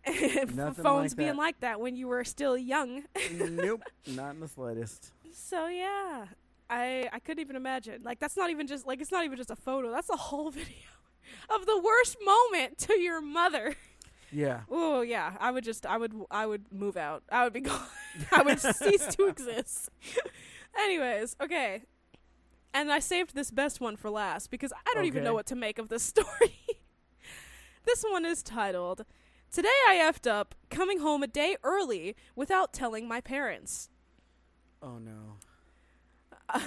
phones 0.76 1.12
like 1.12 1.16
being 1.16 1.36
like 1.36 1.60
that 1.62 1.80
when 1.80 1.96
you 1.96 2.08
were 2.08 2.24
still 2.24 2.58
young. 2.58 3.04
nope, 3.34 3.84
not 4.08 4.36
in 4.36 4.40
the 4.40 4.48
slightest. 4.48 5.12
So 5.32 5.68
yeah, 5.68 6.26
I 6.70 7.10
I 7.12 7.20
couldn't 7.20 7.42
even 7.42 7.56
imagine. 7.56 8.02
Like 8.04 8.20
that's 8.20 8.38
not 8.38 8.50
even 8.50 8.68
just 8.68 8.86
like 8.86 9.02
it's 9.02 9.12
not 9.12 9.26
even 9.26 9.38
just 9.38 9.52
a 9.52 9.56
photo. 9.56 9.92
That's 9.92 10.10
a 10.10 10.16
whole 10.16 10.52
video 10.52 10.76
of 11.50 11.66
the 11.66 11.82
worst 11.82 12.18
moment 12.24 12.78
to 12.80 13.00
your 13.00 13.22
mother. 13.22 13.76
Yeah. 14.32 14.62
Oh 14.70 15.02
yeah, 15.02 15.34
I 15.40 15.52
would 15.52 15.64
just 15.64 15.86
I 15.86 15.98
would 15.98 16.14
I 16.30 16.46
would 16.46 16.72
move 16.72 16.98
out. 16.98 17.24
I 17.32 17.44
would 17.44 17.54
be 17.54 17.62
gone. 17.62 17.82
I 18.32 18.44
would 18.44 18.60
cease 18.60 19.08
to 19.16 19.28
exist. 19.28 19.90
Anyways, 20.78 21.36
okay. 21.42 21.84
And 22.74 22.92
I 22.92 23.00
saved 23.00 23.34
this 23.34 23.52
best 23.52 23.80
one 23.80 23.96
for 23.96 24.10
last 24.10 24.52
because 24.52 24.74
I 24.74 24.94
don't 24.94 25.06
even 25.06 25.24
know 25.24 25.34
what 25.34 25.46
to 25.48 25.56
make 25.56 25.80
of 25.80 25.88
this 25.88 26.04
story. 26.04 26.60
this 27.86 28.04
one 28.04 28.26
is 28.26 28.44
titled 28.44 29.06
Today 29.56 29.70
I 29.88 29.96
effed 29.96 30.30
up 30.30 30.54
coming 30.70 31.00
home 31.00 31.24
a 31.24 31.28
day 31.28 31.56
early 31.64 32.18
without 32.36 32.74
telling 32.74 33.08
my 33.08 33.22
parents. 33.22 33.90
Oh 34.82 34.98
no. 34.98 35.38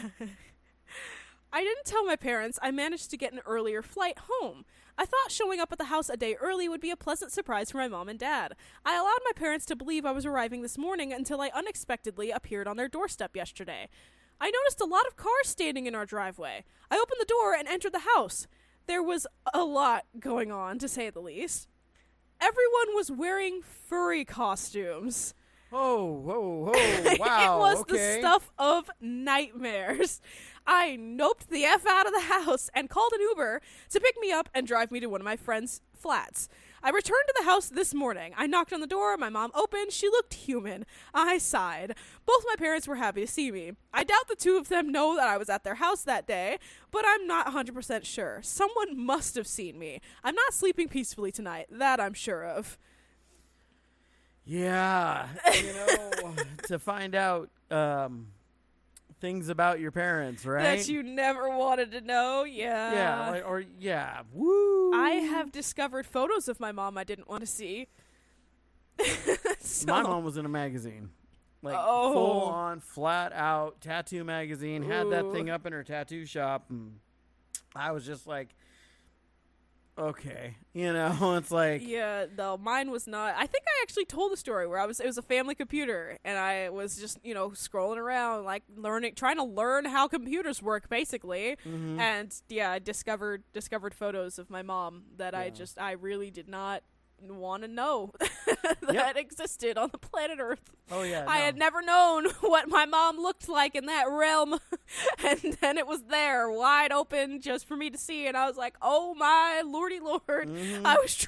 I 1.53 1.61
didn't 1.63 1.85
tell 1.85 2.07
my 2.07 2.17
parents 2.17 2.59
I 2.63 2.71
managed 2.71 3.11
to 3.11 3.19
get 3.19 3.35
an 3.35 3.43
earlier 3.45 3.83
flight 3.83 4.17
home. 4.31 4.65
I 4.97 5.05
thought 5.05 5.31
showing 5.31 5.61
up 5.61 5.71
at 5.71 5.77
the 5.77 5.85
house 5.85 6.09
a 6.09 6.17
day 6.17 6.37
early 6.41 6.67
would 6.67 6.81
be 6.81 6.91
a 6.91 6.97
pleasant 6.97 7.31
surprise 7.31 7.71
for 7.71 7.77
my 7.77 7.89
mom 7.89 8.09
and 8.09 8.19
dad. 8.19 8.55
I 8.87 8.97
allowed 8.97 9.21
my 9.23 9.33
parents 9.37 9.67
to 9.67 9.77
believe 9.77 10.07
I 10.07 10.13
was 10.13 10.25
arriving 10.25 10.63
this 10.63 10.79
morning 10.79 11.13
until 11.13 11.43
I 11.43 11.51
unexpectedly 11.55 12.31
appeared 12.31 12.67
on 12.67 12.79
their 12.79 12.89
doorstep 12.89 13.37
yesterday. 13.37 13.91
I 14.41 14.51
noticed 14.51 14.81
a 14.81 14.87
lot 14.87 15.07
of 15.07 15.15
cars 15.15 15.47
standing 15.47 15.85
in 15.85 15.95
our 15.95 16.07
driveway. 16.07 16.65
I 16.91 16.97
opened 16.97 17.21
the 17.21 17.27
door 17.27 17.53
and 17.53 17.69
entered 17.69 17.93
the 17.93 18.09
house. 18.17 18.47
There 18.87 19.03
was 19.03 19.27
a 19.53 19.65
lot 19.65 20.07
going 20.19 20.51
on, 20.51 20.79
to 20.79 20.89
say 20.89 21.11
the 21.11 21.21
least. 21.21 21.69
Everyone 22.41 22.95
was 22.95 23.11
wearing 23.11 23.63
furry 23.63 24.25
costumes. 24.25 25.35
Oh, 25.71 26.05
whoa, 26.05 26.41
whoa, 26.41 27.17
wow. 27.19 27.57
it 27.57 27.59
was 27.59 27.81
okay. 27.81 27.97
the 27.97 28.21
stuff 28.21 28.51
of 28.59 28.91
nightmares. 29.01 30.21
I 30.67 30.97
noped 30.99 31.49
the 31.49 31.65
F 31.65 31.87
out 31.87 32.07
of 32.07 32.15
the 32.15 32.21
house 32.21 32.71
and 32.75 32.89
called 32.89 33.13
an 33.13 33.21
Uber 33.21 33.61
to 33.91 34.01
pick 34.01 34.17
me 34.19 34.33
up 34.33 34.49
and 34.55 34.67
drive 34.67 34.91
me 34.91 35.01
to 35.01 35.09
one 35.09 35.21
of 35.21 35.25
my 35.25 35.37
friend's 35.37 35.83
flats. 35.95 36.49
I 36.83 36.91
returned 36.91 37.25
to 37.27 37.35
the 37.39 37.45
house 37.45 37.69
this 37.69 37.93
morning. 37.93 38.33
I 38.37 38.47
knocked 38.47 38.73
on 38.73 38.81
the 38.81 38.87
door. 38.87 39.17
My 39.17 39.29
mom 39.29 39.51
opened. 39.55 39.93
She 39.93 40.09
looked 40.09 40.35
human. 40.35 40.87
I 41.13 41.39
sighed. 41.39 41.95
Both 42.25 42.45
my 42.49 42.55
parents 42.57 42.87
were 42.87 42.97
happy 42.97 43.23
to 43.23 43.27
see 43.27 43.51
me. 43.51 43.73
I 43.93 44.05
doubt 44.05 44.29
the 44.29 44.37
two 44.37 44.57
of 44.57 44.69
them 44.69 44.93
know 44.93 45.17
that 45.17 45.29
I 45.29 45.37
was 45.37 45.49
at 45.49 45.65
their 45.65 45.77
house 45.77 46.03
that 46.03 46.27
day, 46.27 46.59
but 46.91 47.05
I'm 47.07 47.27
not 47.27 47.47
100% 47.47 48.05
sure. 48.05 48.41
Someone 48.43 48.99
must 48.99 49.35
have 49.35 49.47
seen 49.47 49.79
me. 49.79 50.01
I'm 50.23 50.35
not 50.35 50.55
sleeping 50.55 50.89
peacefully 50.89 51.33
tonight. 51.33 51.67
That 51.71 52.01
I'm 52.01 52.15
sure 52.15 52.45
of. 52.45 52.79
Yeah. 54.45 55.29
You 55.55 55.73
know, 55.75 56.35
to 56.69 56.79
find 56.79 57.15
out 57.15 57.51
um, 57.71 58.29
things 59.21 59.49
about 59.49 59.81
your 59.81 59.91
parents, 59.91 60.45
right? 60.47 60.63
That 60.79 60.89
you 60.89 61.03
never 61.03 61.49
wanted 61.57 61.91
to 61.93 62.01
know. 62.01 62.45
Yeah. 62.45 62.93
Yeah, 62.93 63.31
like, 63.31 63.47
or 63.47 63.65
yeah. 63.79 64.23
Woo. 64.33 64.93
I 64.95 65.11
have 65.13 65.51
discovered 65.53 66.07
photos 66.07 66.49
of 66.49 66.61
my 66.61 66.73
mom 66.73 66.97
I 66.99 67.05
didn't 67.05 67.29
want 67.29 67.41
to 67.41 67.47
see. 67.47 67.89
So- 69.61 69.87
My 69.93 70.03
mom 70.03 70.25
was 70.25 70.37
in 70.37 70.45
a 70.47 70.49
magazine. 70.49 71.11
Like 71.63 71.77
Oh. 71.79 72.13
full 72.13 72.43
on, 72.43 72.81
flat 72.81 73.33
out 73.33 73.81
tattoo 73.81 74.23
magazine. 74.25 74.83
Had 74.83 75.11
that 75.11 75.31
thing 75.33 75.51
up 75.51 75.67
in 75.67 75.73
her 75.73 75.83
tattoo 75.83 76.25
shop, 76.25 76.67
and 76.71 77.01
I 77.75 77.91
was 77.91 78.07
just 78.07 78.27
like, 78.29 78.55
okay, 79.99 80.57
you 80.73 80.93
know, 80.93 81.35
it's 81.37 81.51
like, 81.51 81.87
Yeah, 81.87 82.27
no, 82.37 82.57
mine 82.57 82.91
was 82.91 83.07
not. 83.07 83.35
I 83.37 83.47
think 83.47 83.65
I 83.67 83.83
actually 83.83 84.05
told 84.05 84.33
the 84.33 84.37
story 84.37 84.67
where 84.67 84.79
I 84.79 84.87
was. 84.87 85.01
It 85.01 85.07
was 85.07 85.19
a 85.19 85.23
family 85.23 85.55
computer, 85.55 86.17
and 86.25 86.39
I 86.39 86.69
was 86.71 86.97
just 86.97 87.19
you 87.25 87.35
know 87.35 87.51
scrolling 87.51 87.97
around, 87.99 88.45
like 88.45 88.63
learning, 88.77 89.15
trying 89.15 89.37
to 89.37 89.45
learn 89.45 89.85
how 89.85 90.09
computers 90.09 90.63
work, 90.63 90.89
basically. 90.89 91.57
mhm. 91.67 91.99
And 91.99 92.35
yeah, 92.49 92.71
I 92.73 92.79
discovered 92.79 93.43
discovered 93.53 93.95
photos 93.95 94.39
of 94.39 94.51
my 94.51 94.63
mom 94.63 95.05
that 95.17 95.35
I 95.35 95.51
just 95.51 95.79
I 95.81 95.93
really 95.93 96.31
did 96.31 96.49
not 96.49 96.83
want 97.21 97.63
to 97.65 97.69
know 97.69 98.13
that 98.83 99.17
existed 99.17 99.77
on 99.79 99.91
the 99.93 99.99
planet 99.99 100.39
Earth. 100.41 100.71
oh 100.91 101.03
yeah, 101.03 101.25
I 101.27 101.39
no. 101.39 101.45
had 101.45 101.57
never 101.57 101.83
known 101.83 102.27
what 102.41 102.69
my 102.69 102.85
mom 102.87 103.17
looked 103.19 103.49
like 103.49 103.75
in 103.75 103.87
that 103.87 104.07
realm. 104.11 104.59
and 105.25 105.57
then 105.61 105.79
it 105.79 105.87
was 105.87 106.03
there, 106.05 106.51
wide 106.51 106.93
open, 106.93 107.41
just 107.41 107.67
for 107.67 107.77
me 107.77 107.91
to 107.91 107.99
see. 107.99 108.27
And 108.27 108.37
I 108.37 108.47
was 108.47 108.57
like, 108.57 108.77
oh 108.83 109.15
my 109.15 109.63
lordy 109.65 110.01
lord. 110.01 110.49
Mhm. 110.49 110.83
I 110.85 110.97
was 110.97 111.15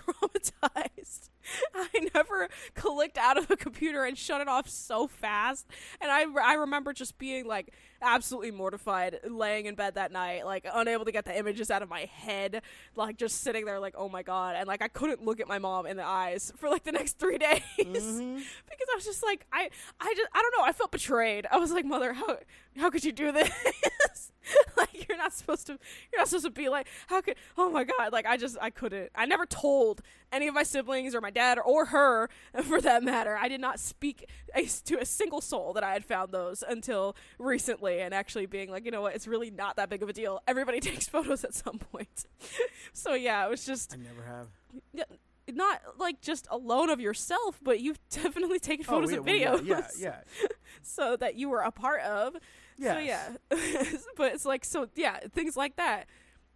traumatized. 0.55 1.29
I 1.75 2.09
never 2.15 2.49
clicked 2.75 3.19
out 3.19 3.37
of 3.37 3.51
a 3.51 3.57
computer 3.57 4.05
and 4.05 4.17
shut 4.17 4.41
it 4.41 4.47
off 4.47 4.69
so 4.69 5.09
fast. 5.09 5.67
And 6.01 6.11
I, 6.11 6.25
I 6.45 6.55
remember 6.55 6.93
just 6.93 7.19
being 7.19 7.47
like 7.47 7.73
absolutely 8.03 8.51
mortified, 8.53 9.19
laying 9.29 9.67
in 9.67 9.75
bed 9.75 9.95
that 9.97 10.13
night, 10.13 10.45
like 10.45 10.65
unable 10.73 11.05
to 11.07 11.13
get 11.13 11.25
the 11.25 11.37
images 11.37 11.71
out 11.71 11.83
of 11.83 11.89
my 11.89 12.03
head, 12.13 12.63
like 12.95 13.17
just 13.17 13.41
sitting 13.43 13.65
there, 13.65 13.81
like, 13.81 13.95
oh 13.97 14.09
my 14.09 14.23
God. 14.23 14.55
And 14.57 14.69
like 14.69 14.81
I 14.83 14.89
couldn't 14.89 15.25
look 15.25 15.41
at 15.41 15.49
my 15.49 15.59
mom 15.59 15.87
in 15.87 15.97
the 15.97 16.05
eyes 16.05 16.53
for 16.57 16.69
like 16.69 16.85
the 16.85 16.93
next 16.93 17.19
three 17.19 17.30
days 17.39 17.61
Mhm. 17.79 18.37
because 18.37 18.89
I 18.93 18.95
was 18.95 19.05
just 19.05 19.23
like 19.23 19.47
I 19.53 19.71
I 20.01 20.15
just 20.17 20.29
I 20.35 20.43
don't 20.43 20.55
know 20.59 20.65
I 20.65 20.73
felt 20.73 20.91
betrayed. 20.93 21.47
I 21.51 21.59
was 21.59 21.73
like, 21.73 21.85
mother, 21.85 22.13
how 22.13 22.39
how 22.79 22.91
could 22.91 23.05
you 23.05 23.13
do 23.13 23.33
this? 23.33 23.51
like 24.77 25.09
you're 25.09 25.19
not 25.19 25.33
supposed 25.33 25.67
to 25.67 25.73
you're 26.13 26.21
not 26.21 26.27
supposed 26.29 26.45
to 26.47 26.51
be 26.51 26.69
like 26.69 26.89
how 27.09 27.21
could 27.21 27.37
oh 27.59 27.71
my 27.71 27.85
god 27.85 28.13
like 28.13 28.27
I 28.27 28.37
just 28.37 28.57
I 28.61 28.71
couldn't. 28.71 29.11
I 29.15 29.27
never 29.27 29.47
told 29.47 30.01
any 30.33 30.47
of 30.49 30.55
my 30.55 30.63
siblings 30.63 31.15
or 31.15 31.21
my 31.21 31.31
dad 31.31 31.59
or 31.65 31.87
her 31.87 32.29
for 32.65 32.81
that 32.81 33.03
matter. 33.03 33.37
I 33.37 33.49
did 33.49 33.61
not 33.61 33.79
speak 33.81 34.25
a, 34.55 34.65
to 34.87 34.99
a 35.01 35.05
single 35.05 35.41
soul 35.41 35.73
that 35.75 35.83
I 35.85 35.93
had 35.93 36.05
found 36.05 36.33
those 36.33 36.63
until 36.67 37.17
recently 37.39 38.01
and 38.01 38.15
actually 38.15 38.47
being 38.47 38.71
like, 38.71 38.85
you 38.85 38.91
know 38.93 39.03
what, 39.03 39.15
it's 39.15 39.27
really 39.27 39.51
not 39.51 39.77
that 39.77 39.89
big 39.91 40.03
of 40.03 40.09
a 40.09 40.13
deal. 40.13 40.41
Everybody 40.49 40.79
takes 40.81 41.09
photos 41.09 41.43
at 41.45 41.53
some 41.55 41.79
point. 41.79 42.27
so 42.93 43.15
yeah, 43.15 43.45
it 43.47 43.51
was 43.51 43.65
just 43.67 43.93
I 43.95 43.97
never 43.97 44.23
have. 44.23 44.47
yeah, 44.93 45.05
not 45.57 45.81
like 45.99 46.21
just 46.21 46.47
alone 46.51 46.91
of 46.91 47.01
yourself, 47.01 47.59
but 47.63 47.81
you've 47.81 47.99
definitely 48.11 48.59
taken 48.59 48.85
oh, 48.89 48.93
photos 48.93 49.11
oh, 49.11 49.13
yeah, 49.13 49.19
and 49.19 49.27
well, 49.27 49.65
yeah, 49.65 49.81
videos. 49.81 50.01
Yeah, 50.01 50.17
yeah, 50.43 50.49
so 50.83 51.17
that 51.17 51.37
you 51.37 51.49
were 51.49 51.61
a 51.61 51.71
part 51.71 52.03
of. 52.03 52.37
yeah. 52.77 52.95
So 52.95 52.99
yeah, 53.57 53.85
but 54.17 54.33
it's 54.33 54.45
like 54.45 54.65
so 54.65 54.89
yeah, 54.95 55.19
things 55.33 55.57
like 55.57 55.77
that. 55.77 56.07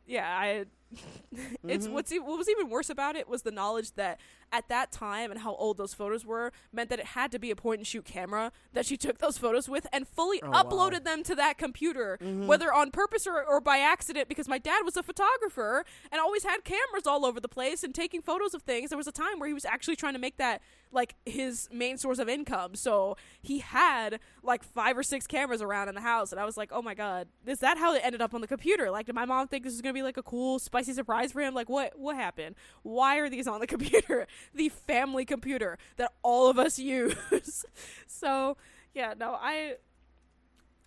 Yeah, 0.06 0.26
I. 0.26 0.64
it's 1.68 1.86
Mhm. 1.86 1.92
what's 1.92 2.12
e- 2.12 2.18
what 2.18 2.38
was 2.38 2.48
even 2.48 2.68
worse 2.68 2.90
about 2.90 3.16
it 3.16 3.28
was 3.28 3.42
the 3.42 3.50
knowledge 3.50 3.92
that 3.92 4.20
at 4.52 4.68
that 4.68 4.92
time 4.92 5.30
and 5.30 5.40
how 5.40 5.54
old 5.56 5.76
those 5.76 5.92
photos 5.94 6.24
were 6.24 6.52
meant 6.72 6.88
that 6.90 6.98
it 7.00 7.06
had 7.06 7.32
to 7.32 7.38
be 7.38 7.50
a 7.50 7.56
point 7.56 7.78
and 7.80 7.86
shoot 7.86 8.04
camera 8.04 8.52
that 8.72 8.86
she 8.86 8.96
took 8.96 9.18
those 9.18 9.36
photos 9.38 9.68
with 9.68 9.86
and 9.92 10.06
fully 10.06 10.40
Oh, 10.42 10.50
wow. 10.50 10.62
uploaded 10.62 11.04
them 11.04 11.22
to 11.24 11.34
that 11.34 11.58
computer 11.58 12.18
Mhm. 12.20 12.46
whether 12.46 12.72
on 12.72 12.90
purpose 12.90 13.26
or, 13.26 13.42
or 13.42 13.60
by 13.60 13.78
accident 13.78 14.28
because 14.28 14.46
my 14.48 14.58
dad 14.58 14.82
was 14.84 14.96
a 14.96 15.02
photographer 15.02 15.84
and 16.12 16.20
always 16.20 16.44
had 16.44 16.64
cameras 16.64 17.06
all 17.06 17.24
over 17.26 17.40
the 17.40 17.48
place 17.48 17.82
and 17.82 17.94
taking 17.94 18.22
photos 18.22 18.54
of 18.54 18.62
things 18.62 18.90
there 18.90 18.98
was 18.98 19.06
a 19.08 19.12
time 19.12 19.38
where 19.38 19.48
he 19.48 19.54
was 19.54 19.64
actually 19.64 19.96
trying 19.96 20.12
to 20.12 20.18
make 20.20 20.36
that 20.36 20.60
like 20.92 21.16
his 21.26 21.68
main 21.72 21.98
source 21.98 22.18
of 22.20 22.28
income 22.28 22.76
so 22.76 23.16
he 23.42 23.58
had 23.58 24.20
like 24.44 24.62
five 24.62 24.96
or 24.96 25.02
six 25.02 25.26
cameras 25.26 25.60
around 25.60 25.88
in 25.88 25.94
the 25.96 26.00
house 26.00 26.30
and 26.30 26.40
i 26.40 26.44
was 26.44 26.56
like 26.56 26.70
oh 26.72 26.82
my 26.82 26.94
god 26.94 27.26
is 27.46 27.58
that 27.58 27.78
how 27.78 27.92
it 27.94 28.00
ended 28.04 28.22
up 28.22 28.32
on 28.34 28.40
the 28.40 28.46
computer 28.46 28.90
like 28.90 29.06
did 29.06 29.14
my 29.14 29.24
mom 29.24 29.48
think 29.48 29.64
this 29.64 29.72
was 29.72 29.80
gonna 29.82 29.92
be 29.92 30.02
like 30.02 30.16
a 30.16 30.22
cool 30.22 30.58
spicy 30.58 30.83
surprise 30.92 31.32
for 31.32 31.40
him? 31.40 31.54
Like 31.54 31.68
what 31.68 31.98
what 31.98 32.16
happened? 32.16 32.56
Why 32.82 33.16
are 33.18 33.30
these 33.30 33.46
on 33.48 33.60
the 33.60 33.66
computer? 33.74 34.26
The 34.54 34.68
family 34.68 35.24
computer 35.24 35.78
that 35.96 36.12
all 36.22 36.48
of 36.50 36.58
us 36.58 36.78
use. 36.96 37.64
So 38.06 38.56
yeah 38.92 39.12
no 39.18 39.36
i 39.40 39.74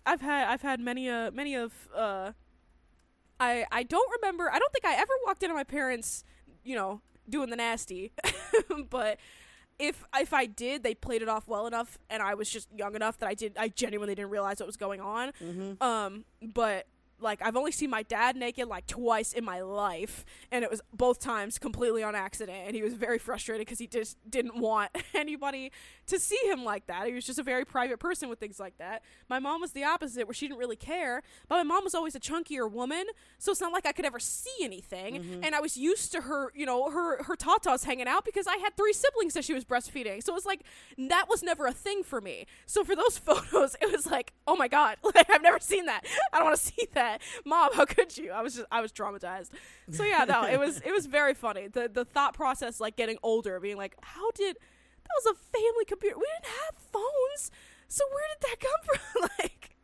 i've 0.06 0.22
had 0.22 0.48
i've 0.48 0.62
had 0.62 0.80
many 0.80 1.10
uh 1.10 1.30
many 1.30 1.54
of 1.54 1.74
uh 1.94 2.32
i 3.38 3.66
i 3.70 3.82
don't 3.82 4.10
remember 4.22 4.50
i 4.50 4.58
don't 4.58 4.72
think 4.72 4.86
i 4.86 4.94
ever 4.94 5.12
walked 5.26 5.42
in 5.42 5.50
on 5.50 5.56
my 5.56 5.62
parents 5.62 6.24
you 6.64 6.74
know 6.74 7.02
doing 7.28 7.50
the 7.50 7.56
nasty. 7.56 8.12
But 8.90 9.18
if 9.78 10.02
if 10.18 10.32
I 10.32 10.46
did, 10.46 10.82
they 10.82 10.94
played 10.94 11.20
it 11.22 11.28
off 11.28 11.46
well 11.46 11.66
enough, 11.66 11.98
and 12.10 12.22
I 12.22 12.32
was 12.34 12.48
just 12.48 12.68
young 12.74 12.96
enough 12.96 13.18
that 13.18 13.28
I 13.28 13.34
did 13.34 13.56
I 13.58 13.68
genuinely 13.68 14.14
didn't 14.14 14.30
realize 14.30 14.58
what 14.60 14.66
was 14.66 14.76
going 14.78 15.00
on. 15.00 15.32
Mhm. 15.40 15.80
Um, 15.82 16.24
but 16.42 16.86
like 17.20 17.40
I've 17.42 17.56
only 17.56 17.72
seen 17.72 17.90
my 17.90 18.02
dad 18.02 18.36
naked 18.36 18.68
like 18.68 18.86
twice 18.86 19.32
in 19.32 19.44
my 19.44 19.60
life, 19.60 20.24
and 20.50 20.64
it 20.64 20.70
was 20.70 20.80
both 20.92 21.18
times 21.18 21.58
completely 21.58 22.02
on 22.02 22.14
accident. 22.14 22.58
And 22.66 22.74
he 22.74 22.82
was 22.82 22.94
very 22.94 23.18
frustrated 23.18 23.66
because 23.66 23.78
he 23.78 23.86
just 23.86 24.16
didn't 24.28 24.58
want 24.58 24.90
anybody 25.14 25.72
to 26.06 26.18
see 26.18 26.40
him 26.46 26.64
like 26.64 26.86
that. 26.86 27.06
He 27.06 27.14
was 27.14 27.24
just 27.24 27.38
a 27.38 27.42
very 27.42 27.64
private 27.64 27.98
person 27.98 28.28
with 28.28 28.38
things 28.38 28.58
like 28.58 28.78
that. 28.78 29.02
My 29.28 29.38
mom 29.38 29.60
was 29.60 29.72
the 29.72 29.84
opposite, 29.84 30.26
where 30.26 30.34
she 30.34 30.48
didn't 30.48 30.58
really 30.58 30.76
care. 30.76 31.22
But 31.48 31.56
my 31.56 31.62
mom 31.62 31.84
was 31.84 31.94
always 31.94 32.14
a 32.14 32.20
chunkier 32.20 32.70
woman, 32.70 33.04
so 33.38 33.52
it's 33.52 33.60
not 33.60 33.72
like 33.72 33.86
I 33.86 33.92
could 33.92 34.04
ever 34.04 34.18
see 34.20 34.50
anything. 34.62 35.22
Mm-hmm. 35.22 35.44
And 35.44 35.54
I 35.54 35.60
was 35.60 35.76
used 35.76 36.12
to 36.12 36.22
her, 36.22 36.52
you 36.54 36.66
know, 36.66 36.90
her 36.90 37.22
her 37.24 37.36
tatas 37.36 37.84
hanging 37.84 38.08
out 38.08 38.24
because 38.24 38.46
I 38.46 38.56
had 38.56 38.76
three 38.76 38.92
siblings 38.92 39.34
that 39.34 39.44
she 39.44 39.54
was 39.54 39.64
breastfeeding. 39.64 40.22
So 40.22 40.32
it 40.32 40.34
was 40.34 40.46
like 40.46 40.62
that 40.96 41.26
was 41.28 41.42
never 41.42 41.66
a 41.66 41.72
thing 41.72 42.02
for 42.02 42.20
me. 42.20 42.46
So 42.66 42.84
for 42.84 42.96
those 42.96 43.18
photos, 43.28 43.76
it 43.80 43.90
was 43.90 44.06
like, 44.06 44.32
oh 44.46 44.56
my 44.56 44.68
god, 44.68 44.96
like 45.14 45.30
I've 45.30 45.42
never 45.42 45.60
seen 45.60 45.86
that. 45.86 46.04
I 46.32 46.38
don't 46.38 46.46
want 46.46 46.58
to 46.58 46.64
see 46.64 46.88
that. 46.94 47.07
That, 47.08 47.22
mom. 47.44 47.72
How 47.74 47.84
could 47.84 48.16
you? 48.16 48.30
I 48.32 48.42
was 48.42 48.54
just 48.54 48.66
I 48.70 48.80
was 48.80 48.92
traumatized. 48.92 49.50
So 49.90 50.04
yeah, 50.04 50.24
no, 50.28 50.44
it 50.44 50.58
was 50.58 50.80
it 50.80 50.92
was 50.92 51.06
very 51.20 51.34
funny. 51.34 51.68
The 51.68 51.88
the 51.92 52.04
thought 52.04 52.34
process, 52.34 52.80
like 52.80 52.96
getting 52.96 53.18
older, 53.22 53.58
being 53.60 53.76
like, 53.76 53.94
how 54.02 54.30
did 54.32 54.56
that 54.56 55.10
was 55.24 55.34
a 55.34 55.58
family 55.58 55.84
computer? 55.86 56.16
We 56.16 56.26
didn't 56.34 56.52
have 56.64 56.74
phones, 56.92 57.50
so 57.88 58.04
where 58.12 58.24
did 58.32 58.48
that 58.48 58.60
come 58.60 58.80
from? 59.22 59.28
like, 59.38 59.74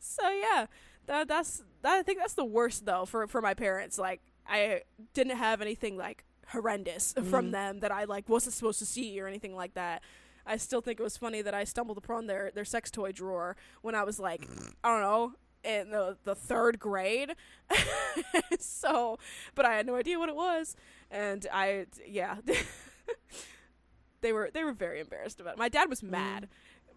so 0.00 0.28
yeah, 0.30 0.66
that 1.06 1.28
that's 1.28 1.62
that, 1.82 1.94
I 1.98 2.02
think 2.02 2.18
that's 2.18 2.34
the 2.34 2.44
worst 2.44 2.84
though 2.86 3.04
for 3.04 3.26
for 3.26 3.40
my 3.40 3.54
parents. 3.54 3.98
Like, 3.98 4.20
I 4.46 4.82
didn't 5.14 5.36
have 5.36 5.60
anything 5.60 5.96
like 5.96 6.24
horrendous 6.48 7.12
from 7.14 7.46
Mhm. 7.48 7.52
them 7.52 7.80
that 7.80 7.92
I 7.92 8.04
like 8.04 8.28
wasn't 8.28 8.54
supposed 8.54 8.78
to 8.80 8.86
see 8.86 9.18
or 9.20 9.26
anything 9.26 9.54
like 9.54 9.74
that. 9.74 10.02
I 10.44 10.56
still 10.56 10.80
think 10.80 10.98
it 10.98 11.02
was 11.02 11.16
funny 11.16 11.40
that 11.40 11.54
I 11.54 11.64
stumbled 11.64 11.96
upon 11.98 12.26
their 12.26 12.50
their 12.52 12.64
sex 12.64 12.90
toy 12.90 13.12
drawer 13.12 13.56
when 13.82 13.94
I 13.94 14.02
was 14.02 14.18
like, 14.18 14.42
I 14.84 14.88
don't 14.90 15.00
know, 15.00 15.34
in 15.64 15.90
the 15.90 16.16
the 16.24 16.34
third 16.34 16.78
grade. 16.78 17.34
so, 18.58 19.18
but 19.54 19.64
I 19.64 19.74
had 19.74 19.86
no 19.86 19.96
idea 19.96 20.18
what 20.18 20.28
it 20.28 20.36
was, 20.36 20.76
and 21.10 21.46
I 21.52 21.86
yeah, 22.06 22.36
they 24.20 24.32
were 24.32 24.50
they 24.52 24.64
were 24.64 24.72
very 24.72 25.00
embarrassed 25.00 25.40
about 25.40 25.54
it. 25.54 25.58
My 25.58 25.68
dad 25.68 25.88
was 25.88 26.02
mad. 26.02 26.48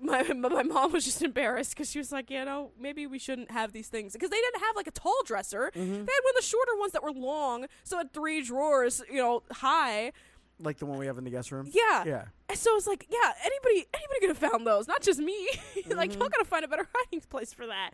My, 0.01 0.23
my 0.23 0.61
mom 0.61 0.91
was 0.91 1.05
just 1.05 1.21
embarrassed 1.21 1.69
because 1.73 1.89
she 1.89 1.99
was 1.99 2.11
like, 2.11 2.29
you 2.29 2.43
know, 2.43 2.71
maybe 2.77 3.07
we 3.07 3.17
shouldn't 3.17 3.49
have 3.49 3.71
these 3.71 3.87
things 3.87 4.11
because 4.11 4.29
they 4.29 4.41
didn't 4.41 4.59
have 4.61 4.75
like 4.75 4.87
a 4.87 4.91
tall 4.91 5.21
dresser. 5.25 5.71
Mhm. 5.73 5.73
They 5.73 5.81
had 5.81 6.23
one 6.23 6.31
of 6.31 6.35
the 6.35 6.41
shorter 6.41 6.77
ones 6.77 6.91
that 6.91 7.01
were 7.01 7.13
long, 7.13 7.67
so 7.85 7.95
it 7.97 7.99
had 7.99 8.13
three 8.13 8.41
drawers, 8.41 9.01
you 9.09 9.19
know, 9.19 9.43
high. 9.53 10.11
Like 10.59 10.77
the 10.77 10.85
one 10.85 10.97
we 10.97 11.07
have 11.07 11.17
in 11.17 11.23
the 11.25 11.29
guest 11.31 11.51
room. 11.51 11.69
Yeah. 11.71 12.03
Yeah. 12.05 12.23
And 12.47 12.57
so 12.57 12.75
it's 12.77 12.87
like, 12.87 13.05
yeah, 13.09 13.33
anybody 13.43 13.85
anybody 13.93 14.19
could 14.21 14.29
have 14.29 14.37
found 14.51 14.65
those, 14.65 14.87
not 14.87 15.01
just 15.01 15.19
me. 15.19 15.47
like 15.87 16.11
Mhm. 16.11 16.19
y'all 16.19 16.29
gotta 16.29 16.45
find 16.45 16.63
a 16.63 16.67
better 16.67 16.87
hiding 16.95 17.21
place 17.29 17.53
for 17.53 17.67
that. 17.67 17.91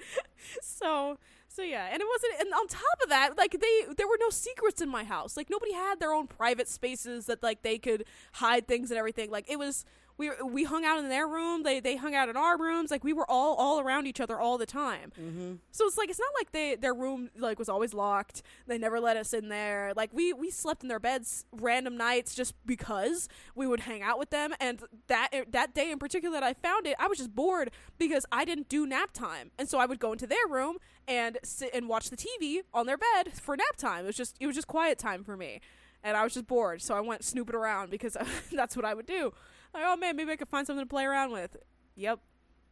so 0.62 1.18
so 1.48 1.62
yeah, 1.64 1.88
and 1.92 2.02
it 2.02 2.08
wasn't 2.08 2.34
and 2.40 2.54
on 2.54 2.68
top 2.68 2.82
of 3.04 3.10
that, 3.10 3.38
like 3.38 3.52
they 3.60 3.86
there 3.98 4.08
were 4.08 4.18
no 4.20 4.30
secrets 4.30 4.82
in 4.82 4.90
my 4.90 5.04
house. 5.04 5.36
Like 5.36 5.50
nobody 5.50 5.74
had 5.74 6.00
their 6.00 6.14
own 6.14 6.28
private 6.28 6.68
spaces 6.70 7.26
that 7.26 7.42
like 7.44 7.62
they 7.64 7.78
could 7.78 8.06
hide 8.34 8.68
things 8.68 8.92
and 8.92 8.98
everything. 8.98 9.30
Like 9.32 9.50
it 9.50 9.58
was 9.60 9.84
we 10.22 10.30
we 10.46 10.64
hung 10.66 10.86
out 10.86 11.00
in 11.00 11.10
their 11.10 11.28
room, 11.28 11.64
they 11.64 11.80
they 11.80 11.96
hung 11.96 12.14
out 12.14 12.30
in 12.30 12.38
our 12.38 12.56
rooms, 12.58 12.92
like 12.92 13.04
we 13.04 13.12
were 13.12 13.30
all 13.30 13.56
all 13.56 13.80
around 13.80 14.06
each 14.06 14.22
other 14.22 14.40
all 14.40 14.60
the 14.60 14.68
time. 14.68 15.12
Mm-hmm. 15.20 15.54
So 15.72 15.88
it's 15.88 15.98
like 15.98 16.10
it's 16.10 16.20
not 16.20 16.30
like 16.38 16.52
they 16.52 16.76
their 16.76 16.94
room 16.94 17.32
like 17.36 17.58
was 17.58 17.70
always 17.70 17.92
locked. 17.94 18.44
They 18.68 18.78
never 18.78 19.00
let 19.00 19.18
us 19.18 19.34
in 19.34 19.50
there. 19.50 19.94
Like 19.96 20.12
we 20.14 20.32
we 20.32 20.52
slept 20.52 20.84
in 20.84 20.90
their 20.90 21.00
beds 21.00 21.46
random 21.52 21.98
nights 21.98 22.36
just 22.36 22.54
because 22.68 23.28
we 23.56 23.66
would 23.66 23.82
hang 23.82 24.04
out 24.04 24.20
with 24.20 24.30
them. 24.30 24.54
And 24.60 24.84
that 25.08 25.30
that 25.50 25.74
day 25.74 25.92
in 25.92 25.98
particular 25.98 26.40
that 26.40 26.44
I 26.44 26.54
found 26.54 26.86
it, 26.86 26.96
I 27.00 27.08
was 27.08 27.18
just 27.18 27.36
bored 27.36 27.72
because 27.98 28.26
I 28.32 28.46
didn't 28.46 28.70
do 28.70 28.86
nap 28.86 29.14
time, 29.14 29.50
and 29.58 29.68
so 29.68 29.80
I 29.80 29.88
would 29.88 30.00
go 30.00 30.12
into 30.12 30.28
their 30.28 30.48
room 30.48 30.78
and 31.08 31.40
sit 31.44 31.72
and 31.74 31.90
watch 31.90 32.12
the 32.12 32.18
TV 32.18 32.60
on 32.76 32.86
their 32.86 32.98
bed 32.98 33.34
for 33.34 33.58
nap 33.58 33.76
time. 33.76 34.04
It 34.04 34.08
was 34.08 34.18
just 34.18 34.38
it 34.40 34.46
was 34.46 34.56
just 34.56 34.68
quiet 34.68 35.00
time 35.00 35.24
for 35.24 35.36
me. 35.36 35.62
And 36.04 36.18
I 36.18 36.24
was 36.24 36.34
just 36.34 36.48
bored, 36.48 36.82
so 36.82 36.96
I 36.96 37.00
went 37.02 37.24
snooping 37.24 37.56
around 37.56 37.92
because 37.92 38.18
that's 38.52 38.76
what 38.76 38.86
I 38.86 38.94
would 38.94 39.06
do. 39.06 39.34
Like, 39.74 39.84
oh 39.86 39.96
man, 39.96 40.16
maybe 40.16 40.32
I 40.32 40.36
could 40.36 40.50
find 40.50 40.68
something 40.68 40.86
to 40.86 40.90
play 40.90 41.06
around 41.06 41.32
with. 41.32 41.58
Yep, 41.96 42.20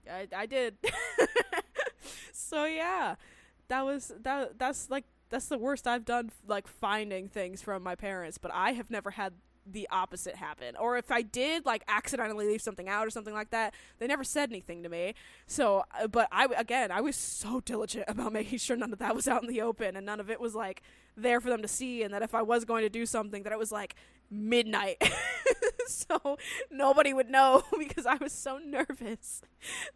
I, 0.09 0.27
I 0.35 0.45
did. 0.45 0.77
so 2.33 2.65
yeah, 2.65 3.15
that 3.67 3.85
was 3.85 4.11
that. 4.23 4.57
That's 4.59 4.89
like 4.89 5.05
that's 5.29 5.47
the 5.47 5.57
worst 5.57 5.87
I've 5.87 6.05
done. 6.05 6.31
Like 6.47 6.67
finding 6.67 7.27
things 7.27 7.61
from 7.61 7.83
my 7.83 7.95
parents, 7.95 8.37
but 8.37 8.51
I 8.53 8.71
have 8.73 8.89
never 8.89 9.11
had 9.11 9.33
the 9.71 9.87
opposite 9.91 10.35
happen. 10.35 10.75
Or 10.75 10.97
if 10.97 11.11
I 11.11 11.21
did, 11.21 11.65
like 11.65 11.83
accidentally 11.87 12.47
leave 12.47 12.61
something 12.61 12.89
out 12.89 13.05
or 13.05 13.09
something 13.09 13.33
like 13.33 13.51
that, 13.51 13.73
they 13.99 14.07
never 14.07 14.23
said 14.23 14.49
anything 14.49 14.83
to 14.83 14.89
me. 14.89 15.13
So, 15.45 15.83
uh, 15.99 16.07
but 16.07 16.27
I 16.31 16.47
again, 16.57 16.91
I 16.91 17.01
was 17.01 17.15
so 17.15 17.59
diligent 17.61 18.05
about 18.07 18.33
making 18.39 18.59
sure 18.59 18.75
none 18.75 18.93
of 18.93 18.99
that 18.99 19.15
was 19.15 19.27
out 19.27 19.43
in 19.43 19.49
the 19.49 19.61
open 19.61 19.95
and 19.95 20.05
none 20.05 20.19
of 20.19 20.29
it 20.29 20.39
was 20.39 20.55
like 20.55 20.81
there 21.15 21.41
for 21.41 21.49
them 21.49 21.61
to 21.61 21.67
see, 21.67 22.03
and 22.03 22.13
that 22.13 22.21
if 22.21 22.33
I 22.33 22.41
was 22.41 22.65
going 22.65 22.83
to 22.83 22.89
do 22.89 23.05
something, 23.05 23.43
that 23.43 23.53
it 23.53 23.59
was 23.59 23.71
like 23.71 23.95
midnight. 24.31 24.97
so 25.87 26.37
nobody 26.71 27.13
would 27.13 27.29
know 27.29 27.63
because 27.79 28.05
I 28.05 28.15
was 28.15 28.31
so 28.33 28.57
nervous 28.59 29.41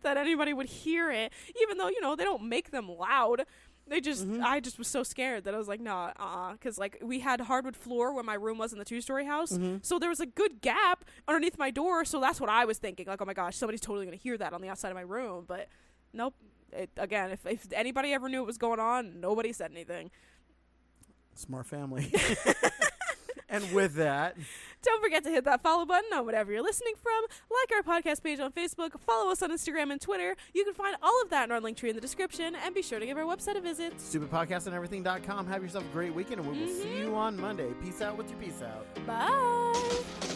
that 0.01 0.17
anybody 0.17 0.53
would 0.53 0.67
hear 0.67 1.11
it, 1.11 1.31
even 1.61 1.77
though, 1.77 1.89
you 1.89 2.01
know, 2.01 2.15
they 2.15 2.23
don't 2.23 2.43
make 2.43 2.71
them 2.71 2.89
loud. 2.89 3.45
They 3.85 3.99
just, 3.99 4.25
Mhm. 4.25 4.41
I 4.41 4.61
just 4.61 4.77
was 4.77 4.87
so 4.87 5.03
scared 5.03 5.43
that 5.43 5.53
I 5.53 5.57
was 5.57 5.67
like, 5.67 5.81
nah, 5.81 6.13
uh, 6.17 6.53
because 6.53 6.77
like 6.77 6.97
we 7.01 7.19
had 7.19 7.41
hardwood 7.41 7.75
floor 7.75 8.13
where 8.13 8.23
my 8.23 8.33
room 8.35 8.57
was 8.57 8.71
in 8.71 8.79
the 8.79 8.85
two 8.85 9.01
story 9.01 9.25
house, 9.25 9.51
Mhm. 9.51 9.85
so 9.85 9.99
there 9.99 10.07
was 10.09 10.21
a 10.21 10.25
good 10.25 10.61
gap 10.61 11.03
underneath 11.27 11.57
my 11.57 11.69
door. 11.69 12.05
So 12.05 12.21
that's 12.21 12.39
what 12.39 12.49
I 12.49 12.63
was 12.63 12.77
thinking, 12.77 13.07
like, 13.07 13.21
oh 13.21 13.25
my 13.25 13.33
gosh, 13.33 13.57
somebody's 13.57 13.81
totally 13.81 14.05
gonna 14.05 14.15
hear 14.15 14.37
that 14.37 14.53
on 14.53 14.61
the 14.61 14.69
outside 14.69 14.89
of 14.89 14.95
my 14.95 15.01
room. 15.01 15.43
But 15.47 15.67
nope. 16.13 16.33
It, 16.71 16.89
again, 16.97 17.29
if 17.31 17.45
if 17.45 17.67
anybody 17.73 18.13
ever 18.13 18.27
knew 18.29 18.39
what 18.39 18.47
was 18.47 18.57
going 18.57 18.79
on, 18.79 19.19
nobody 19.19 19.51
said 19.53 19.69
anything. 19.71 20.09
Smart 21.35 21.67
family. 21.67 22.11
and 23.53 23.71
with 23.71 23.95
that, 23.95 24.35
Don't 24.83 25.01
forget 25.01 25.23
to 25.23 25.29
hit 25.29 25.45
that 25.45 25.63
follow 25.63 25.85
button 25.85 26.09
on 26.13 26.25
whatever 26.25 26.51
you're 26.51 26.61
listening 26.61 26.93
from. 27.01 27.23
Like 27.49 27.87
our 27.87 27.99
podcast 27.99 28.21
page 28.21 28.39
on 28.39 28.51
Facebook. 28.51 28.99
Follow 28.99 29.31
us 29.31 29.41
on 29.41 29.49
Instagram 29.49 29.91
and 29.91 29.99
Twitter. 29.99 30.35
You 30.53 30.65
can 30.65 30.73
find 30.73 30.97
all 31.01 31.21
of 31.23 31.29
that 31.29 31.45
in 31.45 31.51
our 31.51 31.61
link 31.61 31.77
tree 31.77 31.89
in 31.89 31.95
the 31.95 32.01
description. 32.01 32.53
And 32.53 32.75
be 32.75 32.81
sure 32.81 32.99
to 32.99 33.05
give 33.05 33.17
our 33.17 33.23
website 33.23 33.57
a 33.57 33.61
visit. 33.61 33.97
stupidpodcastoneverything.com. 33.97 35.47
Have 35.47 35.63
yourself 35.63 35.85
a 35.85 35.93
great 35.93 36.13
weekend, 36.13 36.41
and 36.41 36.51
we 36.51 36.59
will 36.59 36.67
see 36.67 36.83
mm-hmm. 36.83 36.97
you 36.97 37.15
on 37.15 37.39
Monday. 37.39 37.71
Peace 37.81 38.01
out 38.01 38.17
with 38.17 38.29
your 38.29 38.39
peace 38.39 38.61
out. 38.61 38.85
Bye. 39.07 40.32